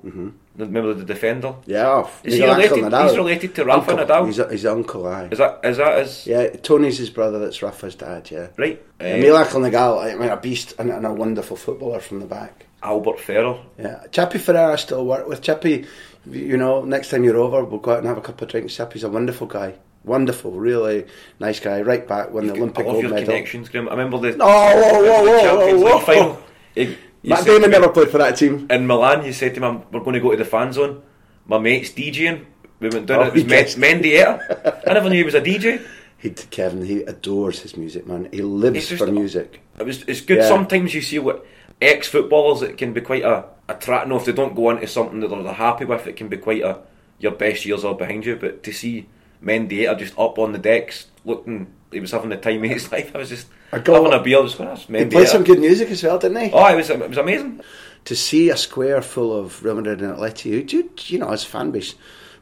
Remember 0.56 0.94
the 0.94 1.04
defender? 1.04 1.54
yeah, 1.66 1.86
oh, 1.86 2.10
Is 2.24 2.34
he 2.34 2.42
related- 2.44 2.78
Nadal. 2.78 3.08
he's 3.08 3.16
related 3.16 3.54
to 3.54 3.64
Rafa 3.64 3.90
uncle. 3.92 4.06
Nadal? 4.06 4.26
He's, 4.26 4.50
he's 4.50 4.66
uncle, 4.66 5.06
aye. 5.06 5.28
Is 5.30 5.38
that 5.38 5.60
is 5.62 5.76
that 5.76 5.98
his 5.98 6.26
Yeah, 6.26 6.48
Tony's 6.48 6.98
his 6.98 7.10
brother. 7.10 7.38
That's 7.38 7.62
Rafa's 7.62 7.94
dad. 7.94 8.28
Yeah. 8.30 8.48
right? 8.56 8.82
Uh, 9.00 9.04
Uh, 9.04 9.16
Miguel 9.18 9.36
Angel 9.38 9.98
I 10.00 10.14
mean, 10.16 10.30
a 10.30 10.36
beast 10.36 10.74
and, 10.78 10.90
and 10.90 11.06
a 11.06 11.12
wonderful 11.12 11.56
footballer 11.56 12.00
from 12.00 12.20
the 12.20 12.26
back. 12.26 12.66
Albert 12.82 13.20
Ferrer. 13.20 13.58
Yeah, 13.78 14.04
Chippy 14.10 14.38
Ferreira 14.38 14.72
I 14.72 14.76
still 14.76 15.04
work 15.04 15.28
with. 15.28 15.42
Chippy, 15.42 15.86
you 16.30 16.56
know, 16.56 16.84
next 16.84 17.10
time 17.10 17.22
you're 17.24 17.36
over, 17.36 17.62
we'll 17.64 17.80
go 17.80 17.92
out 17.92 17.98
and 17.98 18.06
have 18.06 18.18
a 18.18 18.20
couple 18.22 18.44
of 18.46 18.50
drinks. 18.50 18.74
Chippy's 18.76 19.04
a 19.04 19.08
wonderful 19.08 19.46
guy. 19.46 19.74
Wonderful, 20.06 20.52
really 20.52 21.04
nice 21.40 21.58
guy. 21.60 21.82
Right 21.82 22.06
back, 22.06 22.30
won 22.30 22.46
the 22.46 22.52
Olympic 22.54 22.86
gold 22.86 23.02
your 23.02 23.10
medal. 23.10 23.26
connections, 23.26 23.68
Graham. 23.68 23.88
I 23.88 23.92
remember 23.92 24.18
the, 24.18 24.38
Oh, 24.40 24.46
whoa, 24.46 25.02
whoa, 25.02 25.24
whoa, 25.24 25.40
Champions 25.40 25.82
whoa, 25.82 25.96
League 25.96 26.04
final. 26.06 26.42
He 26.74 26.96
Matt 27.24 27.44
Damon 27.44 27.70
never 27.72 27.88
played 27.88 28.08
for 28.10 28.18
that 28.18 28.36
team. 28.36 28.68
in 28.70 28.86
Milan, 28.86 29.24
he 29.24 29.32
said 29.32 29.54
to 29.56 29.60
me, 29.60 29.80
"We're 29.90 30.00
going 30.00 30.14
to 30.14 30.20
go 30.20 30.30
to 30.30 30.36
the 30.36 30.44
fan 30.44 30.72
zone." 30.72 31.02
My 31.46 31.58
mate's 31.58 31.90
DJing. 31.90 32.44
We 32.78 32.88
went 32.88 33.06
down. 33.06 33.18
Oh, 33.20 33.22
it 33.28 33.34
was 33.34 33.44
Men- 33.46 33.64
Mendieta. 33.64 34.82
I 34.86 34.92
never 34.94 35.08
knew 35.08 35.16
he 35.16 35.24
was 35.24 35.34
a 35.34 35.40
DJ. 35.40 35.80
He, 36.18 36.30
Kevin, 36.30 36.84
he 36.84 37.02
adores 37.02 37.60
his 37.62 37.76
music, 37.76 38.06
man. 38.06 38.28
He 38.32 38.42
lives 38.42 38.88
just- 38.88 39.02
for 39.02 39.10
music. 39.10 39.60
It 39.78 39.84
was. 39.86 40.02
It's 40.06 40.20
good. 40.20 40.38
Yeah. 40.38 40.48
Sometimes 40.48 40.94
you 40.94 41.00
see 41.02 41.18
what 41.18 41.44
ex 41.82 42.06
footballers. 42.06 42.62
It 42.62 42.76
can 42.78 42.92
be 42.92 43.00
quite 43.00 43.24
a 43.24 43.46
a 43.68 43.74
tra- 43.74 44.06
No, 44.06 44.16
if 44.18 44.24
they 44.24 44.32
don't 44.32 44.54
go 44.54 44.70
into 44.70 44.86
something 44.86 45.18
that 45.18 45.28
they're 45.28 45.52
happy 45.52 45.84
with, 45.84 46.06
it 46.06 46.14
can 46.14 46.28
be 46.28 46.36
quite 46.36 46.62
a 46.62 46.78
your 47.18 47.32
best 47.32 47.64
years 47.66 47.84
are 47.84 47.94
behind 47.96 48.24
you. 48.24 48.36
But 48.36 48.62
to 48.62 48.72
see 48.72 49.08
Mendieta 49.46 49.98
just 49.98 50.18
up 50.18 50.38
on 50.38 50.52
the 50.52 50.58
decks, 50.58 51.06
looking, 51.24 51.68
he 51.92 52.00
was 52.00 52.10
having 52.10 52.30
the 52.30 52.36
time 52.36 52.64
of 52.64 52.70
his 52.70 52.90
life. 52.92 53.14
I 53.14 53.18
was 53.18 53.28
just 53.28 53.46
I 53.72 53.78
got- 53.78 54.02
having 54.02 54.18
a 54.18 54.22
beer. 54.22 54.38
I 54.38 54.40
was 54.40 54.54
going, 54.54 54.68
"That's 54.68 54.84
He 54.86 55.04
played 55.06 55.28
some 55.28 55.44
good 55.44 55.60
music 55.60 55.90
as 55.90 56.02
well, 56.02 56.18
didn't 56.18 56.40
he? 56.44 56.50
Oh, 56.52 56.66
it 56.66 56.76
was. 56.76 56.90
It 56.90 57.08
was 57.08 57.18
amazing. 57.18 57.60
to 58.04 58.14
see 58.16 58.50
a 58.50 58.56
square 58.56 59.02
full 59.02 59.36
of 59.36 59.64
Real 59.64 59.74
Madrid 59.74 60.00
and 60.02 60.16
Atleti, 60.16 60.50
who 60.52 60.62
do 60.62 60.88
you 61.06 61.18
know, 61.18 61.28
as 61.30 61.44
fan 61.44 61.70
base, 61.72 61.94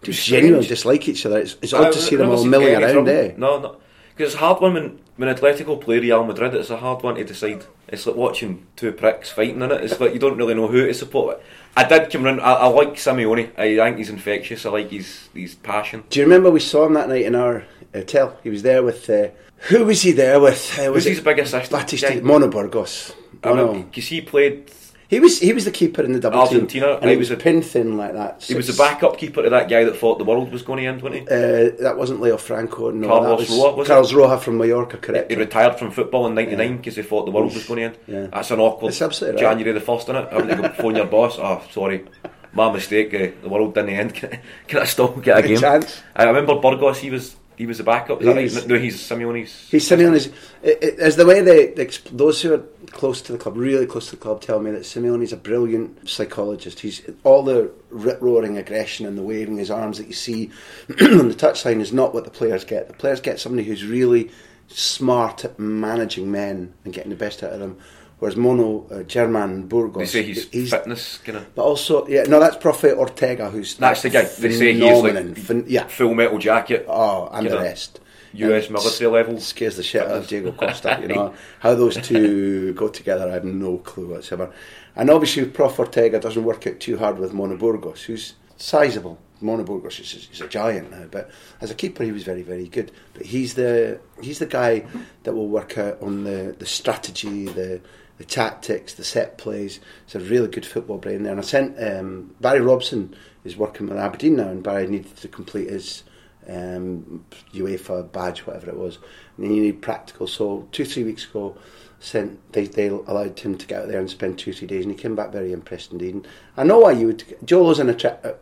do 0.03 0.13
genuinely 0.13 0.67
dislike 0.67 1.09
each 1.09 1.25
other. 1.27 1.39
It's, 1.39 1.57
it's 1.63 1.73
odd 1.73 1.93
to 1.93 1.99
see 1.99 2.17
them 2.17 2.29
all 2.31 2.45
milling 2.45 2.75
around, 2.75 2.93
trouble. 2.93 3.09
eh? 3.09 3.33
No, 3.39 3.59
no. 3.61 3.77
Because 4.17 4.35
it's 4.35 4.41
a 4.41 4.45
hard 4.45 4.61
one 4.61 4.75
when, 4.75 4.99
when 5.17 5.35
Atletico 5.35 5.81
play 5.81 5.99
Real 5.99 6.25
Madrid, 6.25 6.55
it's 6.55 6.71
a 6.71 6.77
hard 6.77 7.03
one 7.03 7.17
to 7.17 7.25
decide. 7.25 7.65
It's 7.89 8.07
like 8.07 8.17
watching 8.17 8.67
two 8.77 8.93
pricks 8.93 9.31
fighting 9.31 9.61
in 9.61 9.71
it. 9.71 9.83
It's 9.85 9.99
like 10.01 10.15
you 10.15 10.21
don't 10.21 10.37
really 10.37 10.55
know 10.55 10.69
who 10.69 10.87
to 10.87 10.95
support. 10.95 11.43
I 11.77 11.85
did 11.85 12.11
come 12.11 12.23
round, 12.23 12.41
I, 12.41 12.53
I 12.53 12.67
like 12.67 12.95
Simeone. 12.95 13.51
I 13.59 13.77
think 13.77 13.99
he's 13.99 14.11
infectious. 14.11 14.65
I 14.65 14.71
like 14.71 14.91
his, 14.91 15.29
his 15.35 15.57
passion. 15.57 16.05
Do 16.11 16.21
you 16.21 16.25
remember 16.25 16.51
we 16.51 16.61
saw 16.61 16.87
him 16.87 16.95
that 16.95 17.09
night 17.09 17.25
in 17.25 17.35
our 17.35 17.65
hotel? 17.93 18.39
He 18.45 18.51
was 18.51 18.63
there 18.63 18.83
with, 18.83 19.11
uh, 19.11 19.29
who 19.69 19.85
was 19.85 20.03
he 20.03 20.13
there 20.13 20.39
with? 20.41 20.79
Uh, 20.79 20.93
Was 20.93 21.07
it 21.07 21.11
his 21.11 21.21
biggest 21.21 21.55
assistant? 21.55 21.83
Batista, 21.83 22.09
guy? 22.11 22.21
Mono 22.21 22.49
Burgos. 22.49 23.15
I 23.43 23.83
because 23.83 24.07
he 24.07 24.21
played, 24.21 24.71
He 25.15 25.21
was 25.21 25.35
he 25.49 25.53
was 25.53 25.65
the 25.65 25.71
keeper 25.81 26.03
in 26.03 26.13
the 26.13 26.21
double 26.21 26.41
Argentina, 26.41 26.87
team, 26.87 26.99
and 27.01 27.05
he 27.05 27.11
he 27.11 27.17
was 27.25 27.31
a- 27.31 27.37
pin 27.37 27.63
thin 27.63 27.97
like 27.97 28.13
that. 28.15 28.43
he 28.43 28.55
was 28.55 28.67
the 28.67 28.73
backup 28.85 29.17
keeper 29.17 29.43
to 29.45 29.51
that 29.51 29.69
guy 29.69 29.83
that 29.85 29.97
thought 29.97 30.19
the 30.19 30.25
world 30.25 30.51
was 30.53 30.63
going 30.63 30.81
to 30.83 30.87
end, 30.91 31.03
wasn't 31.03 31.29
he? 31.29 31.35
Uh, 31.37 31.71
that 31.87 31.95
wasn't 31.97 32.21
Leo 32.21 32.37
Franco. 32.37 32.91
No, 32.91 33.07
Carlos 33.09 33.29
that 33.29 33.39
was 33.39 33.51
Roa, 33.63 33.75
was 33.77 33.87
it? 33.87 33.91
Carlos 33.93 34.13
Roa 34.13 34.39
from 34.39 34.59
Mallorca. 34.59 34.97
Correct. 34.99 35.31
He 35.31 35.37
retired 35.37 35.79
from 35.79 35.91
football 35.93 36.27
in 36.27 36.35
'99 36.35 36.77
because 36.79 36.97
he 36.97 37.03
thought 37.03 37.25
the 37.27 37.31
world 37.31 37.55
was 37.55 37.65
going 37.67 37.79
to 37.81 37.85
end. 37.87 37.99
Yeah. 38.07 38.27
That's 38.33 38.51
an 38.51 38.61
awkward 38.61 38.89
It's 38.91 39.03
absolutely 39.03 39.43
right. 39.43 39.51
January 39.51 39.73
the 39.79 39.85
first, 39.85 40.09
innit? 40.09 40.31
Having 40.33 40.49
to 40.49 40.57
go 40.63 40.69
phone 40.83 40.97
your 40.97 41.07
boss. 41.07 41.39
Oh, 41.39 41.63
sorry, 41.71 42.05
my 42.53 42.73
mistake. 42.73 43.15
Uh, 43.15 43.29
the 43.43 43.49
world 43.49 43.75
didn't 43.75 43.91
end. 43.91 44.15
Can 44.21 44.31
I, 44.33 44.41
can 44.69 44.79
I 44.81 44.85
still 44.85 45.09
get 45.27 45.39
a 45.39 45.43
Good 45.43 45.49
game? 45.49 45.61
chance. 45.61 46.03
I 46.17 46.25
remember 46.25 46.55
Burgos. 46.61 46.99
He 46.99 47.11
was 47.11 47.37
he 47.57 47.67
was 47.67 47.79
the 47.79 47.85
backup. 47.85 48.21
Is 48.21 48.27
that 48.27 48.37
He's- 48.37 48.55
right? 48.57 48.67
No, 48.69 48.79
he's 48.79 49.01
Simeone's. 49.01 49.69
He's 49.71 49.89
Simeone's. 49.89 50.27
It, 50.63 50.79
it, 50.83 50.99
as 50.99 51.17
the 51.17 51.25
way 51.27 51.41
they, 51.41 51.69
they 51.69 51.89
those 52.13 52.43
who 52.43 52.55
are 52.55 52.59
close 52.91 53.21
to 53.23 53.33
the 53.33 53.39
club, 53.39 53.57
really 53.57 53.87
close 53.87 54.07
to 54.11 54.17
the 54.17 54.23
club, 54.23 54.41
tell 54.41 54.61
me 54.61 54.71
that 54.73 54.83
Simeone's 54.83 55.33
a 55.33 55.37
brilliant 55.37 56.09
psychologist. 56.09 56.81
He's 56.81 57.03
all 57.23 57.43
the 57.43 57.71
rip 57.91 58.21
roaring 58.21 58.59
aggression 58.59 59.07
and 59.07 59.17
the 59.17 59.23
waving 59.23 59.57
his 59.59 59.71
arms 59.71 59.99
that 59.99 60.07
you 60.07 60.13
see 60.15 60.51
on 61.01 61.29
the 61.29 61.35
touchline 61.35 61.81
is 61.81 61.93
not 61.93 62.13
what 62.15 62.25
the 62.25 62.31
players 62.31 62.65
get. 62.65 62.89
The 62.89 62.95
players 62.95 63.21
get 63.21 63.39
somebody 63.41 63.65
who's 63.67 63.85
really 63.85 64.31
smart 64.69 65.45
at 65.45 65.59
managing 65.59 66.31
men 66.31 66.73
and 66.85 66.93
getting 66.95 67.11
the 67.11 67.17
best 67.17 67.43
out 67.43 67.53
of 67.53 67.61
them. 67.61 67.79
Whereas 68.25 68.39
Mono, 68.39 68.87
uh, 68.91 69.03
German 69.03 69.67
Burgos, 69.67 70.11
They 70.15 70.23
say 70.23 70.33
he's, 70.51 70.71
fitness 70.71 71.19
kind 71.19 71.37
of. 71.37 71.55
but 71.55 71.63
also 71.63 72.07
yeah, 72.09 72.23
no, 72.23 72.41
that's 72.41 72.57
Profe 72.57 72.91
Ortega 72.97 73.51
who's 73.51 73.75
That's 73.77 74.01
the 74.01 74.09
guy. 74.09 74.23
They 74.23 74.51
say 74.51 74.73
he's 74.73 75.03
like 75.03 75.15
Phen- 75.35 75.65
yeah, 75.67 75.87
full 75.89 76.15
metal 76.15 76.39
jacket. 76.39 76.87
Oh, 76.89 77.29
and 77.31 77.47
the 77.47 77.59
rest. 77.59 78.01
US 78.33 78.71
military 78.71 79.11
level. 79.11 79.39
Scares 79.41 79.77
the 79.77 79.83
shit 79.83 80.01
out 80.01 80.13
of 80.17 80.27
Diego 80.27 80.53
Costa, 80.53 80.99
you 81.03 81.09
know. 81.15 81.35
How 81.59 81.75
those 81.75 81.99
two 81.99 82.73
go 82.73 82.89
together, 82.89 83.29
I 83.29 83.35
have 83.35 83.45
no 83.45 83.77
clue 83.77 84.07
whatsoever. 84.07 84.55
And 84.97 85.11
obviously, 85.11 85.45
Prof 85.45 85.79
Ortega 85.79 86.19
doesn't 86.19 86.45
work 86.45 86.67
out 86.67 86.81
too 86.81 86.97
hard 86.97 87.19
with 87.19 87.35
Mono 87.35 87.59
Burgos, 87.59 88.05
who's 88.05 88.33
sizable. 88.57 89.19
Mono 89.43 89.65
Burgos 89.65 90.01
is, 90.01 90.31
is 90.33 90.41
a 90.41 90.49
giant 90.49 90.91
now, 90.91 91.05
but 91.11 91.31
as 91.61 91.71
a 91.71 91.75
keeper, 91.75 92.05
he 92.05 92.13
was 92.13 92.23
very, 92.23 92.41
very 92.43 92.69
good. 92.69 92.91
But 93.13 93.27
he's 93.27 93.53
the 93.53 94.01
he's 94.23 94.39
the 94.39 94.47
guy 94.47 94.87
that 95.25 95.35
will 95.35 95.49
work 95.49 95.77
out 95.77 96.01
on 96.01 96.25
the, 96.25 96.57
the 96.59 96.65
strategy, 96.65 97.45
the 97.45 97.83
the 98.19 98.25
tactics, 98.25 98.95
the 98.95 99.05
set 99.05 99.39
plays. 99.39 99.81
It's 100.05 100.15
a 100.15 100.21
really 100.21 100.49
good 100.49 100.67
football 100.67 100.99
brain 100.99 101.23
there. 101.23 101.33
And 101.33 101.41
I 101.41 101.45
sent 101.45 101.77
um, 101.83 102.35
Barry 102.41 102.61
Robson 102.61 103.15
is 103.45 103.57
working 103.57 103.89
with 103.89 103.99
Aberdeen 103.99 104.37
now, 104.37 104.49
and 104.49 104.63
Barry 104.63 104.87
needed 104.87 105.17
to 105.17 105.29
complete 105.29 105.71
his 105.71 106.05
um, 106.49 107.25
UEFA 107.53 108.11
badge, 108.13 108.41
whatever 108.41 108.69
it 108.69 108.77
was, 108.77 108.99
and 109.37 109.47
he 109.47 109.61
needed 109.61 109.83
practical. 109.83 110.27
So 110.27 110.69
two, 110.73 110.85
three 110.85 111.05
weeks 111.05 111.25
ago, 111.25 111.57
sent 112.01 112.53
they, 112.53 112.67
they 112.67 112.89
allowed 112.89 113.39
him 113.39 113.57
to 113.57 113.67
get 113.67 113.83
out 113.83 113.89
there 113.89 113.99
and 113.99 114.11
spend 114.11 114.39
two, 114.39 114.53
three 114.53 114.69
days, 114.69 114.85
and 114.85 114.95
he 114.95 115.01
came 115.01 115.15
back 115.15 115.33
very 115.33 115.53
impressed 115.53 115.93
indeed. 115.93 116.15
And 116.15 116.29
I 116.57 116.65
know 116.65 116.81
why 116.81 116.93
you 116.93 117.09
would. 117.09 117.25
Cholo's 117.49 117.79
an, 117.79 117.91
uh, 117.91 118.35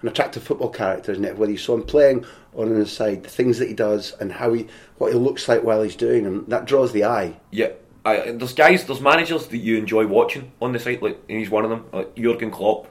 an 0.00 0.08
attractive 0.08 0.42
football 0.42 0.70
character, 0.70 1.12
isn't 1.12 1.24
it? 1.24 1.36
Whether 1.36 1.52
you 1.52 1.58
saw 1.58 1.74
him 1.74 1.82
playing 1.82 2.24
on 2.54 2.72
the 2.72 2.86
side, 2.86 3.24
the 3.24 3.28
things 3.28 3.58
that 3.58 3.68
he 3.68 3.74
does, 3.74 4.12
and 4.20 4.32
how 4.32 4.52
he 4.52 4.68
what 4.98 5.12
he 5.12 5.18
looks 5.18 5.48
like 5.48 5.64
while 5.64 5.82
he's 5.82 5.96
doing 5.96 6.24
them, 6.24 6.44
that 6.48 6.64
draws 6.64 6.92
the 6.92 7.04
eye. 7.04 7.38
Yeah. 7.50 7.72
I, 8.08 8.32
there's 8.32 8.54
guys, 8.54 8.84
there's 8.84 9.00
managers 9.00 9.46
that 9.48 9.58
you 9.58 9.76
enjoy 9.78 10.06
watching 10.06 10.52
on 10.60 10.72
the 10.72 10.78
site, 10.78 11.02
like 11.02 11.18
and 11.28 11.38
he's 11.38 11.50
one 11.50 11.64
of 11.64 11.70
them. 11.70 11.84
Like 11.92 12.14
Jurgen 12.16 12.50
Klopp. 12.50 12.86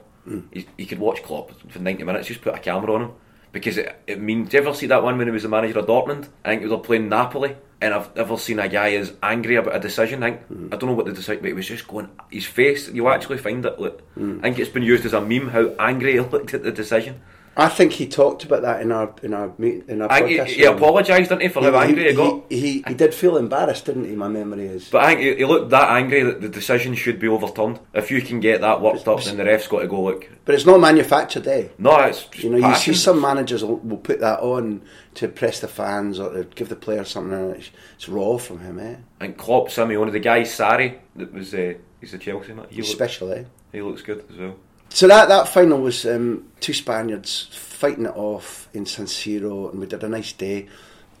He's 0.52 0.66
you 0.76 0.84
could 0.86 0.98
watch 0.98 1.22
Klopp 1.22 1.52
for 1.70 1.78
90 1.78 2.04
minutes, 2.04 2.28
just 2.28 2.42
put 2.42 2.54
a 2.54 2.58
camera 2.58 2.92
on 2.94 3.00
him 3.02 3.10
because 3.52 3.78
it, 3.78 3.98
it 4.06 4.20
means. 4.20 4.50
Do 4.50 4.56
you 4.58 4.62
ever 4.62 4.74
see 4.74 4.86
that 4.88 5.02
one 5.02 5.16
when 5.16 5.26
he 5.26 5.30
was 5.30 5.42
the 5.44 5.48
manager 5.48 5.78
of 5.78 5.86
Dortmund? 5.86 6.28
I 6.44 6.50
think 6.50 6.62
they 6.62 6.68
were 6.68 6.76
playing 6.78 7.08
Napoli, 7.08 7.56
and 7.80 7.94
I've 7.94 8.14
never 8.14 8.36
seen 8.36 8.58
a 8.58 8.68
guy 8.68 8.92
as 8.92 9.14
angry 9.22 9.54
about 9.56 9.74
a 9.74 9.80
decision. 9.80 10.22
I 10.22 10.30
think 10.32 10.42
Hmm. 10.48 10.66
I 10.70 10.76
don't 10.76 10.90
know 10.90 10.96
what 10.96 11.06
the 11.06 11.12
decision, 11.14 11.40
but 11.40 11.48
he 11.48 11.54
was 11.54 11.66
just 11.66 11.88
going. 11.88 12.10
His 12.30 12.44
face, 12.44 12.90
you 12.90 13.08
actually 13.08 13.38
find 13.38 13.64
it. 13.64 13.80
Like, 13.80 13.98
Hmm. 14.18 14.40
I 14.40 14.42
think 14.42 14.58
it's 14.58 14.68
been 14.70 14.82
used 14.82 15.06
as 15.06 15.14
a 15.14 15.20
meme 15.22 15.48
how 15.48 15.70
angry 15.78 16.12
he 16.12 16.20
looked 16.32 16.52
at 16.52 16.62
the 16.62 16.72
decision. 16.72 17.22
I 17.58 17.68
think 17.68 17.90
he 17.92 18.06
talked 18.06 18.44
about 18.44 18.62
that 18.62 18.80
in 18.82 18.92
our 18.92 19.12
in 19.20 19.34
our 19.34 19.52
meet 19.58 19.88
in 19.88 20.00
our 20.00 20.12
I 20.12 20.22
podcast. 20.22 20.46
he, 20.46 20.54
he 20.54 20.64
apologised, 20.64 21.28
didn't 21.28 21.42
he, 21.42 21.48
for 21.48 21.60
how 21.60 21.76
angry 21.80 22.10
he, 22.10 22.14
got. 22.14 22.44
He, 22.48 22.60
he, 22.60 22.84
he 22.86 22.94
did 22.94 23.12
feel 23.12 23.36
embarrassed, 23.36 23.86
didn't 23.86 24.04
he? 24.04 24.14
My 24.14 24.28
memory 24.28 24.66
is. 24.66 24.88
But 24.88 25.02
I 25.02 25.06
think 25.08 25.20
he, 25.22 25.34
he 25.34 25.44
looked 25.44 25.70
that 25.70 25.90
angry 25.90 26.22
that 26.22 26.40
the 26.40 26.48
decision 26.48 26.94
should 26.94 27.18
be 27.18 27.26
overturned. 27.26 27.80
If 27.92 28.12
you 28.12 28.22
can 28.22 28.38
get 28.38 28.60
that 28.60 28.80
worked 28.80 29.08
up, 29.08 29.24
then 29.24 29.36
the 29.36 29.44
ref's 29.44 29.66
got 29.66 29.80
to 29.80 29.88
go. 29.88 30.04
Look, 30.04 30.30
But 30.44 30.54
it's 30.54 30.66
not 30.66 30.78
manufactured, 30.78 31.48
eh? 31.48 31.66
no, 31.78 31.96
it's 32.02 32.28
You 32.36 32.50
know, 32.50 32.68
you 32.68 32.76
see 32.76 32.94
some 32.94 33.20
managers 33.20 33.64
will, 33.64 33.78
will 33.78 33.96
put 33.96 34.20
that 34.20 34.38
on 34.38 34.82
to 35.14 35.24
impress 35.24 35.58
the 35.58 35.66
fans 35.66 36.20
or 36.20 36.32
to 36.32 36.44
give 36.44 36.68
the 36.68 36.76
players 36.76 37.08
something, 37.08 37.36
and 37.36 37.56
it's, 37.56 37.70
it's 37.96 38.08
raw 38.08 38.36
from 38.36 38.60
him, 38.60 38.78
eh? 38.78 38.96
And 39.18 39.36
Klopp, 39.36 39.66
Simeone, 39.66 40.12
the 40.12 40.20
guy 40.20 40.42
Sarri 40.42 40.98
that 41.16 41.32
was 41.34 41.52
uh, 41.54 41.74
he's 42.00 42.14
a 42.14 42.18
Chelsea 42.18 42.52
man. 42.52 42.66
He, 42.70 42.76
He's 42.76 42.86
look, 42.88 42.96
special, 42.96 43.32
eh? 43.32 43.42
he 43.72 43.82
looks 43.82 44.02
good 44.02 44.24
as 44.30 44.36
well. 44.36 44.54
So 44.90 45.06
that, 45.06 45.28
that 45.28 45.48
final 45.48 45.80
was 45.80 46.04
um, 46.06 46.50
two 46.60 46.72
Spaniards 46.72 47.48
fighting 47.52 48.06
it 48.06 48.16
off 48.16 48.68
in 48.74 48.86
San 48.86 49.06
Siro, 49.06 49.70
and 49.70 49.78
we 49.78 49.86
did 49.86 50.02
a 50.02 50.08
nice 50.08 50.32
day. 50.32 50.66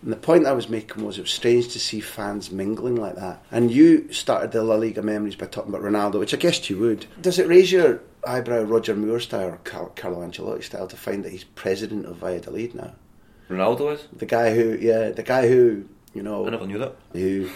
And 0.02 0.12
the 0.12 0.16
point 0.16 0.46
I 0.46 0.52
was 0.52 0.68
making 0.68 1.04
was 1.04 1.18
it 1.18 1.22
was 1.22 1.30
strange 1.30 1.68
to 1.68 1.80
see 1.80 2.00
fans 2.00 2.50
mingling 2.50 2.96
like 2.96 3.16
that. 3.16 3.42
And 3.50 3.70
you 3.70 4.12
started 4.12 4.52
the 4.52 4.62
La 4.62 4.76
Liga 4.76 5.02
memories 5.02 5.36
by 5.36 5.46
talking 5.46 5.74
about 5.74 5.82
Ronaldo, 5.82 6.18
which 6.18 6.34
I 6.34 6.36
guessed 6.36 6.70
you 6.70 6.78
would. 6.78 7.06
Does 7.20 7.38
it 7.38 7.48
raise 7.48 7.70
your 7.72 8.00
eyebrow, 8.26 8.62
Roger 8.62 8.94
Moore 8.94 9.20
style 9.20 9.50
or 9.50 9.56
Carlo 9.58 10.26
Ancelotti 10.26 10.62
style, 10.62 10.86
to 10.86 10.96
find 10.96 11.24
that 11.24 11.32
he's 11.32 11.44
president 11.44 12.06
of 12.06 12.16
Valladolid 12.16 12.74
now? 12.74 12.94
Ronaldo 13.48 13.94
is. 13.94 14.06
The 14.12 14.26
guy 14.26 14.54
who, 14.54 14.76
yeah, 14.80 15.10
the 15.10 15.22
guy 15.22 15.48
who, 15.48 15.88
you 16.14 16.22
know, 16.22 16.46
I 16.46 16.50
never 16.50 16.66
knew 16.66 16.78
that. 16.78 16.96
who 17.12 17.50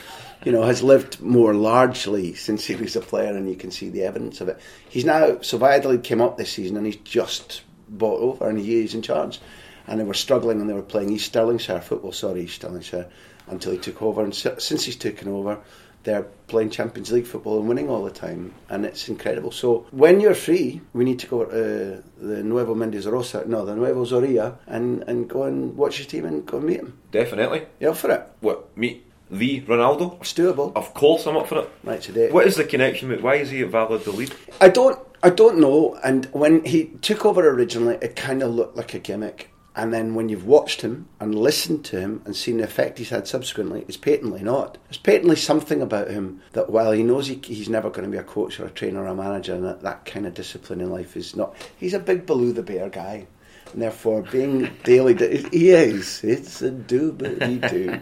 you 0.45 0.53
know 0.53 0.63
has 0.63 0.83
lived 0.83 1.21
more 1.21 1.55
largely 1.55 2.35
since 2.35 2.65
he 2.65 2.75
was 2.75 2.97
a 2.97 3.01
player, 3.01 3.35
and 3.35 3.49
you 3.49 3.57
can 3.57 3.71
see 3.71 3.89
the 3.91 4.03
evidence 4.05 4.41
of 4.41 4.49
it. 4.49 4.61
He's 4.89 5.05
now 5.05 5.41
so 5.41 5.59
Valladolid 5.59 6.03
came 6.05 6.21
up 6.21 6.37
this 6.37 6.53
season, 6.53 6.77
and 6.77 6.87
he's 6.87 6.97
just 6.97 7.63
bought 7.89 8.21
over, 8.21 8.49
and 8.49 8.59
he 8.59 8.83
is 8.85 8.95
in 8.95 9.03
charge. 9.03 9.41
And 9.87 9.99
they 9.99 10.05
were 10.05 10.15
struggling, 10.15 10.61
and 10.61 10.71
they 10.71 10.75
were 10.75 10.83
playing 10.83 11.11
East 11.11 11.33
Stirlingshire 11.33 11.83
football. 11.83 12.13
Sorry, 12.13 12.43
East 12.43 12.63
Stirlingshire, 12.63 13.09
until 13.49 13.73
he 13.73 13.79
took 13.79 14.01
over. 14.01 14.23
And 14.23 14.33
si- 14.35 14.51
since 14.59 14.85
he's 14.85 14.97
taken 14.97 15.29
over, 15.29 15.59
they're 16.05 16.27
playing 16.49 16.71
Champions 16.71 17.13
League 17.13 17.27
football 17.27 17.59
and 17.61 17.69
winning 17.69 17.89
all 17.89 18.05
the 18.05 18.11
time, 18.11 18.55
and 18.69 18.85
it's 18.85 19.09
incredible. 19.09 19.51
So 19.51 19.87
when 19.91 20.21
you're 20.21 20.35
free, 20.35 20.81
we 20.93 21.05
need 21.05 21.19
to 21.21 21.27
go 21.27 21.45
to 21.45 21.51
uh, 21.51 22.01
the 22.19 22.43
Nuevo 22.43 22.75
Mendes 22.75 23.07
Rosa, 23.07 23.45
no, 23.47 23.65
the 23.65 23.75
Nuevo 23.75 24.05
Zorrilla, 24.05 24.57
and, 24.67 25.03
and 25.07 25.29
go 25.29 25.45
and 25.45 25.77
watch 25.77 25.99
your 25.99 26.07
team 26.07 26.25
and 26.25 26.45
go 26.47 26.59
and 26.59 26.67
meet 26.67 26.81
him. 26.81 26.99
Definitely. 27.11 27.67
You 27.81 27.91
up 27.91 27.97
for 27.97 28.11
it? 28.11 28.27
What, 28.41 28.77
meet 28.77 29.07
the 29.31 29.63
Ronaldo? 29.63 30.21
It's 30.21 30.33
doable. 30.35 30.73
Of 30.77 30.93
course 30.95 31.27
I'm 31.27 31.37
up 31.37 31.49
for 31.49 31.61
it. 31.61 31.71
Right 31.85 32.01
today. 32.01 32.31
What 32.31 32.47
is 32.47 32.57
the 32.57 32.65
connection 32.65 33.09
with, 33.09 33.21
why 33.21 33.37
is 33.37 33.51
he 33.51 33.63
at 33.63 33.71
Valladolid? 33.71 34.35
I 34.61 34.69
don't 34.69 34.99
I 35.25 35.31
don't 35.31 35.59
know. 35.59 35.99
And 36.03 36.27
when 36.33 36.65
he 36.65 36.87
took 37.01 37.25
over 37.25 37.49
originally, 37.49 37.97
it 38.03 38.17
kind 38.17 38.43
of 38.43 38.51
looked 38.53 38.77
like 38.77 38.93
a 38.95 38.99
gimmick. 38.99 39.52
And 39.75 39.93
then 39.93 40.15
when 40.15 40.29
you've 40.29 40.47
watched 40.47 40.83
him 40.83 41.09
and 41.19 41.35
listened 41.35 41.85
to 41.87 41.99
him 41.99 42.21
and 42.27 42.37
seen 42.37 42.59
the 42.59 42.65
effect 42.65 42.99
he's 42.99 43.09
had 43.09 43.27
subsequently, 43.27 43.85
it's 43.89 43.97
patently 43.97 44.43
not. 44.43 44.77
There's 44.89 44.99
patently 44.99 45.37
something 45.37 45.81
about 45.81 46.11
him 46.11 46.43
that 46.53 46.69
while 46.69 46.93
he 46.93 47.03
knows 47.03 47.29
he, 47.29 47.41
he's 47.43 47.71
never 47.71 47.89
going 47.89 48.05
to 48.05 48.11
be 48.11 48.19
a 48.19 48.23
coach 48.23 48.61
or 48.61 48.67
a 48.67 48.71
trainer 48.71 49.03
or 49.03 49.07
a 49.07 49.15
manager, 49.15 49.55
and 49.55 49.65
that, 49.65 49.83
that 49.83 50.05
kind 50.05 50.27
of 50.27 50.35
discipline 50.35 50.83
in 50.83 50.91
life 50.91 51.17
is 51.17 51.35
not. 51.35 51.57
He's 51.79 51.95
a 51.95 51.99
big 51.99 52.27
Baloo 52.27 52.53
the 52.53 52.63
Bear 52.63 52.91
guy. 52.91 53.27
And 53.73 53.81
therefore, 53.81 54.23
being 54.23 54.71
daily, 54.85 55.15
he 55.53 55.71
is. 55.71 56.23
It's 56.23 56.61
a 56.61 56.71
doobity 56.71 57.71
doo. 57.71 58.01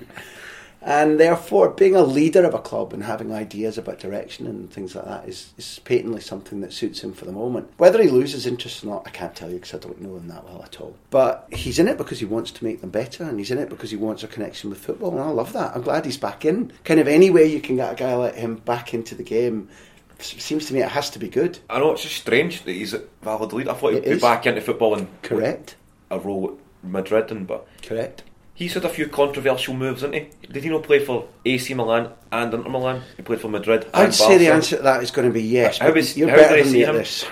And 0.83 1.21
therefore, 1.21 1.69
being 1.71 1.95
a 1.95 2.03
leader 2.03 2.43
of 2.45 2.55
a 2.55 2.59
club 2.59 2.95
and 2.95 3.05
having 3.05 3.33
ideas 3.33 3.77
about 3.77 3.99
direction 3.99 4.47
and 4.47 4.73
things 4.73 4.95
like 4.95 5.05
that 5.05 5.29
is, 5.29 5.53
is 5.59 5.79
patently 5.85 6.23
something 6.23 6.63
that 6.63 6.73
suits 6.73 7.01
him 7.05 7.13
for 7.13 7.27
the 7.27 7.33
moment. 7.33 7.71
Whether 7.77 8.03
he 8.03 8.09
loses 8.09 8.47
interest 8.47 8.83
or 8.83 8.87
not, 8.87 9.03
I 9.07 9.11
can't 9.11 9.35
tell 9.37 9.51
you 9.51 9.57
because 9.57 9.75
I 9.75 9.79
don't 9.79 10.01
know 10.01 10.17
him 10.17 10.29
that 10.29 10.45
well 10.45 10.63
at 10.63 10.81
all. 10.81 10.97
But 11.11 11.47
he's 11.53 11.79
in 11.79 11.87
it 11.87 11.99
because 11.99 12.19
he 12.19 12.25
wants 12.25 12.51
to 12.53 12.65
make 12.65 12.81
them 12.81 12.89
better 12.91 13.25
and 13.25 13.39
he's 13.39 13.51
in 13.51 13.59
it 13.59 13.69
because 13.69 13.91
he 13.91 13.97
wants 13.99 14.23
a 14.23 14.27
connection 14.29 14.71
with 14.71 14.79
football. 14.79 15.11
And 15.13 15.21
I 15.21 15.29
love 15.29 15.53
that. 15.53 15.75
I'm 15.77 15.83
glad 15.83 16.07
he's 16.07 16.17
back 16.17 16.47
in. 16.47 16.73
Kind 16.85 16.99
of 16.99 17.09
any 17.09 17.29
way 17.29 17.45
you 17.45 17.61
can 17.61 17.77
get 17.77 17.93
a 17.93 17.97
guy 17.97 18.15
like 18.15 18.35
him 18.37 18.57
back 18.57 18.95
into 18.95 19.15
the 19.15 19.23
game 19.23 19.69
seems 20.19 20.67
to 20.67 20.75
me 20.75 20.81
it 20.81 20.89
has 20.89 21.11
to 21.11 21.19
be 21.19 21.29
good. 21.29 21.59
I 21.69 21.79
know 21.79 21.93
it's 21.93 22.03
just 22.03 22.17
strange 22.17 22.63
that 22.65 22.73
he's 22.73 22.95
at 22.95 23.05
Valladolid. 23.23 23.69
I 23.69 23.75
thought 23.75 23.93
he'd 23.93 23.99
It 23.99 24.05
be 24.05 24.11
is. 24.13 24.23
back 24.23 24.47
into 24.47 24.61
football 24.63 24.95
and 24.95 25.09
Correct. 25.23 25.77
a 26.11 26.19
role 26.19 26.59
at 26.83 26.89
Madrid, 26.91 27.31
and 27.31 27.47
but 27.47 27.67
Correct. 27.83 28.23
He's 28.61 28.75
had 28.75 28.85
a 28.85 28.89
few 28.89 29.09
controversial 29.09 29.75
moves, 29.75 30.03
hasn't 30.03 30.15
he? 30.15 30.47
Did 30.53 30.63
he 30.63 30.69
not 30.71 30.83
play 30.85 30.99
for 31.05 31.27
AC 31.45 31.73
Milan 31.75 32.11
and 32.31 32.53
Inter 32.55 32.69
Milan? 32.69 33.03
He 33.17 33.23
played 33.23 33.41
for 33.41 33.49
Madrid. 33.49 33.87
I'd 33.95 34.05
and 34.05 34.15
say 34.15 34.37
the 34.39 34.49
answer 34.49 34.77
to 34.77 34.83
that 34.83 35.03
is 35.03 35.11
going 35.11 35.27
to 35.27 35.33
be 35.33 35.43
yes. 35.43 35.79
How 35.79 35.93
is- 35.95 36.17
you're 36.17 36.29
how 36.29 36.37
better 36.37 36.63
than 36.63 36.73
me 36.73 36.85
at 36.85 36.93
this. 36.93 37.27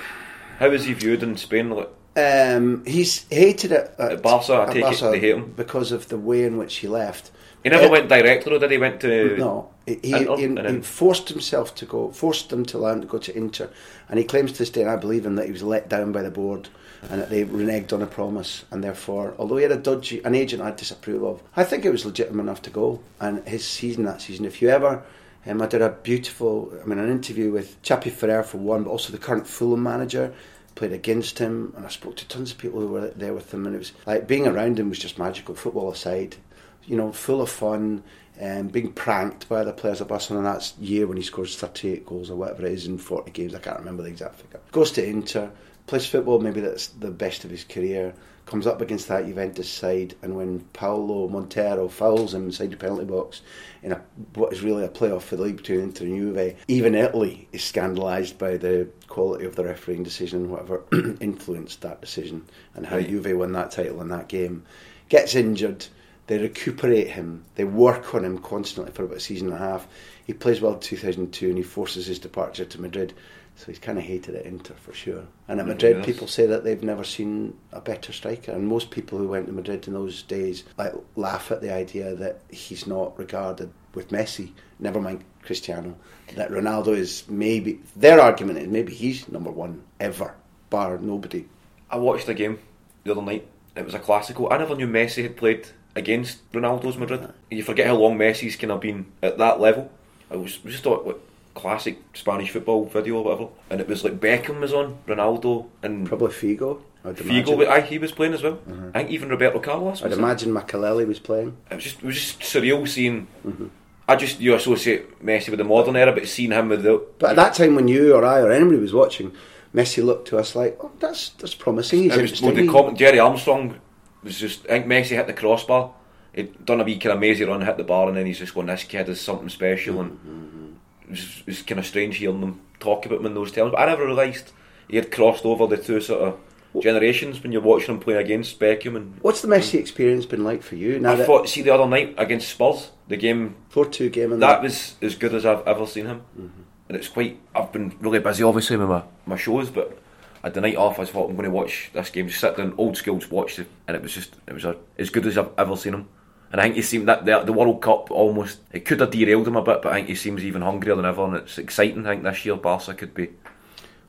How 0.59 0.71
is 0.71 0.85
he 0.87 0.95
viewed 0.95 1.23
in 1.23 1.37
Spain? 1.37 1.71
Like, 1.71 1.91
Um, 2.17 2.83
he's 2.85 3.27
hated 3.31 3.71
it 3.73 3.95
at, 3.99 4.13
At 4.13 4.23
Barca, 4.23 4.53
I 4.55 4.63
at 4.65 4.73
take 4.73 4.85
it 4.93 5.01
they 5.13 5.21
hate 5.21 5.35
him. 5.37 5.53
because 5.55 5.93
of 5.93 6.09
the 6.09 6.19
way 6.19 6.43
in 6.45 6.57
which 6.57 6.77
he 6.77 6.89
left. 6.89 7.31
he 7.63 7.69
never 7.69 7.87
Uh, 7.87 7.91
went 7.91 8.09
directly, 8.09 8.53
or 8.57 8.59
did 8.59 8.71
he? 8.71 8.79
Went 8.79 9.01
to 9.03 9.37
No, 9.37 9.69
he, 9.87 9.99
he, 10.03 10.25
he- 10.25 10.81
forced 10.81 11.29
himself 11.29 11.75
to 11.77 11.85
go, 11.87 12.11
forced 12.11 12.49
them 12.49 12.65
to 12.67 12.87
him 12.87 13.03
to 13.03 13.07
go 13.07 13.19
to 13.19 13.37
Inter, 13.37 13.69
and 14.09 14.19
he 14.19 14.25
claims 14.25 14.53
to 14.53 14.59
this 14.59 14.71
day, 14.71 14.81
and 14.81 14.91
I 14.91 14.97
believe 14.97 15.27
him, 15.27 15.37
that 15.37 15.47
he 15.47 15.53
was 15.53 15.63
let 15.63 15.89
down 15.89 16.11
by 16.13 16.23
the 16.23 16.31
board 16.31 16.69
and 17.03 17.21
that 17.21 17.31
they 17.31 17.45
reneged 17.45 17.93
on 17.93 18.03
a 18.03 18.07
promise, 18.07 18.65
and 18.71 18.83
therefore, 18.83 19.35
although 19.39 19.57
he 19.57 19.63
had 19.63 19.73
a 19.73 19.77
dodgy, 19.77 20.23
an 20.25 20.35
agent 20.35 20.63
I 20.63 20.73
disapprove 20.73 21.23
of, 21.23 21.43
I 21.57 21.65
think 21.65 21.85
it 21.85 21.91
was 21.91 22.05
legitimate 22.05 22.43
enough 22.43 22.63
to 22.63 22.71
go. 22.71 23.01
And 23.21 23.47
his 23.47 23.67
season 23.67 24.05
that 24.05 24.21
season, 24.21 24.45
if 24.45 24.61
you 24.61 24.69
ever, 24.69 25.03
um, 25.47 25.63
I 25.63 25.67
did 25.67 25.83
a 25.83 25.91
beautiful, 25.91 26.73
I 26.83 26.87
mean, 26.87 26.99
an 26.99 27.11
interview 27.11 27.51
with 27.51 27.81
Chapi 27.83 28.11
Ferrer 28.11 28.43
for 28.43 28.59
one, 28.59 28.85
but 28.85 28.91
also 28.91 29.13
the 29.13 29.19
current 29.19 29.47
Fulham 29.47 29.83
manager. 29.83 30.35
Played 30.75 30.93
against 30.93 31.41
him, 31.41 31.73
and 31.77 31.85
I 31.85 31.89
spoke 31.89 32.17
to 32.17 32.29
tons 32.29 32.53
of 32.53 32.59
people 32.59 32.81
who 32.81 32.87
were 32.89 33.09
there 33.09 33.35
with 33.35 33.53
him, 33.53 33.67
and 33.67 33.75
it 33.75 33.79
was 33.79 33.93
like 34.07 34.29
being 34.29 34.47
around 34.47 34.79
him 34.79 34.89
was 34.89 35.01
just 35.01 35.19
magical. 35.19 35.57
Football 35.57 35.91
aside, 35.91 36.37
you 36.85 36.97
know, 36.97 37.11
full 37.11 37.43
of 37.43 37.51
fun, 37.51 38.05
and 38.39 38.71
being 38.71 38.93
pranked 38.93 39.49
by 39.49 39.61
other 39.61 39.73
players 39.73 40.01
at 40.01 40.09
Barcelona. 40.09 40.53
That's 40.53 40.77
year 40.79 41.07
when 41.07 41.17
he 41.17 41.23
scores 41.23 41.57
38 41.57 42.07
goals 42.07 42.31
or 42.31 42.37
whatever 42.37 42.65
it 42.65 42.73
is 42.73 42.87
in 42.87 42.99
40 42.99 43.33
games. 43.33 43.55
I 43.55 43.59
can't 43.59 43.79
remember 43.79 44.05
the 44.05 44.11
exact 44.11 44.37
figure. 44.37 44.61
Goes 44.71 44.93
to 44.93 45.05
Inter, 45.05 45.51
plays 45.89 46.07
football, 46.07 46.39
maybe 46.39 46.61
that's 46.61 46.89
the 46.89 47.11
best 47.11 47.45
of 47.45 47.51
his 47.51 47.65
career. 47.65 48.15
Comes 48.47 48.67
up 48.67 48.81
against 48.81 49.09
that 49.09 49.27
Juventus 49.27 49.69
side, 49.69 50.15
and 50.23 50.35
when 50.35 50.61
Paolo 50.73 51.29
Montero 51.29 51.89
fouls 51.89 52.33
him 52.33 52.47
inside 52.47 52.71
the 52.71 52.77
penalty 52.77 53.05
box 53.05 53.43
in 53.83 53.93
a, 53.93 54.01
what 54.35 54.53
is 54.53 54.63
really 54.63 54.85
a 54.85 54.89
playoff 54.89 55.23
for 55.23 55.37
the 55.37 55.43
league 55.43 55.59
between 55.59 55.81
Inter 55.81 56.07
and 56.07 56.17
Juve, 56.17 56.57
even 56.67 56.95
Italy 56.95 57.49
is 57.53 57.63
scandalised 57.63 58.39
by 58.39 58.57
the 58.57 58.89
quality 59.09 59.45
of 59.45 59.57
the 59.57 59.65
refereeing 59.65 60.03
decision 60.03 60.43
and 60.43 60.51
whatever 60.51 60.83
influenced 61.21 61.83
that 61.83 62.01
decision 62.01 62.45
and 62.75 62.87
how 62.87 62.97
Right. 62.97 63.09
Juve 63.09 63.37
won 63.37 63.53
that 63.53 63.71
title 63.71 64.01
in 64.01 64.09
that 64.09 64.29
game. 64.29 64.65
Gets 65.09 65.35
injured, 65.35 65.87
they 66.27 66.39
recuperate 66.39 67.09
him, 67.09 67.45
they 67.55 67.65
work 67.65 68.15
on 68.15 68.25
him 68.25 68.39
constantly 68.39 68.93
for 68.93 69.05
about 69.05 69.19
a 69.19 69.21
season 69.21 69.49
and 69.49 69.57
a 69.57 69.61
half. 69.61 69.87
He 70.27 70.33
plays 70.33 70.61
well 70.61 70.75
in 70.75 70.81
2002 70.81 71.49
and 71.49 71.57
he 71.57 71.63
forces 71.63 72.07
his 72.07 72.19
departure 72.19 72.65
to 72.65 72.81
Madrid. 72.81 73.15
So 73.59 73.67
he's 73.67 73.81
kind 73.81 73.99
of 73.99 74.05
hated 74.05 74.37
at 74.37 74.47
Inter 74.47 74.75
for 74.75 74.95
sure. 74.95 75.25
And 75.49 75.59
at 75.59 75.67
Madrid, 75.67 75.97
yes. 75.97 76.07
people 76.07 76.29
say 76.29 76.47
that 76.47 76.63
they've 76.63 76.83
never 76.83 77.03
seen 77.03 77.59
a 77.73 77.81
better 77.81 78.13
striker. 78.13 78.53
And 78.53 78.69
most 78.69 78.93
people 78.93 79.19
who 79.19 79.27
went 79.27 79.47
to 79.47 79.53
Madrid 79.53 79.89
in 79.89 79.95
those 79.95 80.23
days 80.23 80.63
like 80.77 80.93
laugh 81.17 81.51
at 81.51 81.61
the 81.61 81.75
idea 81.75 82.15
that 82.15 82.39
he's 82.51 82.87
not 82.87 83.19
regarded 83.19 83.73
with 83.95 84.11
Messi, 84.11 84.53
never 84.79 85.01
mind 85.01 85.25
Cristiano, 85.43 85.97
that 86.37 86.53
Ronaldo 86.53 86.97
is 86.97 87.25
maybe 87.29 87.81
their 87.97 88.21
argument 88.21 88.61
is 88.61 88.69
maybe 88.69 88.95
he's 88.95 89.29
number 89.29 89.51
one 89.51 89.83
ever, 89.99 90.37
bar 90.71 90.97
nobody. 90.99 91.49
I 91.91 91.97
watched 91.97 92.27
the 92.27 92.35
game 92.35 92.61
the 93.03 93.11
other 93.11 93.23
night. 93.23 93.49
It 93.75 93.85
was 93.85 93.95
a 93.95 93.99
classical. 93.99 94.53
I 94.53 94.59
never 94.59 94.77
knew 94.77 94.87
Messi 94.87 95.25
had 95.25 95.37
played 95.37 95.67
against 95.97 96.49
Ronaldo's 96.53 96.97
Madrid. 96.97 97.23
Uh-huh. 97.23 97.33
You 97.51 97.65
forget 97.65 97.89
how 97.89 97.97
long 97.97 98.17
Messi's 98.17 98.55
kind 98.55 98.71
of 98.71 98.81
been 98.81 99.07
at 99.21 99.39
that 99.39 99.59
level. 99.59 99.91
I 100.31 100.37
was 100.37 100.59
just 100.59 100.85
thought 100.85 101.05
what 101.05 101.21
classic 101.55 101.99
Spanish 102.15 102.51
football 102.51 102.87
video 102.87 103.17
or 103.17 103.25
whatever, 103.25 103.49
and 103.71 103.81
it 103.81 103.89
was 103.89 104.05
like 104.05 104.21
Beckham 104.21 104.61
was 104.61 104.73
on, 104.73 104.99
Ronaldo 105.07 105.67
and 105.83 106.07
Probably 106.07 106.29
Figo. 106.29 106.81
I'd 107.05 107.17
Figo. 107.17 107.49
imagine. 107.49 107.59
but 107.59 107.85
he 107.85 107.99
was 107.99 108.13
playing 108.13 108.35
as 108.35 108.43
well. 108.43 108.59
Uh-huh. 108.69 108.89
I 108.95 108.99
think 108.99 109.11
even 109.11 109.29
Roberto 109.29 109.61
Carlos. 109.61 110.03
I'd 110.03 110.13
imagine 110.13 110.53
Makelele 110.53 111.07
was 111.07 111.19
playing. 111.19 111.57
It 111.71 111.77
was 111.77 111.85
just 111.85 111.99
it 111.99 112.05
was 112.05 112.15
just 112.17 112.41
surreal 112.41 112.87
seeing. 112.89 113.27
Mm-hmm. 113.47 113.67
I 114.09 114.17
just 114.17 114.41
you 114.41 114.55
associate 114.55 115.23
Messi 115.25 115.51
with 115.51 115.59
the 115.59 115.65
modern 115.65 115.97
era, 115.97 116.13
but 116.13 116.27
seeing 116.27 116.53
him 116.53 116.71
with 116.71 116.83
the 116.83 117.05
But 117.19 117.31
at 117.31 117.37
that 117.37 117.55
time, 117.55 117.75
when 117.75 117.89
you 117.89 118.15
or 118.15 118.25
I 118.25 118.41
or 118.41 118.51
anybody 118.51 118.79
was 118.79 118.95
watching, 118.95 119.33
Messi 119.75 120.03
looked 120.03 120.29
to 120.29 120.39
us 120.39 120.57
like, 120.57 120.79
"Oh, 120.83 120.91
that's 120.99 121.31
that's 121.31 121.55
promising." 121.55 122.05
He's 122.05 122.17
it 122.17 122.23
was 122.23 122.43
well, 122.43 122.55
the 122.55 122.69
comment, 122.69 122.99
Gerry 122.99 123.19
Armstrong 123.19 123.79
was 124.23 124.39
just. 124.39 124.65
I 124.65 124.81
think 124.81 124.87
Messi 124.87 125.11
hit 125.17 125.27
the 125.27 125.35
crossbar. 125.35 125.93
He'd 126.35 126.65
done 126.65 126.81
a 126.81 126.85
wee 126.85 126.99
kind 126.99 127.15
of 127.15 127.21
mazy 127.21 127.45
run, 127.45 127.61
hit 127.61 127.77
the 127.77 127.85
bar, 127.85 128.09
and 128.09 128.17
then 128.17 128.27
he's 128.27 128.39
just 128.39 128.55
going, 128.55 128.67
"This 128.67 128.85
kid 128.85 129.09
is 129.09 129.21
something 129.21 129.49
special." 129.49 130.01
And 130.01 130.19
it 130.68 130.68
was, 131.11 131.39
it 131.41 131.47
was 131.47 131.63
kind 131.63 131.79
of 131.79 131.87
strange 131.87 132.17
hearing 132.17 132.41
them 132.41 132.61
talk 132.81 133.07
about 133.07 133.21
him 133.21 133.27
in 133.27 133.35
those 133.35 133.53
terms. 133.53 133.73
But 133.73 133.81
I 133.81 133.87
never 133.87 134.07
realised 134.07 134.53
he 134.89 134.97
had 134.97 135.11
crossed 135.11 135.45
over 135.45 135.67
the 135.67 135.77
two 135.77 136.01
sort 136.01 136.21
of 136.23 136.41
generations 136.83 137.43
when 137.43 137.53
you're 137.53 137.63
watching 137.63 137.95
him 137.95 138.01
play 138.01 138.15
against 138.15 138.59
Beckham. 138.61 138.97
And 138.97 139.19
What's 139.21 139.43
the 139.43 139.49
Messi 139.49 139.79
experience 139.79 140.27
been 140.27 140.45
like 140.45 140.63
for 140.63 140.77
you? 140.77 140.99
Now 140.99 141.13
I 141.13 141.17
that 141.17 141.27
thought, 141.27 141.49
see 141.49 141.63
the 141.63 141.75
other 141.75 141.87
night 141.87 142.15
against 142.19 142.49
Spurs, 142.49 142.91
the 143.09 143.17
game 143.17 143.57
four-two 143.69 144.11
game 144.11 144.33
in 144.33 144.41
that 144.41 144.63
was 144.63 144.97
as 145.03 145.15
good 145.15 145.35
as 145.35 145.47
I've 145.47 145.67
ever 145.67 145.87
seen 145.87 146.07
him. 146.07 146.23
Mm-hmm. 146.39 146.63
And 146.89 146.97
it's 146.97 147.09
quite. 147.09 147.39
I've 147.55 147.73
been 147.73 147.95
really 148.01 148.19
busy, 148.19 148.43
obviously, 148.43 148.77
with 148.77 148.89
my, 148.89 149.03
my 149.27 149.37
shows, 149.37 149.69
but 149.69 149.99
I 150.43 150.47
had 150.47 150.55
the 150.55 150.63
night 150.63 150.77
off. 150.77 150.99
I 150.99 151.05
thought 151.05 151.29
I'm 151.29 151.37
going 151.37 151.45
to 151.45 151.51
watch 151.51 151.91
this 151.93 152.09
game, 152.09 152.29
just 152.29 152.41
sit 152.41 152.57
down, 152.57 152.75
old 152.79 152.97
school, 152.97 153.19
just 153.19 153.31
watch 153.31 153.59
it, 153.59 153.67
and 153.87 153.95
it 153.95 154.03
was 154.03 154.15
just 154.15 154.37
it 154.47 154.55
was 154.55 154.65
a, 154.65 154.77
as 154.99 155.11
good 155.11 155.27
as 155.27 155.37
I've 155.37 155.51
ever 155.59 155.77
seen 155.77 155.95
him. 155.95 156.09
And 156.51 156.61
I 156.61 156.65
think 156.65 156.77
he 156.77 156.83
seemed 156.83 157.09
that 157.09 157.27
the, 157.27 157.41
the 157.41 157.53
World 157.53 157.83
Cup 157.83 158.11
almost 158.11 158.61
it 158.73 158.85
could 158.85 159.01
have 159.01 159.11
derailed 159.11 159.47
him 159.47 159.57
a 159.57 159.63
bit, 159.63 159.83
but 159.83 159.93
I 159.93 159.97
think 159.97 160.09
he 160.09 160.15
seems 160.15 160.45
even 160.45 160.63
hungrier 160.63 160.97
than 160.97 161.05
ever, 161.05 161.25
and 161.25 161.37
it's 161.37 161.59
exciting. 161.59 162.07
I 162.07 162.11
think 162.11 162.23
this 162.23 162.45
year 162.45 162.57
Barca 162.57 162.95
could 162.95 163.15
be. 163.15 163.29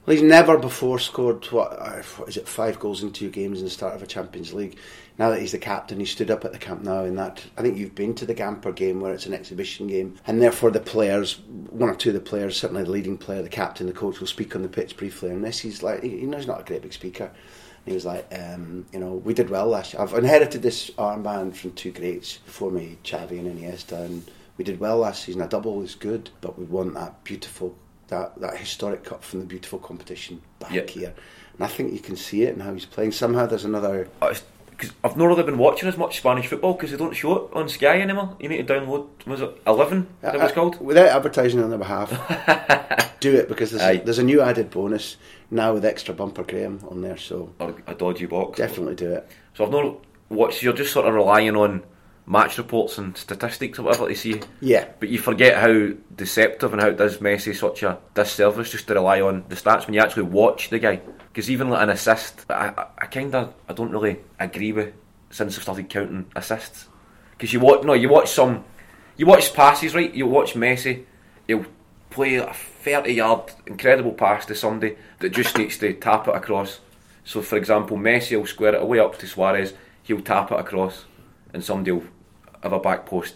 Well, 0.05 0.15
he's 0.15 0.23
never 0.23 0.57
before 0.57 0.97
scored 0.97 1.45
what, 1.51 1.73
uh, 1.73 2.01
what 2.17 2.29
is 2.29 2.37
it 2.37 2.47
five 2.47 2.79
goals 2.79 3.03
in 3.03 3.11
two 3.11 3.29
games 3.29 3.59
in 3.59 3.65
the 3.65 3.69
start 3.69 3.93
of 3.93 4.01
a 4.01 4.07
Champions 4.07 4.53
League. 4.53 4.77
Now 5.19 5.29
that 5.29 5.41
he's 5.41 5.51
the 5.51 5.59
captain, 5.59 5.99
he 5.99 6.05
stood 6.05 6.31
up 6.31 6.45
at 6.45 6.53
the 6.53 6.57
Camp 6.57 6.81
Nou. 6.81 7.03
in 7.03 7.15
that. 7.17 7.43
I 7.57 7.61
think 7.61 7.77
you've 7.77 7.93
been 7.93 8.15
to 8.15 8.25
the 8.25 8.33
Gamper 8.33 8.73
game 8.73 9.01
where 9.01 9.13
it's 9.13 9.25
an 9.25 9.33
exhibition 9.33 9.85
game, 9.87 10.15
and 10.25 10.41
therefore 10.41 10.71
the 10.71 10.79
players, 10.79 11.39
one 11.69 11.89
or 11.89 11.95
two 11.95 12.09
of 12.09 12.15
the 12.15 12.21
players, 12.21 12.55
certainly 12.55 12.83
the 12.83 12.89
leading 12.89 13.17
player, 13.17 13.41
the 13.41 13.49
captain, 13.49 13.85
the 13.85 13.93
coach, 13.93 14.21
will 14.21 14.27
speak 14.27 14.55
on 14.55 14.61
the 14.61 14.69
pitch 14.69 14.95
briefly. 14.95 15.29
And 15.29 15.43
this, 15.43 15.59
he's 15.59 15.83
like, 15.83 16.03
you 16.03 16.25
know, 16.25 16.37
he's 16.37 16.47
not 16.47 16.61
a 16.61 16.63
great 16.63 16.81
big 16.83 16.93
speaker. 16.93 17.29
He 17.89 17.95
was 17.95 18.05
like, 18.05 18.27
um, 18.31 18.85
you 18.93 18.99
know, 18.99 19.13
we 19.15 19.33
did 19.33 19.49
well 19.49 19.65
last 19.65 19.93
year. 19.93 20.03
I've 20.03 20.13
inherited 20.13 20.61
this 20.61 20.91
armband 20.91 21.55
from 21.55 21.71
two 21.71 21.91
greats 21.91 22.37
before 22.37 22.69
me, 22.69 22.99
Xavi 23.03 23.39
and 23.39 23.59
Iniesta, 23.59 24.05
and 24.05 24.29
we 24.57 24.63
did 24.63 24.79
well 24.79 24.99
last 24.99 25.23
season. 25.23 25.41
A 25.41 25.47
double 25.47 25.81
is 25.81 25.95
good, 25.95 26.29
but 26.39 26.59
we 26.59 26.65
want 26.65 26.93
that 26.93 27.23
beautiful 27.23 27.75
that, 28.09 28.39
that 28.41 28.57
historic 28.57 29.03
cup 29.03 29.23
from 29.23 29.39
the 29.39 29.45
beautiful 29.47 29.79
competition 29.79 30.39
back 30.59 30.71
Yeah. 30.71 30.85
here. 30.85 31.13
And 31.55 31.63
I 31.63 31.67
think 31.67 31.91
you 31.91 31.99
can 31.99 32.15
see 32.15 32.43
it 32.43 32.53
in 32.53 32.59
how 32.59 32.73
he's 32.75 32.85
playing. 32.85 33.11
Somehow 33.11 33.47
there's 33.47 33.65
another. 33.65 34.07
Because 34.79 34.95
I've 35.03 35.17
not 35.17 35.25
really 35.25 35.43
been 35.43 35.57
watching 35.57 35.89
as 35.89 35.97
much 35.97 36.17
Spanish 36.19 36.47
football 36.47 36.71
because 36.73 36.91
they 36.91 36.97
don't 36.97 37.13
show 37.13 37.35
it 37.47 37.53
on 37.53 37.67
Sky 37.67 37.99
anymore. 37.99 38.37
You 38.39 38.47
need 38.47 38.65
to 38.65 38.73
download. 38.73 39.07
Was 39.27 39.41
it 39.41 39.61
Eleven? 39.67 40.07
That 40.21 40.35
it 40.35 40.41
was 40.41 40.51
Uh, 40.51 40.55
called. 40.55 40.79
Without 40.79 41.09
advertising 41.09 41.61
on 41.61 41.69
their 41.69 41.77
behalf, 41.79 42.09
do 43.19 43.35
it 43.35 43.49
because 43.49 43.71
there's 43.71 43.83
Aye. 43.83 43.91
a, 43.91 44.03
there's 44.05 44.19
a 44.19 44.23
new 44.23 44.39
added 44.41 44.69
bonus 44.71 45.17
now 45.51 45.73
with 45.73 45.83
extra 45.83 46.13
bumper 46.13 46.43
Graham 46.43 46.79
on 46.89 47.01
there. 47.01 47.17
So 47.17 47.51
Or 47.59 47.75
a 47.87 47.93
dodgy 47.93 48.25
box. 48.25 48.57
definitely 48.57 48.95
do 48.95 49.11
it. 49.11 49.29
So 49.53 49.65
I've 49.65 49.71
not 49.71 49.97
watched. 50.29 50.63
You're 50.63 50.71
just 50.73 50.93
sort 50.93 51.07
of 51.07 51.13
relying 51.13 51.57
on 51.57 51.83
match 52.25 52.57
reports 52.57 52.97
and 52.97 53.17
statistics 53.17 53.79
or 53.79 53.83
whatever 53.83 54.07
to 54.07 54.15
see. 54.15 54.39
Yeah. 54.61 54.87
But 54.99 55.09
you 55.09 55.17
forget 55.17 55.57
how 55.57 55.89
deceptive 56.15 56.71
and 56.71 56.81
how 56.81 56.87
it 56.89 56.97
does 56.97 57.17
Messi 57.17 57.53
such 57.55 57.83
a 57.83 57.97
disservice 58.13 58.71
just 58.71 58.87
to 58.87 58.93
rely 58.93 59.19
on 59.19 59.43
the 59.49 59.55
stats 59.55 59.87
when 59.87 59.93
you 59.95 59.99
actually 59.99 60.23
watch 60.23 60.69
the 60.69 60.79
guy. 60.79 61.01
Because 61.39 61.51
even 61.51 61.69
like 61.69 61.83
an 61.83 61.91
assist, 61.91 62.45
I, 62.49 62.73
I, 62.77 62.87
I 62.97 63.05
kind 63.05 63.33
of 63.33 63.53
I 63.69 63.71
don't 63.71 63.91
really 63.91 64.19
agree 64.41 64.73
with 64.73 64.93
since 65.29 65.55
I've 65.55 65.63
started 65.63 65.87
counting 65.87 66.25
assists. 66.35 66.89
Because 67.31 67.53
you 67.53 67.61
watch 67.61 67.85
no, 67.85 67.93
you 67.93 68.09
watch 68.09 68.29
some, 68.29 68.65
you 69.15 69.25
watch 69.25 69.53
passes 69.53 69.95
right. 69.95 70.13
You 70.13 70.27
watch 70.27 70.55
Messi, 70.55 71.05
he'll 71.47 71.65
play 72.09 72.35
a 72.35 72.51
thirty 72.51 73.13
yard 73.13 73.53
incredible 73.67 74.11
pass 74.11 74.45
to 74.47 74.53
somebody 74.53 74.97
that 75.19 75.29
just 75.29 75.57
needs 75.57 75.77
to 75.77 75.93
tap 75.93 76.27
it 76.27 76.35
across. 76.35 76.81
So 77.23 77.41
for 77.41 77.55
example, 77.55 77.95
Messi 77.95 78.37
will 78.37 78.45
square 78.45 78.75
it 78.75 78.81
away 78.81 78.99
up 78.99 79.17
to 79.19 79.25
Suarez. 79.25 79.73
He'll 80.03 80.19
tap 80.19 80.51
it 80.51 80.59
across, 80.59 81.05
and 81.53 81.63
somebody 81.63 81.91
will 81.93 82.03
have 82.63 82.73
a 82.73 82.79
back 82.79 83.05
post 83.05 83.35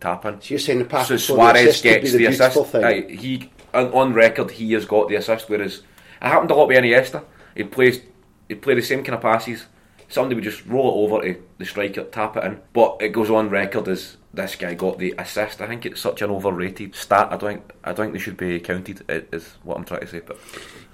tap 0.00 0.24
in. 0.24 0.40
So 0.40 0.48
you're 0.48 0.58
saying 0.58 0.80
the 0.80 0.84
pass 0.84 1.06
So 1.06 1.16
Suarez 1.16 1.80
the 1.80 1.90
gets 1.90 2.10
the, 2.10 2.18
the, 2.18 2.26
assist. 2.26 2.72
thing. 2.72 2.84
Aye, 2.84 3.06
he 3.14 3.52
on, 3.72 3.92
on 3.92 4.14
record 4.14 4.50
he 4.50 4.72
has 4.72 4.84
got 4.84 5.08
the 5.08 5.14
assist, 5.14 5.48
whereas 5.48 5.76
it 5.76 6.26
happened 6.26 6.50
a 6.50 6.54
lot 6.56 6.66
with 6.66 6.78
Iniesta. 6.78 7.22
He 7.56 7.64
plays 7.64 8.00
he 8.48 8.54
play 8.54 8.74
the 8.74 8.82
same 8.82 9.02
kind 9.02 9.16
of 9.16 9.22
passes. 9.22 9.66
Somebody 10.08 10.36
would 10.36 10.44
just 10.44 10.64
roll 10.66 10.88
it 10.88 11.04
over 11.04 11.22
to 11.22 11.42
the 11.58 11.64
striker, 11.64 12.04
tap 12.04 12.36
it 12.36 12.44
in. 12.44 12.60
But 12.72 12.98
it 13.00 13.08
goes 13.08 13.28
on 13.28 13.50
record 13.50 13.88
as 13.88 14.16
this 14.32 14.54
guy 14.54 14.74
got 14.74 14.98
the 14.98 15.14
assist. 15.18 15.60
I 15.60 15.66
think 15.66 15.84
it's 15.84 16.00
such 16.00 16.22
an 16.22 16.30
overrated 16.30 16.94
stat. 16.94 17.28
I 17.32 17.36
don't 17.36 17.54
think 17.54 17.72
I 17.82 17.92
don't 17.92 18.06
think 18.06 18.12
they 18.12 18.20
should 18.20 18.36
be 18.36 18.60
counted. 18.60 19.02
Is 19.08 19.56
what 19.64 19.76
I'm 19.76 19.84
trying 19.84 20.02
to 20.02 20.06
say. 20.06 20.20
But 20.20 20.38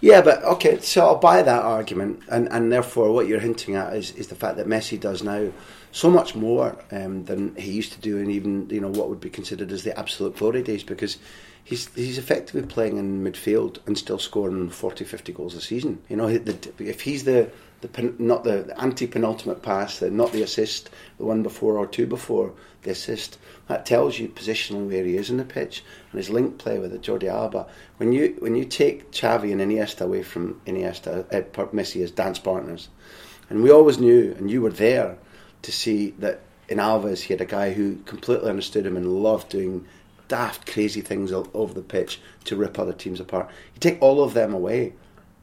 Yeah, 0.00 0.22
but 0.22 0.42
okay, 0.44 0.78
so 0.80 1.04
I'll 1.04 1.16
buy 1.16 1.42
that 1.42 1.62
argument, 1.62 2.22
and, 2.30 2.48
and 2.50 2.72
therefore 2.72 3.12
what 3.12 3.26
you're 3.26 3.40
hinting 3.40 3.74
at 3.74 3.94
is, 3.94 4.12
is 4.12 4.28
the 4.28 4.34
fact 4.34 4.56
that 4.56 4.66
Messi 4.66 4.98
does 4.98 5.22
now 5.22 5.50
so 5.90 6.08
much 6.08 6.34
more 6.34 6.82
um, 6.90 7.24
than 7.24 7.54
he 7.56 7.70
used 7.70 7.92
to 7.92 8.00
do, 8.00 8.18
and 8.18 8.30
even 8.30 8.70
you 8.70 8.80
know 8.80 8.88
what 8.88 9.10
would 9.10 9.20
be 9.20 9.30
considered 9.30 9.70
as 9.72 9.84
the 9.84 9.98
absolute 9.98 10.36
glory 10.36 10.62
days, 10.62 10.82
because 10.82 11.18
he's 11.64 11.92
he's 11.94 12.18
effectively 12.18 12.62
playing 12.62 12.96
in 12.98 13.24
midfield 13.24 13.78
and 13.86 13.96
still 13.96 14.18
scoring 14.18 14.70
40, 14.70 15.04
50 15.04 15.32
goals 15.32 15.54
a 15.54 15.60
season. 15.60 16.02
You 16.08 16.16
know, 16.16 16.38
the, 16.38 16.72
if 16.78 17.02
he's 17.02 17.24
the 17.24 17.50
the 17.82 18.14
not 18.18 18.44
the, 18.44 18.62
the 18.62 18.80
anti 18.80 19.06
penultimate 19.06 19.62
pass, 19.62 19.98
the, 19.98 20.10
not 20.10 20.32
the 20.32 20.42
assist, 20.42 20.90
the 21.18 21.24
one 21.24 21.42
before 21.42 21.76
or 21.76 21.86
two 21.86 22.06
before 22.06 22.52
the 22.82 22.90
assist. 22.90 23.38
That 23.68 23.86
tells 23.86 24.18
you 24.18 24.28
positionally 24.28 24.88
where 24.88 25.04
he 25.04 25.16
is 25.16 25.30
in 25.30 25.36
the 25.36 25.44
pitch 25.44 25.84
and 26.10 26.18
his 26.18 26.30
link 26.30 26.58
play 26.58 26.78
with 26.78 26.92
the 26.92 26.98
Jordi 26.98 27.28
Alba. 27.28 27.66
When 27.96 28.12
you 28.12 28.36
when 28.38 28.54
you 28.54 28.64
take 28.64 29.10
Xavi 29.12 29.52
and 29.52 29.60
Iniesta 29.60 30.02
away 30.02 30.22
from 30.22 30.60
Iniesta, 30.66 31.26
uh, 31.32 31.66
Messi 31.66 32.02
as 32.02 32.10
dance 32.10 32.38
partners, 32.38 32.88
and 33.50 33.62
we 33.62 33.70
always 33.70 33.98
knew, 33.98 34.34
and 34.38 34.50
you 34.50 34.62
were 34.62 34.70
there 34.70 35.18
to 35.62 35.72
see 35.72 36.10
that 36.18 36.40
in 36.68 36.78
Alves 36.78 37.22
he 37.22 37.34
had 37.34 37.40
a 37.40 37.46
guy 37.46 37.72
who 37.72 37.96
completely 38.06 38.48
understood 38.48 38.86
him 38.86 38.96
and 38.96 39.22
loved 39.22 39.48
doing 39.48 39.86
daft, 40.32 40.66
crazy 40.72 41.02
things 41.02 41.30
over 41.30 41.74
the 41.74 41.82
pitch 41.82 42.18
to 42.44 42.56
rip 42.56 42.78
other 42.78 42.94
teams 42.94 43.20
apart. 43.20 43.50
You 43.74 43.80
take 43.80 44.00
all 44.00 44.24
of 44.24 44.32
them 44.32 44.54
away, 44.54 44.94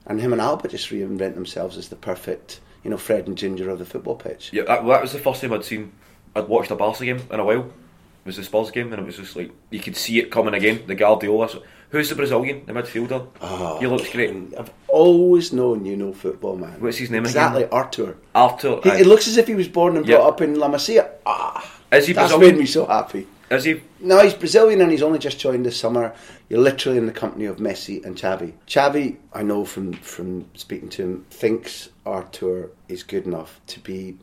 and 0.07 0.19
him 0.19 0.33
and 0.33 0.41
Alba 0.41 0.67
just 0.67 0.89
reinvent 0.89 1.35
themselves 1.35 1.77
as 1.77 1.89
the 1.89 1.95
perfect, 1.95 2.59
you 2.83 2.89
know, 2.89 2.97
Fred 2.97 3.27
and 3.27 3.37
Ginger 3.37 3.69
of 3.69 3.77
the 3.77 3.85
football 3.85 4.15
pitch. 4.15 4.49
yeah, 4.51 4.63
that, 4.63 4.83
that 4.87 5.01
was 5.01 5.13
the 5.13 5.19
first 5.19 5.41
time 5.41 5.53
I'd 5.53 5.63
seen 5.63 5.91
I'd 6.35 6.47
watched 6.47 6.71
a 6.71 6.75
Barca 6.75 7.05
game 7.05 7.21
in 7.31 7.39
a 7.39 7.45
while. 7.45 7.59
It 7.59 8.25
was 8.25 8.37
the 8.37 8.43
Spurs 8.43 8.71
game, 8.71 8.91
and 8.91 8.99
it 9.01 9.05
was 9.05 9.17
just 9.17 9.35
like 9.35 9.51
you 9.69 9.79
could 9.79 9.95
see 9.95 10.17
it 10.19 10.31
coming 10.31 10.55
again. 10.55 10.83
The 10.87 10.95
Guardiola. 10.95 11.49
So, 11.49 11.61
who's 11.91 12.09
the 12.09 12.15
Brazilian, 12.15 12.63
the 12.65 12.73
midfielder? 12.73 13.27
Oh, 13.41 13.79
he 13.79 13.85
looks 13.87 14.11
great. 14.11 14.31
I've 14.57 14.71
always 14.87 15.53
known 15.53 15.85
you 15.85 15.95
know 15.95 16.13
football, 16.13 16.55
man. 16.57 16.81
What's 16.81 16.97
his 16.97 17.11
name 17.11 17.25
exactly, 17.25 17.63
again? 17.63 17.73
Artur. 17.73 18.17
Arthur. 18.35 18.79
He, 18.83 18.89
it 18.89 19.05
looks 19.07 19.27
as 19.27 19.37
if 19.37 19.47
he 19.47 19.55
was 19.55 19.67
born 19.67 19.97
and 19.97 20.05
Yeah. 20.07 20.17
brought 20.17 20.29
up 20.33 20.41
in 20.41 20.55
La 20.59 20.67
Masia. 20.67 21.09
Ah, 21.25 21.61
Is 21.91 22.07
he 22.07 22.13
that's 22.13 22.31
Brazilian? 22.31 22.55
made 22.55 22.59
me 22.61 22.65
so 22.65 22.85
happy. 22.87 23.27
Is 23.51 23.63
he? 23.63 23.81
No, 23.99 24.19
he's 24.23 24.33
Brazilian 24.33 24.81
and 24.81 24.91
he's 24.91 25.01
only 25.01 25.19
just 25.19 25.39
joined 25.39 25.65
this 25.65 25.79
summer. 25.79 26.13
You're 26.49 26.61
literally 26.61 26.97
in 26.97 27.07
the 27.07 27.11
company 27.11 27.45
of 27.45 27.57
Messi 27.57 28.03
and 28.05 28.15
Xavi. 28.15 28.53
Xavi, 28.67 29.17
I 29.33 29.43
know 29.43 29.65
from 29.65 29.93
from 29.93 30.45
speaking 30.53 30.89
to 30.89 31.03
him, 31.03 31.25
thinks 31.29 31.89
Artur 32.05 32.69
is 32.87 33.03
good 33.03 33.25
enough 33.25 33.59
to 33.67 33.79
be 33.79 34.17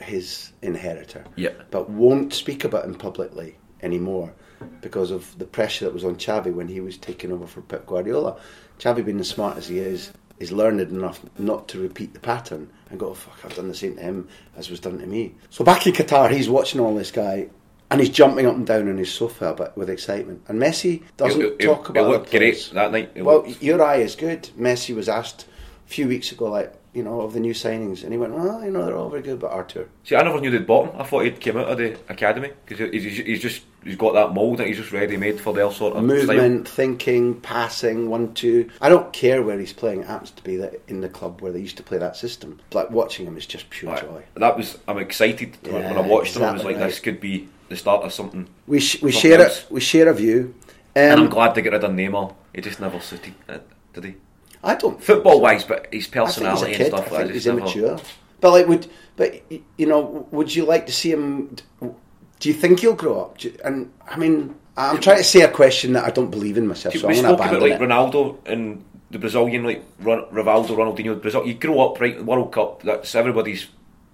his 0.00 0.52
inheritor. 0.62 1.24
Yeah. 1.36 1.52
But 1.70 1.90
won't 1.90 2.34
speak 2.34 2.64
about 2.64 2.84
him 2.84 2.94
publicly 2.94 3.56
anymore 3.82 4.32
because 4.80 5.10
of 5.10 5.36
the 5.38 5.44
pressure 5.44 5.84
that 5.84 5.94
was 5.94 6.04
on 6.04 6.16
Xavi 6.16 6.52
when 6.52 6.68
he 6.68 6.80
was 6.80 6.96
taking 6.96 7.32
over 7.32 7.46
for 7.46 7.62
Pep 7.62 7.86
Guardiola. 7.86 8.38
Xavi, 8.78 9.04
being 9.04 9.20
as 9.20 9.28
smart 9.28 9.56
as 9.56 9.68
he 9.68 9.78
is, 9.78 10.12
is 10.38 10.52
learned 10.52 10.80
enough 10.80 11.20
not 11.38 11.68
to 11.68 11.80
repeat 11.80 12.14
the 12.14 12.20
pattern 12.20 12.70
and 12.90 12.98
go, 12.98 13.10
oh, 13.10 13.14
fuck, 13.14 13.38
I've 13.44 13.54
done 13.54 13.68
the 13.68 13.74
same 13.74 13.96
to 13.96 14.02
him 14.02 14.28
as 14.56 14.70
was 14.70 14.80
done 14.80 14.98
to 14.98 15.06
me. 15.06 15.34
So 15.50 15.64
back 15.64 15.86
in 15.86 15.92
Qatar, 15.92 16.30
he's 16.30 16.48
watching 16.48 16.80
all 16.80 16.94
this 16.94 17.10
guy 17.10 17.48
and 17.92 18.00
he's 18.00 18.10
jumping 18.10 18.46
up 18.46 18.54
and 18.54 18.66
down 18.66 18.88
on 18.88 18.96
his 18.96 19.12
sofa 19.12 19.54
but 19.56 19.76
with 19.76 19.90
excitement. 19.90 20.42
And 20.48 20.60
Messi 20.60 21.02
doesn't 21.16 21.40
He- 21.40 21.50
he- 21.60 21.66
talk 21.66 21.88
about 21.90 22.08
looked 22.08 22.28
other 22.28 22.38
great 22.38 22.70
that 22.72 22.90
night. 22.92 23.10
He 23.14 23.22
Well, 23.22 23.44
looked- 23.46 23.62
your 23.62 23.82
eye 23.82 23.96
is 23.96 24.14
good. 24.16 24.48
Messi 24.58 24.94
was 24.94 25.08
asked 25.08 25.46
a 25.86 25.90
few 25.90 26.08
weeks 26.08 26.32
ago, 26.32 26.46
like, 26.46 26.72
you 26.94 27.02
know, 27.02 27.20
of 27.22 27.32
the 27.32 27.40
new 27.40 27.54
signings, 27.54 28.02
and 28.02 28.12
he 28.12 28.18
went, 28.18 28.34
well, 28.34 28.62
you 28.62 28.70
know, 28.70 28.84
they're 28.84 28.96
all 28.96 29.08
very 29.08 29.22
good, 29.22 29.38
but 29.40 29.50
Artur. 29.50 29.88
See, 30.04 30.14
I 30.14 30.22
never 30.22 30.38
knew 30.40 30.50
they'd 30.50 30.66
bought 30.66 30.90
him. 30.92 31.00
I 31.00 31.04
thought 31.04 31.24
he'd 31.24 31.40
came 31.40 31.56
out 31.56 31.68
of 31.68 31.78
the 31.78 31.96
academy 32.10 32.50
because 32.66 32.90
he's, 32.92 33.16
he's 33.18 33.40
just 33.40 33.62
he's 33.82 33.96
got 33.96 34.12
that 34.14 34.32
mould 34.32 34.60
and 34.60 34.68
he's 34.68 34.76
just 34.78 34.92
ready 34.92 35.16
made 35.16 35.40
for 35.40 35.52
their 35.54 35.70
sort 35.72 35.96
of 35.96 36.04
movement, 36.04 36.68
thinking, 36.68 37.34
passing, 37.40 38.08
one, 38.10 38.32
two. 38.34 38.68
I 38.80 38.88
don't 38.90 39.10
care 39.12 39.42
where 39.42 39.58
he's 39.58 39.72
playing. 39.72 40.00
It 40.00 40.06
happens 40.06 40.30
to 40.32 40.42
be 40.44 40.56
that 40.56 40.80
in 40.86 41.00
the 41.00 41.08
club 41.08 41.40
where 41.40 41.50
they 41.50 41.58
used 41.60 41.78
to 41.78 41.82
play 41.82 41.98
that 41.98 42.14
system. 42.16 42.60
Like 42.72 42.90
watching 42.90 43.26
him 43.26 43.36
is 43.38 43.46
just 43.46 43.70
pure 43.70 43.96
style. 43.96 44.08
joy. 44.10 44.22
That 44.36 44.56
was 44.56 44.78
I'm 44.86 44.98
excited 44.98 45.56
when- 45.62 45.74
when 45.74 45.84
I 45.84 46.00
Yeah, 46.02 46.06
watched 46.06 46.36
him. 46.36 46.42
I 46.42 46.52
was 46.52 46.60
exactly 46.60 46.74
like, 46.80 46.90
this 46.90 47.00
could 47.00 47.20
be 47.20 47.48
the 47.68 47.76
start 47.76 48.04
of 48.04 48.12
something. 48.12 48.48
We 48.66 48.80
sh- 48.80 49.02
we 49.02 49.12
Something 49.12 49.30
share 49.30 49.40
else. 49.46 49.62
it. 49.62 49.70
We 49.70 49.80
share 49.80 50.08
a 50.08 50.14
view. 50.14 50.54
and 50.94 51.12
I'm 51.20 51.26
Um, 51.26 51.30
glad 51.30 51.54
they 51.54 51.62
got 51.62 51.72
rid 51.72 51.84
of 51.84 51.90
Neymar. 51.92 52.34
He 52.54 52.60
just 52.60 52.80
never 52.80 53.00
suited, 53.00 53.34
uh, 53.48 53.58
did 53.94 54.04
he? 54.04 54.14
I 54.62 54.74
don't 54.74 55.02
Football 55.02 55.40
wise, 55.40 55.64
but 55.64 55.78
his 55.78 55.82
I 55.82 55.82
think 55.82 55.92
he's 55.94 56.08
personality 56.08 56.74
and 56.74 56.86
stuff. 56.86 57.12
I 57.12 57.16
think 57.18 57.32
he's 57.32 57.46
never- 57.46 57.58
immature. 57.60 57.98
But 58.40 58.50
like, 58.50 58.68
would 58.68 58.86
but 59.16 59.42
you 59.78 59.86
know, 59.86 60.26
would 60.30 60.54
you 60.54 60.64
like 60.64 60.86
to 60.86 60.92
see 60.92 61.10
him? 61.12 61.56
Do 61.80 62.48
you 62.48 62.54
think 62.54 62.80
he'll 62.80 62.94
grow 62.94 63.20
up? 63.20 63.42
You- 63.42 63.54
and 63.64 63.90
I 64.08 64.16
mean, 64.16 64.54
I'm 64.76 64.98
trying 65.00 65.18
to 65.18 65.24
say 65.24 65.42
a 65.42 65.48
question 65.48 65.92
that 65.94 66.04
I 66.04 66.10
don't 66.10 66.30
believe 66.30 66.56
in 66.58 66.66
myself, 66.66 66.94
so 66.94 67.06
we 67.08 67.14
I'm 67.18 67.24
spoke 67.24 67.40
about 67.40 67.60
like 67.62 67.72
it. 67.72 67.80
Ronaldo 67.80 68.36
and 68.46 68.84
the 69.10 69.18
Brazilian, 69.18 69.64
like 69.64 69.82
Rivaldo, 70.02 70.68
Ronaldinho. 70.76 71.20
Brazil, 71.20 71.46
you 71.46 71.54
grow 71.54 71.80
up 71.80 72.00
right. 72.00 72.22
World 72.24 72.52
Cup. 72.52 72.82
That's 72.82 73.14
everybody's 73.14 73.66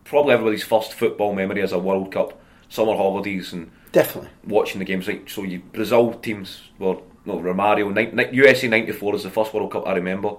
probably 0.04 0.32
everybody's 0.34 0.62
first 0.64 0.92
football 0.94 1.34
memory 1.34 1.62
as 1.62 1.72
a 1.72 1.78
World 1.78 2.12
Cup. 2.12 2.38
Summer 2.68 2.94
holidays 2.94 3.52
and 3.52 3.70
Definitely. 3.92 4.30
watching 4.44 4.78
the 4.78 4.84
games. 4.84 5.06
Like 5.06 5.28
so, 5.28 5.42
you 5.42 5.60
Brazil 5.72 6.12
teams 6.14 6.60
were 6.78 6.98
no 7.24 7.38
Romario. 7.38 7.92
Ni- 7.94 8.12
ni- 8.12 8.36
USA 8.36 8.68
'94 8.68 9.14
is 9.16 9.22
the 9.22 9.30
first 9.30 9.54
World 9.54 9.72
Cup 9.72 9.86
I 9.86 9.94
remember, 9.94 10.36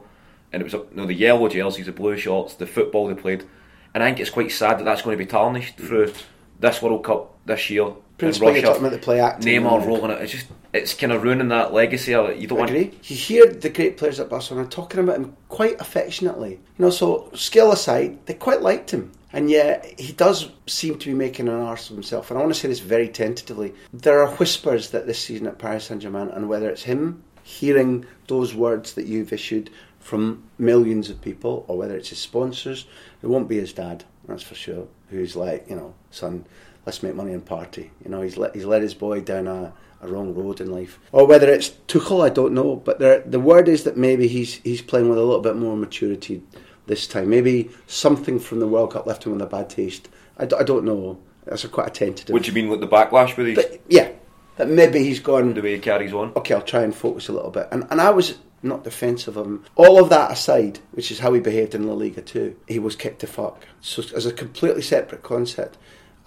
and 0.53 0.61
it 0.61 0.63
was 0.63 0.73
you 0.73 0.87
know, 0.93 1.05
the 1.05 1.13
yellow 1.13 1.47
jerseys, 1.47 1.85
the 1.85 1.91
blue 1.91 2.17
shorts, 2.17 2.55
the 2.55 2.67
football 2.67 3.07
they 3.07 3.15
played, 3.15 3.45
and 3.93 4.03
I 4.03 4.07
think 4.07 4.19
it's 4.19 4.29
quite 4.29 4.51
sad 4.51 4.79
that 4.79 4.83
that's 4.83 5.01
going 5.01 5.17
to 5.17 5.23
be 5.23 5.29
tarnished 5.29 5.77
mm-hmm. 5.77 5.87
through 5.87 6.13
this 6.59 6.81
World 6.81 7.03
Cup 7.03 7.35
this 7.45 7.69
year. 7.69 7.87
in 7.87 7.93
Principally, 8.17 8.47
you're 8.47 8.61
Russia. 8.61 8.67
talking 8.67 8.85
about 8.85 8.91
the 8.91 9.03
play 9.03 9.19
acting. 9.21 9.63
Neymar 9.63 9.85
rolling 9.85 10.11
it. 10.11 10.21
It's 10.21 10.31
just 10.31 10.47
it's 10.73 10.93
kind 10.93 11.11
of 11.11 11.23
ruining 11.23 11.47
that 11.47 11.73
legacy. 11.73 12.11
You 12.11 12.47
don't 12.47 12.59
want. 12.59 12.69
agree. 12.69 12.91
You 13.03 13.15
hear 13.15 13.45
the 13.47 13.69
great 13.69 13.97
players 13.97 14.19
at 14.19 14.29
Barcelona 14.29 14.67
talking 14.67 14.99
about 14.99 15.17
him 15.17 15.35
quite 15.47 15.79
affectionately. 15.81 16.51
You 16.51 16.85
know, 16.85 16.89
so 16.91 17.31
skill 17.33 17.71
aside, 17.71 18.25
they 18.25 18.33
quite 18.35 18.61
liked 18.61 18.91
him. 18.91 19.11
And 19.31 19.49
yet, 19.49 19.99
he 19.99 20.11
does 20.11 20.49
seem 20.65 20.97
to 20.97 21.07
be 21.07 21.13
making 21.13 21.47
an 21.47 21.55
arse 21.55 21.89
of 21.89 21.95
himself. 21.95 22.31
And 22.31 22.37
I 22.37 22.41
want 22.41 22.53
to 22.53 22.59
say 22.59 22.67
this 22.67 22.79
very 22.79 23.07
tentatively. 23.09 23.73
There 23.93 24.23
are 24.23 24.35
whispers 24.35 24.89
that 24.89 25.05
this 25.05 25.19
season 25.19 25.45
at 25.45 25.59
Paris 25.59 25.85
Saint 25.85 26.01
Germain, 26.01 26.29
and 26.29 26.49
whether 26.49 26.69
it's 26.69 26.83
him 26.83 27.23
hearing 27.43 28.05
those 28.27 28.55
words 28.55 28.93
that 28.93 29.05
you've 29.05 29.33
issued 29.33 29.69
from 29.99 30.43
millions 30.57 31.09
of 31.09 31.21
people, 31.21 31.65
or 31.67 31.77
whether 31.77 31.95
it's 31.95 32.09
his 32.09 32.19
sponsors, 32.19 32.85
it 33.21 33.27
won't 33.27 33.49
be 33.49 33.57
his 33.57 33.73
dad, 33.73 34.03
that's 34.27 34.43
for 34.43 34.55
sure, 34.55 34.87
who's 35.09 35.35
like, 35.35 35.69
you 35.69 35.75
know, 35.75 35.93
son, 36.09 36.45
let's 36.85 37.03
make 37.03 37.15
money 37.15 37.33
and 37.33 37.45
party. 37.45 37.91
You 38.03 38.09
know, 38.09 38.21
he's 38.21 38.37
let, 38.37 38.55
he's 38.55 38.65
led 38.65 38.81
his 38.81 38.93
boy 38.93 39.21
down 39.21 39.47
a, 39.47 39.73
a 40.01 40.07
wrong 40.07 40.33
road 40.33 40.61
in 40.61 40.71
life. 40.71 40.99
Or 41.11 41.27
whether 41.27 41.51
it's 41.51 41.69
Tuchel, 41.87 42.23
I 42.23 42.29
don't 42.29 42.53
know. 42.53 42.77
But 42.77 42.99
there, 42.99 43.19
the 43.21 43.39
word 43.39 43.67
is 43.67 43.83
that 43.83 43.97
maybe 43.97 44.27
he's 44.27 44.55
he's 44.55 44.81
playing 44.81 45.09
with 45.09 45.17
a 45.17 45.23
little 45.23 45.41
bit 45.41 45.55
more 45.55 45.75
maturity 45.75 46.41
this 46.89 47.07
time. 47.07 47.29
Maybe 47.29 47.69
something 47.87 48.39
from 48.39 48.59
the 48.59 48.67
World 48.67 48.91
Cup 48.91 49.05
left 49.07 49.23
him 49.25 49.31
with 49.31 49.41
a 49.41 49.45
bad 49.45 49.69
taste. 49.69 50.09
I, 50.37 50.45
d- 50.45 50.57
I 50.59 50.63
don't 50.63 50.83
know. 50.83 51.17
That's 51.45 51.63
a 51.63 51.69
quite 51.69 51.87
a 51.87 51.91
tentative. 51.91 52.33
What 52.33 52.43
do 52.43 52.49
you 52.49 52.53
mean 52.53 52.67
with 52.67 52.81
the 52.81 52.87
backlash 52.87 53.37
with 53.37 53.55
But, 53.55 53.79
yeah, 53.87 54.11
that 54.57 54.67
maybe 54.67 54.99
he's 54.99 55.21
gone 55.21 55.53
the 55.53 55.61
way 55.61 55.73
he 55.75 55.79
carries 55.79 56.13
on? 56.13 56.33
okay, 56.35 56.53
I'll 56.53 56.61
try 56.61 56.83
and 56.83 56.93
focus 56.93 57.29
a 57.29 57.31
little 57.31 57.51
bit. 57.51 57.69
And, 57.71 57.87
and 57.89 58.01
I 58.01 58.09
was 58.09 58.37
not 58.61 58.83
defensive 58.83 59.37
of 59.37 59.45
him. 59.45 59.65
All 59.75 60.03
of 60.03 60.09
that 60.09 60.31
aside, 60.31 60.79
which 60.91 61.11
is 61.11 61.19
how 61.19 61.33
he 61.33 61.39
behaved 61.39 61.73
in 61.75 61.87
La 61.87 61.93
Liga 61.93 62.21
too, 62.21 62.57
he 62.67 62.77
was 62.77 62.95
kicked 62.97 63.19
to 63.21 63.27
fuck. 63.27 63.65
So 63.79 64.03
as 64.13 64.25
a 64.25 64.33
completely 64.33 64.81
separate 64.81 65.23
concept, 65.23 65.77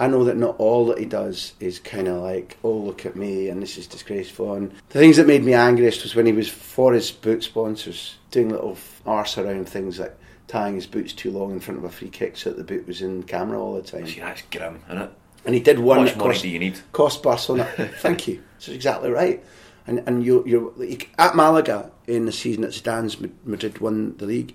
I 0.00 0.08
know 0.08 0.24
that 0.24 0.36
not 0.38 0.56
all 0.58 0.86
that 0.86 0.98
he 0.98 1.04
does 1.04 1.52
is 1.60 1.78
kind 1.78 2.08
of 2.08 2.22
like, 2.22 2.56
oh, 2.64 2.72
look 2.72 3.04
at 3.06 3.14
me, 3.14 3.48
and 3.50 3.62
this 3.62 3.76
is 3.76 3.86
disgraceful. 3.86 4.54
And 4.54 4.72
the 4.88 4.98
things 4.98 5.16
that 5.18 5.26
made 5.26 5.44
me 5.44 5.52
angriest 5.54 6.02
was 6.02 6.14
when 6.14 6.26
he 6.26 6.32
was 6.32 6.48
for 6.48 6.92
his 6.94 7.10
boot 7.12 7.44
sponsors 7.44 8.16
doing 8.30 8.48
little 8.48 8.76
arse 9.06 9.36
around 9.38 9.68
things 9.68 10.00
like 10.00 10.16
tying 10.48 10.74
his 10.74 10.86
boots 10.86 11.12
too 11.12 11.30
long 11.30 11.52
in 11.52 11.60
front 11.60 11.78
of 11.78 11.84
a 11.84 11.90
free 11.90 12.08
kick 12.10 12.36
so 12.36 12.50
that 12.50 12.56
the 12.56 12.64
boot 12.64 12.86
was 12.86 13.00
in 13.02 13.22
camera 13.22 13.60
all 13.60 13.74
the 13.74 13.82
time. 13.82 14.06
See, 14.06 14.20
that's 14.20 14.42
grim, 14.50 14.80
isn't 14.88 15.02
it? 15.02 15.10
And 15.44 15.54
he 15.54 15.60
did 15.60 15.78
one 15.78 15.98
How 15.98 16.04
much 16.04 16.16
money 16.16 16.30
cost, 16.30 16.42
do 16.42 16.48
you 16.48 16.58
need? 16.58 16.78
cost 16.92 17.22
Barcelona. 17.22 17.64
Thank 17.98 18.28
you. 18.28 18.42
That's 18.54 18.68
exactly 18.68 19.10
right. 19.10 19.42
And 19.86 20.02
and 20.06 20.24
you 20.24 20.44
you're 20.46 20.72
at 21.18 21.34
Malaga 21.34 21.90
in 22.06 22.26
the 22.26 22.32
season 22.32 22.62
that 22.62 22.70
Zidane's 22.70 23.18
Madrid 23.44 23.78
won 23.80 24.16
the 24.18 24.26
league. 24.26 24.54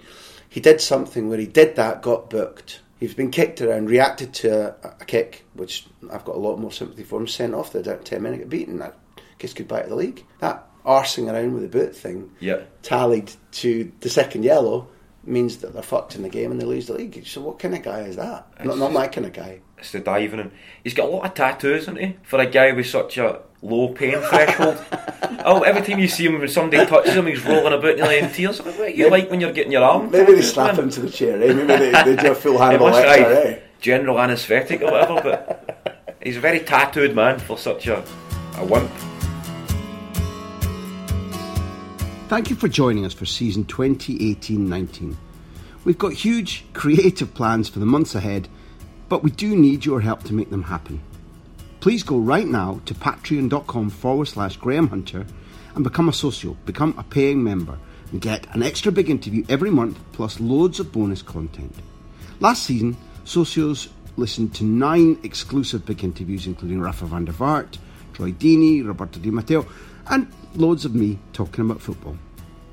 He 0.50 0.62
did 0.62 0.80
something 0.80 1.28
where 1.28 1.38
he 1.38 1.46
did 1.46 1.76
that, 1.76 2.02
got 2.02 2.30
booked. 2.30 2.80
He's 3.00 3.14
been 3.14 3.30
kicked 3.32 3.62
around, 3.62 3.90
reacted 3.90 4.34
to 4.36 4.70
a, 4.84 4.96
a 5.02 5.06
kick, 5.06 5.46
which 5.54 5.86
I've 6.12 6.24
got 6.26 6.36
a 6.36 6.40
lot 6.40 6.58
more 6.58 6.72
sympathy 6.72 7.04
for 7.04 7.20
him. 7.20 7.28
Sent 7.28 7.54
off 7.54 7.74
the 7.74 7.84
down 7.84 8.04
ten 8.04 8.24
minute, 8.24 8.40
get 8.40 8.50
beaten. 8.50 8.80
That 8.80 8.98
kiss 9.40 9.54
goodbye 9.54 9.82
to 9.84 9.90
the 9.90 9.96
league. 9.96 10.24
That 10.40 10.66
arsing 10.86 11.30
around 11.32 11.54
with 11.54 11.64
the 11.64 11.68
boot 11.78 11.94
thing 11.94 12.32
Yeah. 12.40 12.62
tallied 12.82 13.30
to 13.52 13.92
the 14.00 14.10
second 14.10 14.44
yellow 14.46 14.88
means 15.28 15.58
that 15.58 15.74
they're 15.74 15.84
fucked 15.84 16.16
in 16.16 16.24
the 16.24 16.30
game 16.30 16.52
and 16.52 16.62
they 16.62 16.66
lose 16.66 16.88
the 16.88 16.94
league. 16.94 17.26
So 17.26 17.42
what 17.42 17.60
kind 17.60 17.76
of 17.76 17.84
guy 17.84 18.02
is 18.02 18.16
that? 18.16 18.48
Not, 18.64 18.78
not 18.78 18.92
my 18.92 19.08
kind 19.08 19.26
of 19.26 19.34
guy. 19.34 19.60
It's 19.78 19.92
the 19.92 20.00
diving 20.00 20.40
and 20.40 20.52
he's 20.84 20.94
got 20.94 21.08
a 21.08 21.12
lot 21.12 21.26
of 21.26 21.34
tattoos, 21.34 21.84
isn't 21.84 22.00
he? 22.00 22.18
For 22.24 22.40
a 22.40 22.46
guy 22.46 22.72
with 22.72 22.88
such 22.88 23.18
a 23.18 23.42
low 23.62 23.90
pain 23.90 24.20
threshold. 24.22 24.84
oh, 25.46 25.62
every 25.64 25.82
time 25.82 26.00
you 26.00 26.08
see 26.08 26.26
him 26.26 26.40
when 26.40 26.48
somebody 26.48 26.86
touches 26.86 27.16
him, 27.16 27.28
he's 27.28 27.44
rolling 27.46 27.74
about 27.74 27.98
nearly 27.98 28.20
in 28.20 28.32
tears. 28.32 28.62
What 28.62 28.96
you 28.96 29.10
like 29.10 29.30
when 29.30 29.42
you're 29.42 29.52
getting 29.52 29.72
your 29.72 29.84
arm? 29.84 30.12
Maybe 30.12 30.34
they 30.34 30.42
slap 30.42 30.78
him 30.78 30.90
to 30.90 31.02
the 31.02 31.10
chair, 31.10 31.42
eh? 31.42 31.54
Maybe 31.54 31.68
they, 31.68 31.92
they 31.92 32.16
do 32.16 32.32
a 32.32 32.36
full 32.36 32.58
Hannibal 32.60 32.88
Lecter, 32.88 33.46
eh? 33.46 33.60
general 33.80 34.20
anaesthetic 34.20 34.82
or 34.82 34.92
whatever, 34.92 35.22
but 35.22 36.18
he's 36.24 36.38
a 36.38 36.42
very 36.42 36.60
tattooed 36.60 37.16
man 37.16 37.40
for 37.40 37.58
such 37.58 37.88
a, 37.88 38.04
a 38.56 38.66
wimp. 38.66 38.92
Thank 42.28 42.50
you 42.50 42.58
for 42.58 42.68
joining 42.68 43.06
us 43.06 43.14
for 43.14 43.26
season 43.26 43.64
2018 43.64 44.68
19. 44.68 45.18
We've 45.86 45.98
got 45.98 46.12
huge 46.12 46.66
creative 46.74 47.34
plans 47.34 47.70
for 47.70 47.80
the 47.80 47.86
months 47.86 48.16
ahead, 48.16 48.50
but 49.08 49.24
we 49.24 49.32
do 49.32 49.56
need 49.56 49.86
your 49.86 50.02
help 50.02 50.24
to 50.24 50.34
make 50.34 50.50
them 50.50 50.64
happen. 50.64 51.02
Please 51.80 52.04
go 52.04 52.18
right 52.18 52.46
now 52.46 52.82
to 52.86 52.94
patreon.com 52.94 53.90
forward 53.92 54.28
slash 54.28 54.58
Graham 54.58 54.90
Hunter 54.90 55.26
and 55.74 55.86
become 55.86 56.10
a 56.10 56.14
social, 56.14 56.56
become 56.66 56.94
a 56.98 57.04
paying 57.04 57.42
member, 57.46 57.80
and 58.12 58.20
get 58.20 58.54
an 58.54 58.62
extra 58.62 58.92
big 58.92 59.10
interview 59.10 59.46
every 59.48 59.72
month 59.72 59.98
plus 60.12 60.42
loads 60.42 60.82
of 60.82 60.92
bonus 60.92 61.22
content. 61.22 61.74
Last 62.42 62.64
season, 62.64 62.98
Socios 63.24 63.88
listened 64.18 64.54
to 64.56 64.66
nine 64.66 65.18
exclusive 65.24 65.86
big 65.86 66.04
interviews, 66.04 66.46
including 66.46 66.82
Rafa 66.82 67.06
van 67.06 67.24
der 67.24 67.32
Vaart, 67.32 67.78
Troy 68.12 68.34
Deeney, 68.34 68.86
Roberto 68.86 69.18
Di 69.18 69.32
Matteo, 69.32 69.66
and 70.10 70.28
loads 70.58 70.86
of 70.86 70.96
me 70.96 71.20
talking 71.34 71.64
about 71.64 71.82
football. 71.82 72.18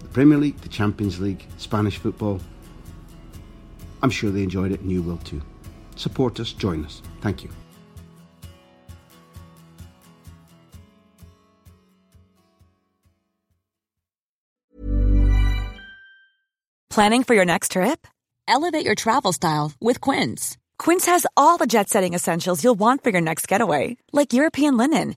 The 0.01 0.09
Premier 0.09 0.39
League, 0.39 0.61
the 0.61 0.68
Champions 0.68 1.20
League, 1.20 1.47
Spanish 1.59 1.99
football. 1.99 2.41
I'm 4.03 4.11
sure 4.11 4.30
they 4.30 4.43
enjoyed 4.43 4.72
it 4.72 4.80
and 4.80 4.91
you 4.91 5.03
will 5.03 5.18
too. 5.18 5.43
Support 5.97 6.41
us, 6.41 6.53
join 6.53 6.85
us. 6.85 7.03
Thank 7.20 7.45
you. 7.45 7.51
Planning 16.91 17.24
for 17.24 17.35
your 17.35 17.45
next 17.45 17.72
trip? 17.72 18.07
Elevate 18.47 18.87
your 18.87 18.95
travel 18.95 19.32
style 19.32 19.72
with 19.80 20.01
Quince. 20.01 20.57
Quince 20.78 21.07
has 21.07 21.26
all 21.37 21.57
the 21.57 21.66
jet 21.66 21.89
setting 21.89 22.14
essentials 22.14 22.62
you'll 22.62 22.76
want 22.76 23.03
for 23.03 23.11
your 23.11 23.20
next 23.20 23.49
getaway, 23.49 23.97
like 24.12 24.32
European 24.32 24.76
linen, 24.76 25.16